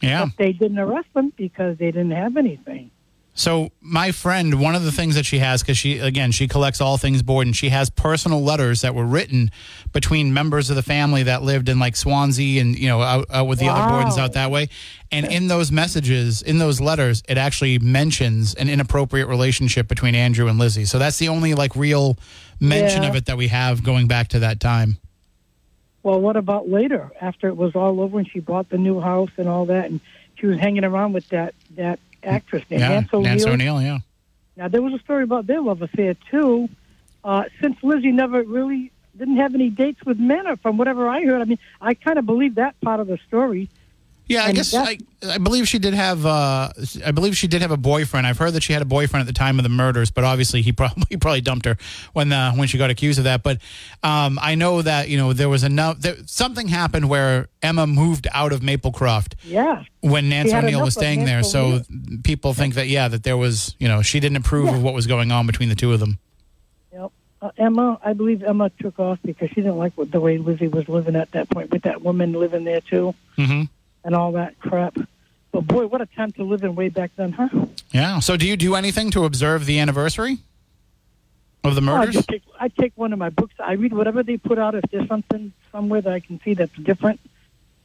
Yeah. 0.02 0.26
But 0.26 0.36
they 0.36 0.52
didn't 0.52 0.78
arrest 0.78 1.08
him 1.16 1.32
because 1.36 1.78
they 1.78 1.86
didn't 1.86 2.10
have 2.10 2.36
anything. 2.36 2.90
So 3.32 3.70
my 3.80 4.10
friend, 4.10 4.60
one 4.60 4.74
of 4.74 4.82
the 4.82 4.90
things 4.90 5.14
that 5.14 5.24
she 5.24 5.38
has, 5.38 5.62
because 5.62 5.78
she 5.78 5.98
again 5.98 6.32
she 6.32 6.48
collects 6.48 6.80
all 6.80 6.98
things 6.98 7.22
Borden, 7.22 7.52
she 7.52 7.68
has 7.68 7.88
personal 7.88 8.42
letters 8.42 8.80
that 8.80 8.96
were 8.96 9.06
written 9.06 9.52
between 9.92 10.34
members 10.34 10.70
of 10.70 10.76
the 10.76 10.82
family 10.82 11.22
that 11.22 11.42
lived 11.42 11.68
in 11.68 11.78
like 11.78 11.94
Swansea 11.94 12.60
and 12.60 12.76
you 12.76 12.88
know 12.88 13.00
out, 13.00 13.26
out 13.30 13.46
with 13.46 13.60
the 13.60 13.68
other 13.68 13.80
Wow. 13.80 14.04
Bordens 14.04 14.18
out 14.18 14.32
that 14.32 14.50
way. 14.50 14.68
And 15.12 15.24
in 15.24 15.46
those 15.46 15.70
messages, 15.70 16.42
in 16.42 16.58
those 16.58 16.80
letters, 16.80 17.22
it 17.28 17.38
actually 17.38 17.78
mentions 17.78 18.54
an 18.54 18.68
inappropriate 18.68 19.28
relationship 19.28 19.86
between 19.86 20.16
Andrew 20.16 20.48
and 20.48 20.58
Lizzie. 20.58 20.84
So 20.84 20.98
that's 20.98 21.18
the 21.18 21.28
only 21.28 21.54
like 21.54 21.76
real 21.76 22.18
mention 22.60 23.02
Yeah. 23.02 23.08
of 23.10 23.16
it 23.16 23.26
that 23.26 23.36
we 23.36 23.48
have 23.48 23.82
going 23.82 24.06
back 24.06 24.28
to 24.28 24.38
that 24.40 24.60
time. 24.60 24.98
Well, 26.02 26.20
what 26.20 26.36
about 26.36 26.68
later 26.68 27.10
after 27.20 27.48
it 27.48 27.56
was 27.56 27.74
all 27.74 28.00
over 28.00 28.18
and 28.18 28.28
she 28.28 28.40
bought 28.40 28.68
the 28.70 28.78
new 28.78 29.00
house 29.00 29.30
and 29.36 29.48
all 29.48 29.66
that, 29.66 29.90
and 29.90 30.00
she 30.36 30.46
was 30.46 30.58
hanging 30.58 30.84
around 30.84 31.12
with 31.12 31.28
that 31.28 31.54
that 31.76 31.98
actress 32.22 32.64
named 32.70 32.80
yeah, 32.80 32.88
Nance 32.88 33.08
O'Neill. 33.12 33.22
Nance 33.30 33.46
O'Neill. 33.46 33.82
Yeah. 33.82 33.98
Now 34.56 34.68
there 34.68 34.82
was 34.82 34.92
a 34.94 34.98
story 34.98 35.24
about 35.24 35.46
their 35.46 35.60
love 35.60 35.82
affair 35.82 36.14
too. 36.30 36.68
Uh, 37.24 37.44
since 37.60 37.76
Lizzie 37.82 38.12
never 38.12 38.42
really 38.42 38.90
didn't 39.16 39.36
have 39.36 39.54
any 39.54 39.70
dates 39.70 40.04
with 40.04 40.18
men, 40.18 40.46
or 40.46 40.56
from 40.56 40.78
whatever 40.78 41.08
I 41.08 41.24
heard, 41.24 41.40
I 41.40 41.44
mean, 41.44 41.58
I 41.80 41.94
kind 41.94 42.18
of 42.18 42.26
believe 42.26 42.54
that 42.54 42.80
part 42.80 43.00
of 43.00 43.08
the 43.08 43.18
story. 43.26 43.68
Yeah, 44.28 44.42
I 44.44 44.48
And 44.48 44.56
guess 44.56 44.74
I, 44.74 44.98
I 45.26 45.38
believe 45.38 45.66
she 45.66 45.78
did 45.78 45.94
have. 45.94 46.26
Uh, 46.26 46.68
I 47.04 47.12
believe 47.12 47.34
she 47.36 47.48
did 47.48 47.62
have 47.62 47.70
a 47.70 47.76
boyfriend. 47.78 48.26
I've 48.26 48.36
heard 48.36 48.52
that 48.52 48.62
she 48.62 48.74
had 48.74 48.82
a 48.82 48.84
boyfriend 48.84 49.22
at 49.22 49.26
the 49.26 49.38
time 49.38 49.58
of 49.58 49.62
the 49.62 49.70
murders, 49.70 50.10
but 50.10 50.22
obviously 50.24 50.60
he 50.60 50.70
probably 50.80 51.04
he 51.08 51.16
probably 51.16 51.40
dumped 51.40 51.64
her 51.64 51.76
when 52.12 52.30
uh, 52.30 52.52
when 52.52 52.68
she 52.68 52.76
got 52.76 52.90
accused 52.90 53.18
of 53.18 53.24
that. 53.24 53.42
But 53.42 53.58
um, 54.02 54.38
I 54.42 54.54
know 54.54 54.82
that 54.82 55.08
you 55.08 55.16
know 55.16 55.32
there 55.32 55.48
was 55.48 55.64
enough. 55.64 56.00
There, 56.00 56.16
something 56.26 56.68
happened 56.68 57.08
where 57.08 57.48
Emma 57.62 57.86
moved 57.86 58.26
out 58.32 58.52
of 58.52 58.60
Maplecroft 58.60 59.34
Yeah. 59.44 59.84
when 60.00 60.28
Nance 60.28 60.50
She 60.50 60.56
O'Neill 60.56 60.82
was 60.84 60.94
staying 60.94 61.24
there. 61.24 61.42
So 61.42 61.80
people 62.22 62.52
think 62.52 62.74
that 62.74 62.88
yeah, 62.88 63.08
that 63.08 63.22
there 63.22 63.36
was 63.38 63.74
you 63.78 63.88
know 63.88 64.02
she 64.02 64.20
didn't 64.20 64.36
approve 64.36 64.68
of 64.68 64.82
what 64.82 64.92
was 64.92 65.06
going 65.06 65.32
on 65.32 65.46
between 65.46 65.70
the 65.70 65.74
two 65.74 65.92
of 65.94 66.00
them. 66.00 66.18
Yep. 66.92 67.12
Uh, 67.40 67.50
Emma, 67.56 67.98
I 68.04 68.12
believe 68.12 68.42
Emma 68.42 68.70
took 68.80 68.98
off 68.98 69.20
because 69.24 69.48
she 69.50 69.56
didn't 69.56 69.78
like 69.78 69.92
what, 69.96 70.10
the 70.10 70.20
way 70.20 70.36
Lizzie 70.38 70.68
was 70.68 70.88
living 70.88 71.16
at 71.16 71.30
that 71.32 71.48
point 71.48 71.70
with 71.70 71.82
that 71.82 72.02
woman 72.02 72.32
living 72.32 72.64
there 72.64 72.80
too 72.80 73.14
hmm 73.36 73.62
and 74.04 74.14
all 74.14 74.32
that 74.32 74.58
crap. 74.60 74.96
But 75.52 75.62
boy, 75.66 75.86
what 75.86 76.00
a 76.00 76.06
time 76.06 76.32
to 76.32 76.44
live 76.44 76.62
in 76.62 76.74
way 76.74 76.88
back 76.88 77.10
then, 77.16 77.32
huh? 77.32 77.48
Yeah. 77.92 78.18
So 78.20 78.36
do 78.36 78.46
you 78.46 78.56
do 78.56 78.74
anything 78.74 79.10
to 79.12 79.24
observe 79.24 79.64
the 79.66 79.78
anniversary 79.78 80.38
of 81.64 81.74
the 81.74 81.80
Oh, 81.80 81.94
I 81.94 81.98
murders? 82.00 82.14
just 82.16 82.28
take 82.28 82.42
I 82.60 82.68
take 82.68 82.92
one 82.96 83.12
of 83.12 83.18
my 83.18 83.30
books. 83.30 83.54
I 83.58 83.72
read 83.72 83.92
whatever 83.92 84.22
they 84.22 84.36
put 84.36 84.58
out. 84.58 84.74
If 84.74 84.84
there's 84.90 85.08
something 85.08 85.52
somewhere 85.72 86.00
that 86.00 86.12
I 86.12 86.20
can 86.20 86.40
see 86.44 86.54
that's 86.54 86.72
different, 86.76 87.18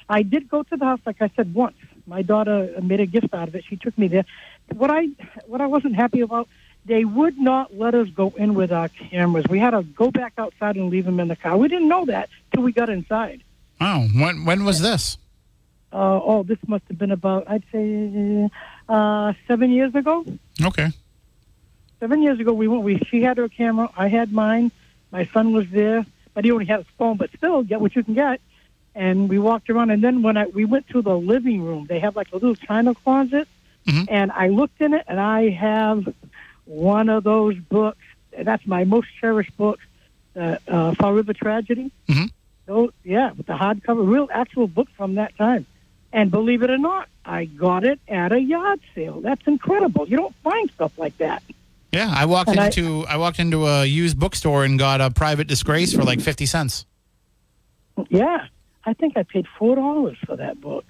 I 0.10 0.24
did 0.24 0.50
go 0.50 0.64
to 0.64 0.76
the 0.78 0.86
house, 0.86 1.00
like 1.06 1.22
I 1.22 1.30
said 1.36 1.54
once. 1.54 1.78
My 2.06 2.22
daughter 2.22 2.74
made 2.82 3.00
a 3.00 3.06
gift 3.06 3.34
out 3.34 3.48
of 3.48 3.56
it. 3.56 3.64
She 3.68 3.78
took 3.78 3.98
me 3.98 4.08
there. 4.10 4.26
What 4.74 4.92
I 4.92 5.08
what 5.48 5.62
I 5.62 5.68
wasn't 5.68 5.96
happy 5.96 6.20
about, 6.20 6.50
they 6.86 7.06
would 7.06 7.38
not 7.38 7.74
let 7.78 7.96
us 7.96 8.10
go 8.10 8.34
in 8.36 8.56
with 8.56 8.74
our 8.74 8.90
cameras. 8.90 9.46
We 9.50 9.60
had 9.60 9.72
to 9.72 9.84
go 9.84 10.12
back 10.12 10.34
outside 10.38 10.76
and 10.76 10.90
leave 10.90 11.06
them 11.06 11.22
in 11.22 11.30
the 11.30 11.38
car. 11.38 11.56
We 11.58 11.70
didn't 11.70 11.88
know 11.88 12.04
that 12.06 12.28
till 12.54 12.62
we 12.64 12.74
got 12.74 12.90
inside. 12.90 13.42
oh, 13.80 14.08
when 14.14 14.44
when 14.44 14.66
was 14.66 14.82
this? 14.82 15.18
Uh, 15.94 16.20
oh, 16.24 16.42
this 16.44 16.58
must 16.68 16.84
have 16.88 16.98
been 16.98 17.12
about 17.12 17.44
I'd 17.48 17.64
say 17.72 18.50
uh, 18.90 19.34
seven 19.48 19.70
years 19.72 19.94
ago. 19.94 20.26
Okay. 20.62 20.90
Seven 22.00 22.22
years 22.24 22.40
ago, 22.40 22.52
we 22.52 22.68
went. 22.68 22.84
We 22.84 22.98
she 23.10 23.22
had 23.22 23.38
her 23.38 23.48
camera, 23.48 23.90
I 23.96 24.08
had 24.10 24.34
mine. 24.34 24.72
My 25.12 25.26
son 25.28 25.54
was 25.54 25.70
there, 25.70 26.06
but 26.34 26.44
he 26.44 26.52
only 26.52 26.66
had 26.66 26.80
his 26.80 26.88
phone. 26.98 27.18
But 27.18 27.30
still, 27.38 27.62
get 27.64 27.80
what 27.80 27.96
you 27.96 28.04
can 28.04 28.14
get. 28.16 28.42
And 28.96 29.30
we 29.30 29.40
walked 29.40 29.70
around, 29.70 29.92
and 29.92 30.04
then 30.04 30.22
when 30.22 30.36
I 30.36 30.48
we 30.48 30.66
went 30.66 30.88
to 30.90 31.02
the 31.02 31.18
living 31.18 31.62
room, 31.62 31.86
they 31.88 32.00
have 32.00 32.16
like 32.16 32.30
a 32.32 32.36
little 32.36 32.56
china 32.56 32.94
closet, 32.96 33.48
Mhm. 33.88 34.08
and 34.10 34.32
I 34.32 34.50
looked 34.50 34.82
in 34.82 34.94
it, 34.94 35.04
and 35.08 35.20
I 35.20 35.50
have 35.50 36.14
one 36.66 37.10
of 37.10 37.24
those 37.24 37.58
books. 37.58 38.00
That's 38.38 38.66
my 38.68 38.84
most 38.84 39.08
cherished 39.22 39.56
book, 39.58 39.80
uh, 40.36 40.58
uh, 40.68 40.94
Fall 40.96 41.14
River 41.14 41.34
Tragedy. 41.34 41.92
Mhm. 42.08 42.32
Oh, 42.68 42.92
yeah, 43.04 43.32
with 43.32 43.46
the 43.46 43.54
hardcover, 43.54 44.08
real 44.08 44.28
actual 44.32 44.68
book 44.68 44.88
from 44.98 45.16
that 45.16 45.36
time. 45.38 45.66
And 46.14 46.30
believe 46.32 46.62
it 46.62 46.70
or 46.70 46.78
not, 46.78 47.10
I 47.26 47.46
got 47.46 47.84
it 47.84 48.00
at 48.08 48.32
a 48.32 48.40
yard 48.40 48.80
sale. 48.94 49.20
That's 49.20 49.46
incredible. 49.48 50.08
You 50.08 50.16
don't 50.16 50.36
find 50.44 50.70
stuff 50.72 50.98
like 50.98 51.18
that. 51.18 51.42
Yeah, 51.92 52.14
I 52.16 52.26
walked 52.26 52.50
And 52.50 52.60
into 52.60 53.06
I, 53.08 53.18
walked 53.18 53.40
into 53.40 53.66
a 53.68 53.84
used 53.86 54.18
bookstore 54.20 54.64
and 54.64 54.78
got 54.80 55.02
a 55.02 55.10
private 55.12 55.48
disgrace 55.48 55.92
for 55.94 56.04
like 56.04 56.22
fifty 56.22 56.46
cents. 56.46 56.86
Yeah, 58.10 58.48
I 58.86 58.94
think 58.94 59.18
I 59.18 59.24
paid 59.24 59.48
four 59.60 59.76
dollars 59.76 60.18
for 60.26 60.36
that 60.36 60.62
book. 60.62 60.86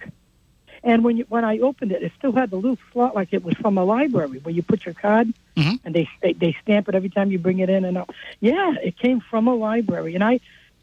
And 0.86 1.04
when 1.06 1.16
you, 1.18 1.26
when 1.30 1.46
I 1.46 1.60
opened 1.60 1.94
it, 1.94 2.04
it 2.04 2.12
still 2.18 2.34
had 2.34 2.50
the 2.50 2.58
little 2.58 2.78
slot 2.92 3.16
like 3.16 3.30
it 3.32 3.44
was 3.44 3.56
from 3.56 3.78
a 3.78 3.86
library 3.86 4.40
where 4.40 4.54
you 4.54 4.62
put 4.64 4.86
your 4.86 4.94
card 4.94 5.34
Mhm. 5.56 5.80
and 5.86 5.94
they, 5.96 6.10
they 6.22 6.34
they 6.34 6.58
stamp 6.62 6.90
it 6.90 6.96
every 6.96 7.10
time 7.10 7.32
you 7.32 7.40
bring 7.40 7.60
it 7.60 7.70
in 7.70 7.86
and 7.86 7.98
out. 7.98 8.10
Yeah, 8.42 8.74
it 8.82 8.98
came 8.98 9.20
from 9.22 9.48
a 9.48 9.56
library, 9.56 10.16
and 10.16 10.24
I 10.24 10.40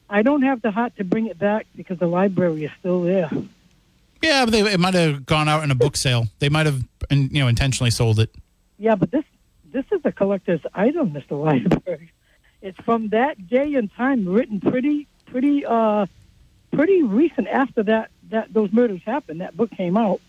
I 0.08 0.22
don't 0.22 0.42
have 0.42 0.62
the 0.62 0.70
heart 0.70 0.96
to 0.96 1.04
bring 1.04 1.26
it 1.26 1.38
back 1.38 1.66
because 1.76 1.98
the 1.98 2.06
library 2.06 2.64
is 2.64 2.70
still 2.78 3.02
there. 3.02 3.30
Yeah, 4.22 4.44
but 4.44 4.52
they, 4.52 4.60
it 4.72 4.80
might 4.80 4.94
have 4.94 5.24
gone 5.24 5.48
out 5.48 5.64
in 5.64 5.70
a 5.70 5.74
book 5.74 5.96
sale. 5.96 6.26
They 6.38 6.48
might 6.48 6.66
have, 6.66 6.82
you 7.10 7.40
know, 7.40 7.48
intentionally 7.48 7.90
sold 7.90 8.18
it. 8.20 8.34
Yeah, 8.78 8.94
but 8.94 9.10
this 9.10 9.24
this 9.72 9.84
is 9.92 10.00
a 10.04 10.12
collector's 10.12 10.60
item, 10.74 11.12
Mr. 11.12 11.42
Library. 11.42 12.12
It's 12.62 12.78
from 12.80 13.08
that 13.08 13.48
day 13.48 13.74
and 13.74 13.92
time, 13.94 14.28
written 14.28 14.60
pretty 14.60 15.06
pretty 15.26 15.64
uh 15.64 16.06
pretty 16.72 17.02
recent 17.02 17.48
after 17.48 17.82
that 17.84 18.10
that 18.30 18.52
those 18.52 18.72
murders 18.72 19.02
happened. 19.04 19.40
That 19.40 19.56
book 19.56 19.70
came 19.70 19.96
out. 19.96 20.20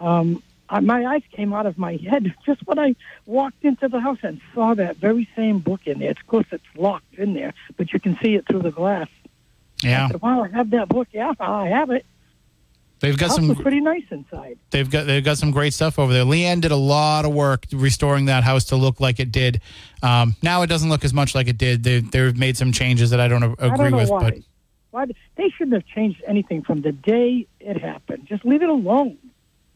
Um, 0.00 0.42
I, 0.68 0.80
my 0.80 1.04
eyes 1.06 1.22
came 1.30 1.52
out 1.52 1.66
of 1.66 1.78
my 1.78 1.96
head 1.96 2.34
just 2.46 2.66
when 2.66 2.78
I 2.78 2.96
walked 3.26 3.64
into 3.64 3.88
the 3.88 4.00
house 4.00 4.18
and 4.22 4.40
saw 4.54 4.74
that 4.74 4.96
very 4.96 5.28
same 5.36 5.60
book 5.60 5.86
in 5.86 6.00
there. 6.00 6.10
Of 6.10 6.26
course, 6.26 6.46
it's 6.50 6.64
locked 6.74 7.14
in 7.14 7.34
there, 7.34 7.54
but 7.76 7.92
you 7.92 8.00
can 8.00 8.18
see 8.22 8.34
it 8.34 8.46
through 8.48 8.62
the 8.62 8.70
glass. 8.70 9.08
Yeah, 9.82 10.06
I 10.06 10.10
said, 10.10 10.22
"Wow, 10.22 10.44
I 10.44 10.48
have 10.48 10.70
that 10.70 10.88
book. 10.88 11.08
Yeah, 11.12 11.32
I 11.38 11.68
have 11.68 11.90
it. 11.90 12.06
They've 13.02 13.18
got 13.18 13.32
some. 13.32 13.54
pretty 13.56 13.80
nice 13.80 14.04
inside." 14.10 14.58
They've 14.70 14.88
got 14.90 15.06
they've 15.06 15.22
got 15.24 15.36
some 15.36 15.50
great 15.50 15.74
stuff 15.74 15.98
over 15.98 16.12
there. 16.12 16.24
Leanne 16.24 16.60
did 16.62 16.70
a 16.72 16.76
lot 16.76 17.24
of 17.26 17.32
work 17.34 17.66
restoring 17.72 18.24
that 18.26 18.42
house 18.44 18.64
to 18.66 18.76
look 18.76 18.98
like 19.00 19.20
it 19.20 19.30
did. 19.30 19.60
Um, 20.02 20.34
now 20.42 20.62
it 20.62 20.68
doesn't 20.68 20.88
look 20.88 21.04
as 21.04 21.12
much 21.12 21.34
like 21.34 21.48
it 21.48 21.58
did. 21.58 21.82
They 21.84 22.00
they've 22.00 22.36
made 22.36 22.56
some 22.56 22.72
changes 22.72 23.10
that 23.10 23.20
I 23.20 23.28
don't 23.28 23.42
a- 23.42 23.54
I 23.58 23.66
agree 23.66 23.76
don't 23.76 23.90
know 23.90 23.96
with, 23.98 24.08
why. 24.10 24.30
but 24.30 24.38
Why 24.90 25.06
they 25.36 25.50
shouldn't 25.50 25.74
have 25.74 25.86
changed 25.86 26.22
anything 26.26 26.62
from 26.62 26.80
the 26.82 26.92
day 26.92 27.46
it 27.60 27.78
happened. 27.80 28.26
Just 28.26 28.44
leave 28.44 28.62
it 28.62 28.68
alone. 28.68 29.18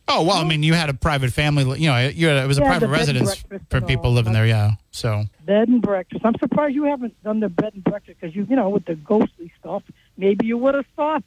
oh 0.08 0.22
well. 0.22 0.36
I 0.36 0.44
mean, 0.44 0.62
you 0.62 0.74
had 0.74 0.88
a 0.88 0.94
private 0.94 1.32
family. 1.32 1.64
You 1.80 1.88
know, 1.90 2.08
you 2.08 2.28
had, 2.28 2.36
it 2.44 2.46
was 2.46 2.58
a 2.58 2.62
Yeah, 2.62 2.66
private 2.78 2.86
the 2.86 2.92
bed 2.92 3.08
and 3.08 3.26
residence 3.26 3.44
for 3.70 3.80
people 3.80 4.12
living 4.12 4.32
there. 4.32 4.46
Yeah, 4.46 4.72
so 4.90 5.24
Bed 5.44 5.68
and 5.68 5.80
breakfast. 5.82 6.24
I'm 6.24 6.34
surprised 6.38 6.74
you 6.74 6.84
haven't 6.84 7.20
done 7.24 7.40
the 7.40 7.48
bed 7.48 7.72
and 7.74 7.82
breakfast 7.84 8.18
because 8.20 8.34
you, 8.36 8.46
you 8.48 8.56
know, 8.56 8.68
with 8.68 8.84
the 8.84 8.94
ghostly 8.94 9.52
stuff, 9.60 9.82
maybe 10.16 10.46
you 10.46 10.58
would 10.58 10.74
have 10.74 10.86
thought. 10.96 11.22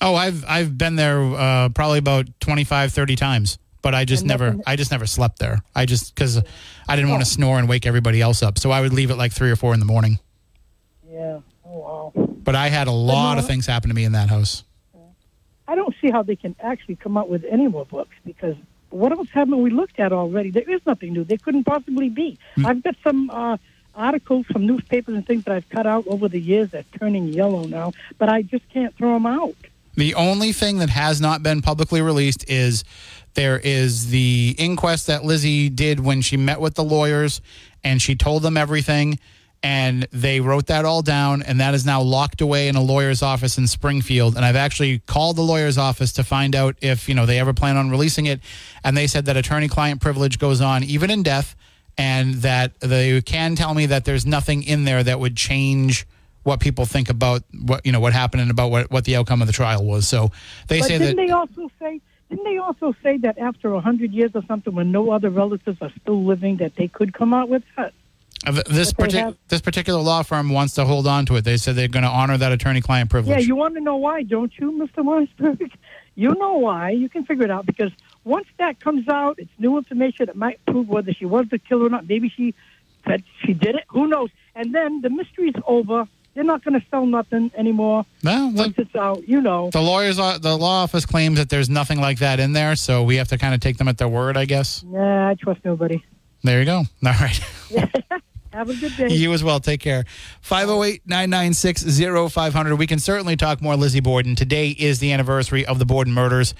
Oh, 0.00 0.14
I've 0.14 0.44
I've 0.48 0.76
been 0.78 0.96
there 0.96 1.20
uh, 1.22 1.68
probably 1.70 1.98
about 1.98 2.26
25, 2.40 2.92
30 2.92 3.16
times. 3.16 3.58
But 3.80 3.94
I 3.94 4.04
just 4.04 4.22
And 4.22 4.28
never, 4.28 4.46
nothing- 4.46 4.62
I 4.66 4.74
just 4.76 4.90
never 4.90 5.06
slept 5.06 5.38
there. 5.38 5.60
I 5.74 5.86
just 5.86 6.12
because 6.14 6.42
I 6.88 6.96
didn't 6.96 7.10
want 7.10 7.20
Oh. 7.20 7.24
to 7.24 7.30
snore 7.30 7.58
and 7.60 7.68
wake 7.68 7.86
everybody 7.86 8.20
else 8.20 8.42
up, 8.42 8.58
so 8.58 8.72
I 8.72 8.80
would 8.80 8.92
leave 8.92 9.10
at 9.12 9.16
like 9.18 9.32
three 9.32 9.50
or 9.50 9.56
four 9.56 9.72
in 9.72 9.78
the 9.80 9.86
morning. 9.86 10.18
Yeah. 11.08 11.40
Oh 11.64 11.78
wow. 11.78 12.12
But 12.42 12.56
I 12.56 12.68
had 12.68 12.88
a 12.88 12.92
lot 12.92 13.34
no- 13.34 13.40
of 13.40 13.46
things 13.46 13.66
happen 13.66 13.88
to 13.88 13.94
me 13.94 14.04
in 14.04 14.12
that 14.12 14.28
house. 14.28 14.64
I 15.68 15.74
don't 15.74 15.94
see 16.00 16.10
how 16.10 16.22
they 16.22 16.34
can 16.34 16.56
actually 16.60 16.96
come 16.96 17.16
out 17.16 17.28
with 17.28 17.44
any 17.44 17.68
more 17.68 17.84
books 17.84 18.16
because 18.24 18.56
what 18.90 19.12
else 19.12 19.28
haven't 19.32 19.60
we 19.62 19.68
looked 19.70 20.00
at 20.00 20.12
already? 20.14 20.50
There 20.50 20.68
is 20.68 20.80
nothing 20.86 21.12
new. 21.12 21.24
There 21.24 21.36
couldn't 21.38 21.64
possibly 21.64 22.08
be. 22.08 22.38
Hmm. 22.56 22.66
I've 22.66 22.82
got 22.82 22.96
some 23.04 23.28
uh, 23.30 23.58
articles 23.94 24.46
from 24.46 24.66
newspapers 24.66 25.14
and 25.14 25.26
things 25.26 25.44
that 25.44 25.54
I've 25.54 25.68
cut 25.68 25.86
out 25.86 26.06
over 26.06 26.26
the 26.26 26.40
years 26.40 26.70
that 26.70 26.86
are 26.86 26.98
turning 26.98 27.28
yellow 27.28 27.64
now, 27.66 27.92
but 28.16 28.28
I 28.30 28.42
just 28.42 28.66
can't 28.70 28.96
throw 28.96 29.12
them 29.12 29.26
out. 29.26 29.54
The 29.98 30.14
only 30.14 30.52
thing 30.52 30.78
that 30.78 30.90
has 30.90 31.20
not 31.20 31.42
been 31.42 31.60
publicly 31.60 32.00
released 32.00 32.48
is 32.48 32.84
there 33.34 33.58
is 33.58 34.10
the 34.10 34.54
inquest 34.56 35.08
that 35.08 35.24
Lizzie 35.24 35.68
did 35.68 35.98
when 35.98 36.20
she 36.20 36.36
met 36.36 36.60
with 36.60 36.76
the 36.76 36.84
lawyers 36.84 37.40
and 37.82 38.00
she 38.00 38.14
told 38.14 38.44
them 38.44 38.56
everything 38.56 39.18
and 39.60 40.06
they 40.12 40.38
wrote 40.38 40.68
that 40.68 40.84
all 40.84 41.02
down 41.02 41.42
and 41.42 41.58
that 41.58 41.74
is 41.74 41.84
now 41.84 42.00
locked 42.00 42.40
away 42.40 42.68
in 42.68 42.76
a 42.76 42.80
lawyer's 42.80 43.24
office 43.24 43.58
in 43.58 43.66
Springfield. 43.66 44.36
And 44.36 44.44
I've 44.44 44.54
actually 44.54 45.00
called 45.00 45.34
the 45.34 45.42
lawyer's 45.42 45.78
office 45.78 46.12
to 46.12 46.22
find 46.22 46.54
out 46.54 46.76
if, 46.80 47.08
you 47.08 47.16
know, 47.16 47.26
they 47.26 47.40
ever 47.40 47.52
plan 47.52 47.76
on 47.76 47.90
releasing 47.90 48.26
it. 48.26 48.40
And 48.84 48.96
they 48.96 49.08
said 49.08 49.24
that 49.24 49.36
attorney 49.36 49.66
client 49.66 50.00
privilege 50.00 50.38
goes 50.38 50.60
on 50.60 50.84
even 50.84 51.10
in 51.10 51.24
death 51.24 51.56
and 51.96 52.34
that 52.34 52.78
they 52.78 53.20
can 53.20 53.56
tell 53.56 53.74
me 53.74 53.86
that 53.86 54.04
there's 54.04 54.24
nothing 54.24 54.62
in 54.62 54.84
there 54.84 55.02
that 55.02 55.18
would 55.18 55.36
change 55.36 56.06
what 56.48 56.60
people 56.60 56.84
think 56.86 57.08
about 57.10 57.42
what 57.68 57.84
you 57.86 57.92
know 57.92 58.00
what 58.00 58.12
happened 58.12 58.40
and 58.42 58.50
about 58.50 58.70
what, 58.70 58.90
what 58.90 59.04
the 59.04 59.14
outcome 59.16 59.40
of 59.42 59.46
the 59.46 59.52
trial 59.52 59.84
was. 59.84 60.08
So 60.08 60.32
they 60.66 60.80
But 60.80 60.88
say 60.88 60.98
didn't 60.98 61.16
that 61.16 61.26
they 61.26 61.30
also 61.30 61.70
say? 61.78 62.00
Didn't 62.30 62.44
they 62.44 62.58
also 62.58 62.94
say 63.02 63.16
that 63.18 63.38
after 63.38 63.72
a 63.74 63.80
hundred 63.80 64.12
years 64.12 64.32
or 64.34 64.42
something, 64.48 64.74
when 64.74 64.90
no 64.90 65.10
other 65.10 65.30
relatives 65.30 65.78
are 65.80 65.92
still 66.02 66.24
living, 66.24 66.56
that 66.56 66.74
they 66.76 66.88
could 66.88 67.12
come 67.14 67.32
out 67.32 67.48
with 67.48 67.62
that? 67.76 67.92
uh, 68.46 68.52
this 68.70 68.92
partic- 68.92 69.12
have- 69.20 69.36
this 69.48 69.60
particular 69.60 70.00
law 70.00 70.22
firm 70.22 70.48
wants 70.50 70.74
to 70.74 70.84
hold 70.84 71.06
on 71.06 71.26
to 71.26 71.36
it. 71.36 71.44
They 71.44 71.56
said 71.56 71.74
they're 71.76 71.88
going 71.88 72.04
to 72.04 72.08
honor 72.10 72.36
that 72.38 72.52
attorney-client 72.52 73.10
privilege. 73.10 73.40
Yeah, 73.40 73.46
you 73.46 73.56
want 73.56 73.74
to 73.74 73.80
know 73.80 73.96
why, 73.96 74.22
don't 74.22 74.52
you, 74.58 74.72
Mr. 74.72 75.02
Weisberg? 75.04 75.70
You 76.14 76.34
know 76.34 76.54
why. 76.54 76.90
You 76.90 77.08
can 77.08 77.24
figure 77.24 77.44
it 77.44 77.50
out 77.52 77.64
because 77.64 77.92
once 78.24 78.48
that 78.58 78.80
comes 78.80 79.06
out, 79.06 79.38
it's 79.38 79.52
new 79.56 79.78
information 79.78 80.26
that 80.26 80.34
might 80.34 80.58
prove 80.66 80.88
whether 80.88 81.12
she 81.12 81.26
was 81.26 81.46
the 81.48 81.60
killer 81.60 81.86
or 81.86 81.90
not. 81.90 82.08
Maybe 82.08 82.28
she 82.28 82.54
said 83.06 83.22
she 83.44 83.52
did 83.54 83.76
it. 83.76 83.84
Who 83.86 84.08
knows? 84.08 84.30
And 84.56 84.74
then 84.74 85.00
the 85.00 85.10
mystery's 85.10 85.54
over. 85.64 86.08
They're 86.34 86.44
not 86.44 86.64
going 86.64 86.78
to 86.80 86.86
sell 86.90 87.04
nothing 87.06 87.50
anymore. 87.56 88.04
well, 88.22 88.52
Once 88.52 88.76
the, 88.76 88.82
it's 88.82 88.94
out, 88.94 89.26
you 89.28 89.40
know. 89.40 89.70
the 89.70 89.80
lawyers, 89.80 90.18
uh, 90.18 90.38
the 90.38 90.56
law 90.56 90.82
office 90.84 91.04
claims 91.04 91.38
that 91.38 91.48
there's 91.48 91.68
nothing 91.68 92.00
like 92.00 92.18
that 92.20 92.38
in 92.38 92.52
there, 92.52 92.76
so 92.76 93.02
we 93.02 93.16
have 93.16 93.28
to 93.28 93.38
kind 93.38 93.54
of 93.54 93.60
take 93.60 93.76
them 93.76 93.88
at 93.88 93.98
their 93.98 94.08
word, 94.08 94.36
I 94.36 94.44
guess. 94.44 94.82
Nah, 94.84 95.30
I 95.30 95.34
trust 95.34 95.64
nobody. 95.64 96.02
There 96.44 96.60
you 96.60 96.64
go. 96.66 96.76
All 97.04 97.12
right. 97.12 97.40
Have 98.52 98.70
a 98.70 98.74
good 98.74 98.96
day. 98.96 99.08
You 99.08 99.32
as 99.34 99.44
well. 99.44 99.60
Take 99.60 99.80
care. 99.80 100.04
508 100.40 101.02
996 101.06 101.84
0500. 102.32 102.76
We 102.76 102.86
can 102.86 102.98
certainly 102.98 103.36
talk 103.36 103.60
more 103.60 103.76
Lizzie 103.76 104.00
Borden. 104.00 104.34
Today 104.34 104.70
is 104.70 105.00
the 105.00 105.12
anniversary 105.12 105.66
of 105.66 105.78
the 105.78 105.84
Borden 105.84 106.14
murders. 106.14 106.54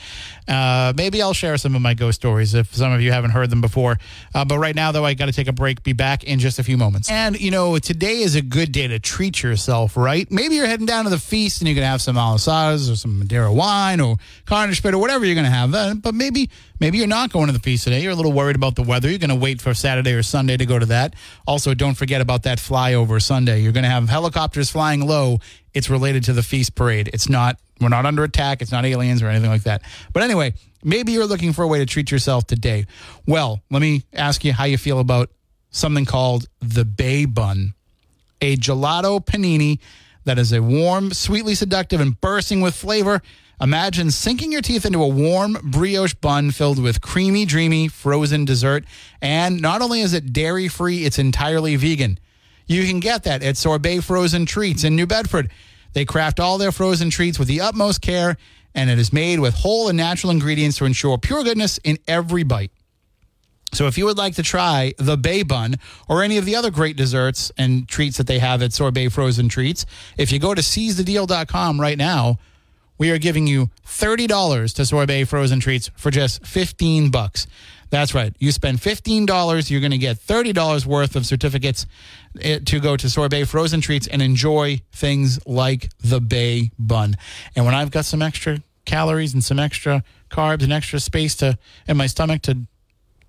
Uh, 0.47 0.93
maybe 0.97 1.23
I'll 1.23 1.33
share 1.33 1.57
some 1.57 1.75
of 1.75 1.81
my 1.81 1.95
ghost 1.95 2.21
stories 2.21 2.53
if 2.55 2.75
some 2.75 2.93
of 2.93 3.01
you 3.01 3.11
haven't 3.11 3.31
heard 3.31 3.49
them 3.49 3.63
before. 3.63 3.99
Uh, 4.35 4.45
but 4.45 4.59
right 4.59 4.75
now, 4.75 4.93
though, 4.93 5.05
I 5.05 5.15
got 5.15 5.27
to 5.27 5.33
take 5.33 5.49
a 5.49 5.53
break. 5.53 5.83
Be 5.83 5.95
back 5.95 6.25
in 6.25 6.39
just 6.39 6.59
a 6.59 6.63
few 6.63 6.77
moments. 6.77 7.11
And, 7.11 7.41
you 7.41 7.51
know, 7.51 7.79
today 7.79 8.21
is 8.21 8.35
a 8.35 8.43
good 8.43 8.71
day 8.71 8.87
to 8.89 8.99
treat 8.99 9.43
yourself, 9.43 9.97
right? 9.97 10.31
Maybe 10.31 10.57
you're 10.57 10.67
heading 10.67 10.87
down 10.87 11.05
to 11.05 11.11
the 11.11 11.19
feast 11.19 11.63
and 11.63 11.69
you're 11.69 11.75
going 11.75 11.85
to 11.85 11.91
have 11.91 12.03
some 12.03 12.17
malassadas 12.17 12.93
or 12.93 12.97
some 12.97 13.19
Madeira 13.19 13.53
wine 13.53 14.01
or 14.01 14.17
carne 14.45 14.69
d'espeto 14.69 14.95
or 14.95 14.99
whatever 14.99 15.25
you're 15.25 15.35
going 15.35 15.45
to 15.45 15.51
have. 15.51 15.75
Uh, 15.75 15.95
but 15.95 16.15
maybe 16.15 16.51
maybe 16.81 16.99
you're 16.99 17.07
not 17.07 17.33
going 17.33 17.47
to 17.47 17.53
the 17.53 17.59
feast 17.59 17.85
today. 17.85 18.03
You're 18.03 18.13
a 18.13 18.17
little 18.17 18.33
worried 18.33 18.57
about 18.57 18.75
the 18.77 18.83
weather. 18.83 19.09
You're 19.09 19.19
going 19.19 19.31
to 19.31 19.37
wait 19.37 19.61
for 19.63 19.75
Saturday 19.75 20.13
or 20.13 20.23
Sunday 20.23 20.57
to 20.57 20.67
go 20.67 20.79
to 20.79 20.87
that. 20.87 21.15
Also, 21.47 21.75
don't 21.79 21.95
forget 21.95 22.21
about 22.21 22.43
that 22.43 22.59
flyover 22.59 23.23
Sunday. 23.23 23.61
You're 23.61 23.73
going 23.73 23.85
to 23.85 23.91
have 23.91 24.09
helicopters 24.09 24.71
flying 24.71 25.07
low. 25.07 25.39
It's 25.73 25.89
related 25.89 26.25
to 26.25 26.33
the 26.33 26.43
feast 26.43 26.75
parade. 26.75 27.09
It's 27.13 27.29
not, 27.29 27.59
we're 27.81 27.89
not 27.89 28.05
under 28.05 28.25
attack. 28.25 28.61
It's 28.61 28.73
not 28.73 28.85
aliens 28.85 29.23
or 29.23 29.29
anything 29.29 29.51
like 29.51 29.63
that. 29.63 29.83
But 30.13 30.23
anyway, 30.23 30.55
maybe 30.85 31.13
you're 31.13 31.27
looking 31.27 31.53
for 31.53 31.63
a 31.63 31.69
way 31.69 31.79
to 31.79 31.87
treat 31.87 32.11
yourself 32.11 32.47
today. 32.47 32.87
Well, 33.27 33.63
let 33.71 33.81
me 33.81 34.03
ask 34.13 34.45
you 34.45 34.53
how 34.53 34.65
you 34.65 34.77
feel 34.77 34.99
about 34.99 35.31
something 35.71 36.05
called 36.05 36.49
the 36.61 36.85
Bay 36.85 37.25
Bun, 37.25 37.75
a 38.41 38.57
gelato 38.57 39.25
panini 39.25 39.79
that 40.25 40.39
is 40.39 40.53
a 40.53 40.63
warm, 40.63 41.13
sweetly 41.13 41.55
seductive, 41.55 42.01
and 42.01 42.21
bursting 42.21 42.61
with 42.61 42.75
flavor. 42.75 43.23
Imagine 43.61 44.11
sinking 44.11 44.53
your 44.53 44.63
teeth 44.63 44.87
into 44.87 45.03
a 45.03 45.09
warm 45.09 45.59
brioche 45.63 46.15
bun 46.15 46.53
filled 46.53 46.81
with 46.81 47.01
creamy, 47.01 47.45
dreamy 47.45 47.89
frozen 47.89 48.45
dessert. 48.45 48.85
And 49.21 49.61
not 49.61 49.83
only 49.83 50.01
is 50.01 50.15
it 50.15 50.33
dairy 50.33 50.69
free, 50.69 51.05
it's 51.05 51.19
entirely 51.19 51.75
vegan. 51.77 52.19
You 52.67 52.87
can 52.87 53.01
get 53.01 53.25
that 53.25 53.43
at 53.43 53.57
Sorbet 53.57 54.01
Frozen 54.01 54.47
Treats 54.47 54.85
in 54.85 54.95
New 54.95 55.07
Bedford. 55.07 55.51
They 55.95 56.05
craft 56.05 56.39
all 56.39 56.59
their 56.59 56.71
frozen 56.71 57.11
treats 57.11 57.39
with 57.39 57.49
the 57.49 57.61
utmost 57.61 58.01
care, 58.03 58.37
and 58.75 58.91
it 58.91 58.99
is 58.99 59.13
made 59.13 59.41
with 59.41 59.55
whole 59.55 59.89
and 59.89 59.97
natural 59.97 60.31
ingredients 60.31 60.77
to 60.79 60.85
ensure 60.85 61.19
pure 61.19 61.43
goodness 61.43 61.79
in 61.83 61.99
every 62.07 62.45
bite. 62.45 62.71
So 63.73 63.87
if 63.87 63.99
you 63.99 64.05
would 64.05 64.19
like 64.19 64.35
to 64.37 64.43
try 64.43 64.95
the 64.99 65.17
Bay 65.17 65.43
Bun 65.43 65.77
or 66.09 66.23
any 66.23 66.39
of 66.39 66.45
the 66.45 66.57
other 66.57 66.71
great 66.71 66.97
desserts 66.97 67.53
and 67.59 67.89
treats 67.89 68.17
that 68.17 68.27
they 68.27 68.39
have 68.39 68.63
at 68.63 68.73
Sorbet 68.73 69.09
Frozen 69.09 69.49
Treats, 69.49 69.85
if 70.17 70.31
you 70.31 70.39
go 70.39 70.55
to 70.55 70.63
seizethedeal.com 70.63 71.81
right 71.81 71.99
now, 71.99 72.39
we 72.99 73.11
are 73.11 73.19
giving 73.19 73.47
you 73.47 73.71
$30 73.87 74.75
to 74.75 74.85
Sorbet 74.85 75.25
Frozen 75.25 75.61
Treats 75.61 75.91
for 75.97 76.11
just 76.11 76.45
15 76.45 77.11
bucks. 77.11 77.47
That's 77.91 78.15
right. 78.15 78.35
You 78.39 78.53
spend 78.53 78.79
$15, 78.79 79.71
you're 79.71 79.81
going 79.81 79.93
to 79.93 79.99
get 79.99 80.19
$30 80.19 80.85
worth 80.85 81.17
of 81.17 81.25
certificates 81.25 81.87
eh, 82.41 82.59
to 82.67 82.81
go 82.81 82.97
to 82.97 83.09
Sorbet 83.09 83.45
Frozen 83.45 83.81
Treats 83.81 84.07
and 84.07 84.21
enjoy 84.21 84.83
things 84.93 85.39
like 85.47 85.89
the 85.99 86.21
Bay 86.21 86.71
Bun. 86.79 87.17
And 87.57 87.65
when 87.65 87.75
I've 87.75 87.91
got 87.91 88.05
some 88.05 88.21
extra 88.21 88.63
calories 88.85 89.33
and 89.33 89.43
some 89.43 89.59
extra 89.59 90.03
carbs 90.31 90.63
and 90.63 90.73
extra 90.73 91.01
space 91.01 91.35
to 91.37 91.59
in 91.87 91.97
my 91.97 92.07
stomach 92.07 92.43
to 92.43 92.59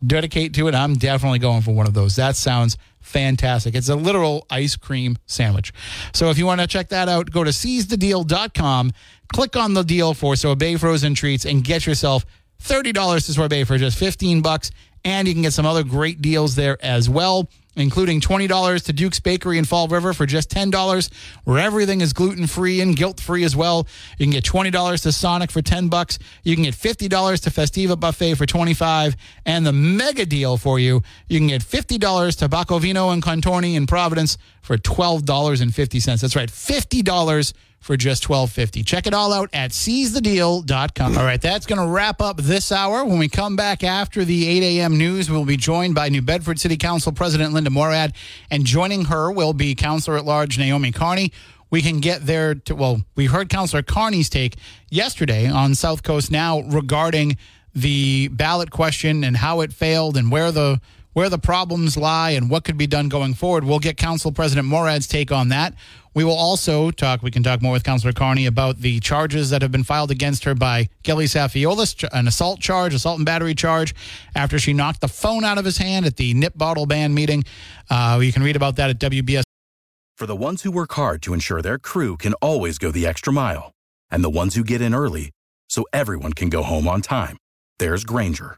dedicate 0.06 0.54
to 0.56 0.68
it, 0.68 0.76
I'm 0.76 0.96
definitely 0.96 1.40
going 1.40 1.62
for 1.62 1.74
one 1.74 1.88
of 1.88 1.94
those. 1.94 2.16
That 2.16 2.36
sounds 2.36 2.78
fantastic. 3.02 3.76
It's 3.76 3.90
a 3.90 3.96
literal 3.96 4.46
ice 4.50 4.76
cream 4.76 5.18
sandwich. 5.26 5.74
So 6.14 6.30
if 6.30 6.38
you 6.38 6.46
want 6.46 6.62
to 6.62 6.68
check 6.68 6.90
that 6.90 7.10
out, 7.10 7.32
go 7.32 7.44
to 7.44 7.52
seizethedeal.com, 7.52 8.92
click 9.34 9.56
on 9.56 9.74
the 9.74 9.84
deal 9.84 10.14
for 10.14 10.36
Sorbet 10.36 10.78
Frozen 10.78 11.16
Treats, 11.16 11.46
and 11.46 11.64
get 11.64 11.86
yourself 11.86 12.26
$30 12.64 13.26
to 13.26 13.34
Sorbet 13.34 13.64
for 13.66 13.78
just 13.78 13.98
15 13.98 14.42
bucks. 14.42 14.72
And 15.06 15.28
you 15.28 15.34
can 15.34 15.44
get 15.44 15.54
some 15.54 15.66
other 15.66 15.84
great 15.84 16.22
deals 16.22 16.56
there 16.56 16.78
as 16.84 17.10
well. 17.10 17.50
Including 17.76 18.20
$20 18.20 18.84
to 18.86 18.94
Duke's 18.94 19.20
Bakery 19.20 19.58
in 19.58 19.64
Fall 19.64 19.88
River 19.88 20.14
for 20.14 20.26
just 20.26 20.50
$10, 20.50 21.10
where 21.44 21.60
everything 21.60 22.02
is 22.02 22.14
gluten 22.14 22.48
free 22.48 22.82
and 22.82 22.96
guilt 22.96 23.20
free 23.20 23.44
as 23.44 23.56
well. 23.56 23.88
You 24.18 24.26
can 24.26 24.32
get 24.32 24.44
$20 24.44 25.04
to 25.04 25.12
Sonic 25.12 25.52
for 25.52 25.62
10 25.62 25.88
bucks. 25.88 26.20
You 26.44 26.56
can 26.56 26.64
get 26.64 26.74
$50 26.74 27.08
to 27.42 27.50
Festiva 27.50 27.98
Buffet 27.98 28.36
for 28.36 28.46
25 28.46 29.16
and 29.46 29.66
the 29.66 29.72
mega 29.72 30.26
deal 30.26 30.58
for 30.58 30.80
you, 30.80 31.02
you 31.28 31.40
can 31.40 31.48
get 31.48 31.62
$50 31.62 32.38
to 32.38 32.48
Bacco 32.50 32.80
Vino 32.80 33.10
and 33.10 33.22
Contorni 33.24 33.76
in 33.76 33.88
Providence 33.88 34.38
for 34.62 34.78
$12.50. 34.78 36.22
That's 36.22 36.36
right, 36.36 36.50
$50 36.50 37.54
for 37.80 37.98
just 37.98 38.24
$12.50. 38.26 38.86
Check 38.86 39.08
it 39.08 39.14
all 39.14 39.34
out 39.34 39.50
at 39.54 39.72
seizethedeal.com. 39.72 41.18
All 41.18 41.24
right, 41.24 41.42
that's 41.42 41.66
going 41.66 41.80
to 41.80 41.88
wrap 41.88 42.22
up 42.22 42.38
this 42.38 42.72
hour. 42.72 43.06
When 43.06 43.20
we 43.20 43.30
come 43.30 43.56
back 43.56 43.84
after 43.84 44.26
the 44.26 44.48
8 44.48 44.64
a.m. 44.80 44.98
news, 44.98 45.30
we'll 45.30 45.46
be 45.46 45.58
joined 45.58 45.96
by 45.96 46.10
New 46.10 46.22
Bedford 46.22 46.60
City 46.60 46.78
Council 46.78 47.12
President 47.12 47.54
Linda 47.54 47.70
Morad, 47.70 48.14
and 48.52 48.66
joining 48.66 49.06
her 49.06 49.32
will 49.32 49.54
be 49.54 49.76
Councilor 49.76 50.18
at 50.18 50.26
Large 50.26 50.58
Naomi 50.58 50.92
Carney. 50.92 51.32
We 51.72 51.82
can 51.82 52.00
get 52.00 52.26
there 52.26 52.56
to, 52.56 52.76
well, 52.76 53.04
we 53.16 53.28
heard 53.28 53.50
Councilor 53.50 53.84
Carney's 53.84 54.30
take 54.30 54.56
yesterday 54.90 55.48
on 55.48 55.76
South 55.76 56.04
Coast 56.04 56.32
Now 56.32 56.62
regarding 56.62 57.38
the 57.76 58.28
ballot 58.30 58.72
question 58.72 59.24
and 59.24 59.38
how 59.38 59.62
it 59.62 59.72
failed 59.72 60.18
and 60.18 60.32
where 60.32 60.52
the 60.52 60.82
where 61.14 61.30
the 61.30 61.40
problems 61.40 61.98
lie 61.98 62.32
and 62.32 62.50
what 62.50 62.64
could 62.64 62.78
be 62.78 62.88
done 62.88 63.10
going 63.10 63.34
forward. 63.34 63.64
We'll 63.64 63.80
get 63.80 63.98
Council 63.98 64.32
President 64.32 64.68
Morad's 64.68 65.08
take 65.08 65.32
on 65.32 65.50
that. 65.50 65.74
We 66.14 66.24
will 66.24 66.36
also 66.36 66.92
talk, 66.92 67.22
we 67.22 67.32
can 67.32 67.44
talk 67.44 67.62
more 67.62 67.72
with 67.72 67.84
Councilor 67.84 68.14
Carney 68.14 68.46
about 68.46 68.80
the 68.80 69.00
charges 69.00 69.52
that 69.52 69.62
have 69.62 69.72
been 69.72 69.84
filed 69.84 70.12
against 70.12 70.44
her 70.44 70.56
by 70.56 70.90
Kelly 71.04 71.26
Safiolis, 71.26 72.08
an 72.12 72.28
assault 72.28 72.60
charge, 72.60 72.94
assault 72.94 73.18
and 73.18 73.26
battery 73.26 73.54
charge, 73.56 73.94
after 74.36 74.60
she 74.60 74.74
knocked 74.74 75.02
the 75.02 75.08
phone 75.08 75.44
out 75.44 75.58
of 75.58 75.66
his 75.66 75.78
hand 75.78 76.06
at 76.06 76.18
the 76.18 76.34
nip 76.34 76.58
bottle 76.58 76.86
ban 76.86 77.14
meeting. 77.14 77.44
Uh, 77.90 78.20
you 78.22 78.34
can 78.34 78.44
read 78.44 78.56
about 78.56 78.76
that 78.78 78.90
at 78.90 79.00
WBS. 79.00 79.44
For 80.18 80.26
the 80.26 80.36
ones 80.36 80.64
who 80.64 80.72
work 80.72 80.92
hard 80.94 81.22
to 81.24 81.34
ensure 81.34 81.62
their 81.62 81.80
crew 81.80 82.18
can 82.18 82.34
always 82.36 82.78
go 82.78 82.92
the 82.92 83.08
extra 83.08 83.32
mile, 83.32 83.72
and 84.12 84.24
the 84.24 84.30
ones 84.30 84.56
who 84.56 84.64
get 84.64 84.82
in 84.82 84.94
early 84.94 85.32
so 85.70 85.86
everyone 85.94 86.34
can 86.34 86.50
go 86.50 86.64
home 86.64 86.88
on 86.88 87.02
time, 87.02 87.38
there's 87.78 88.04
Grainger 88.04 88.58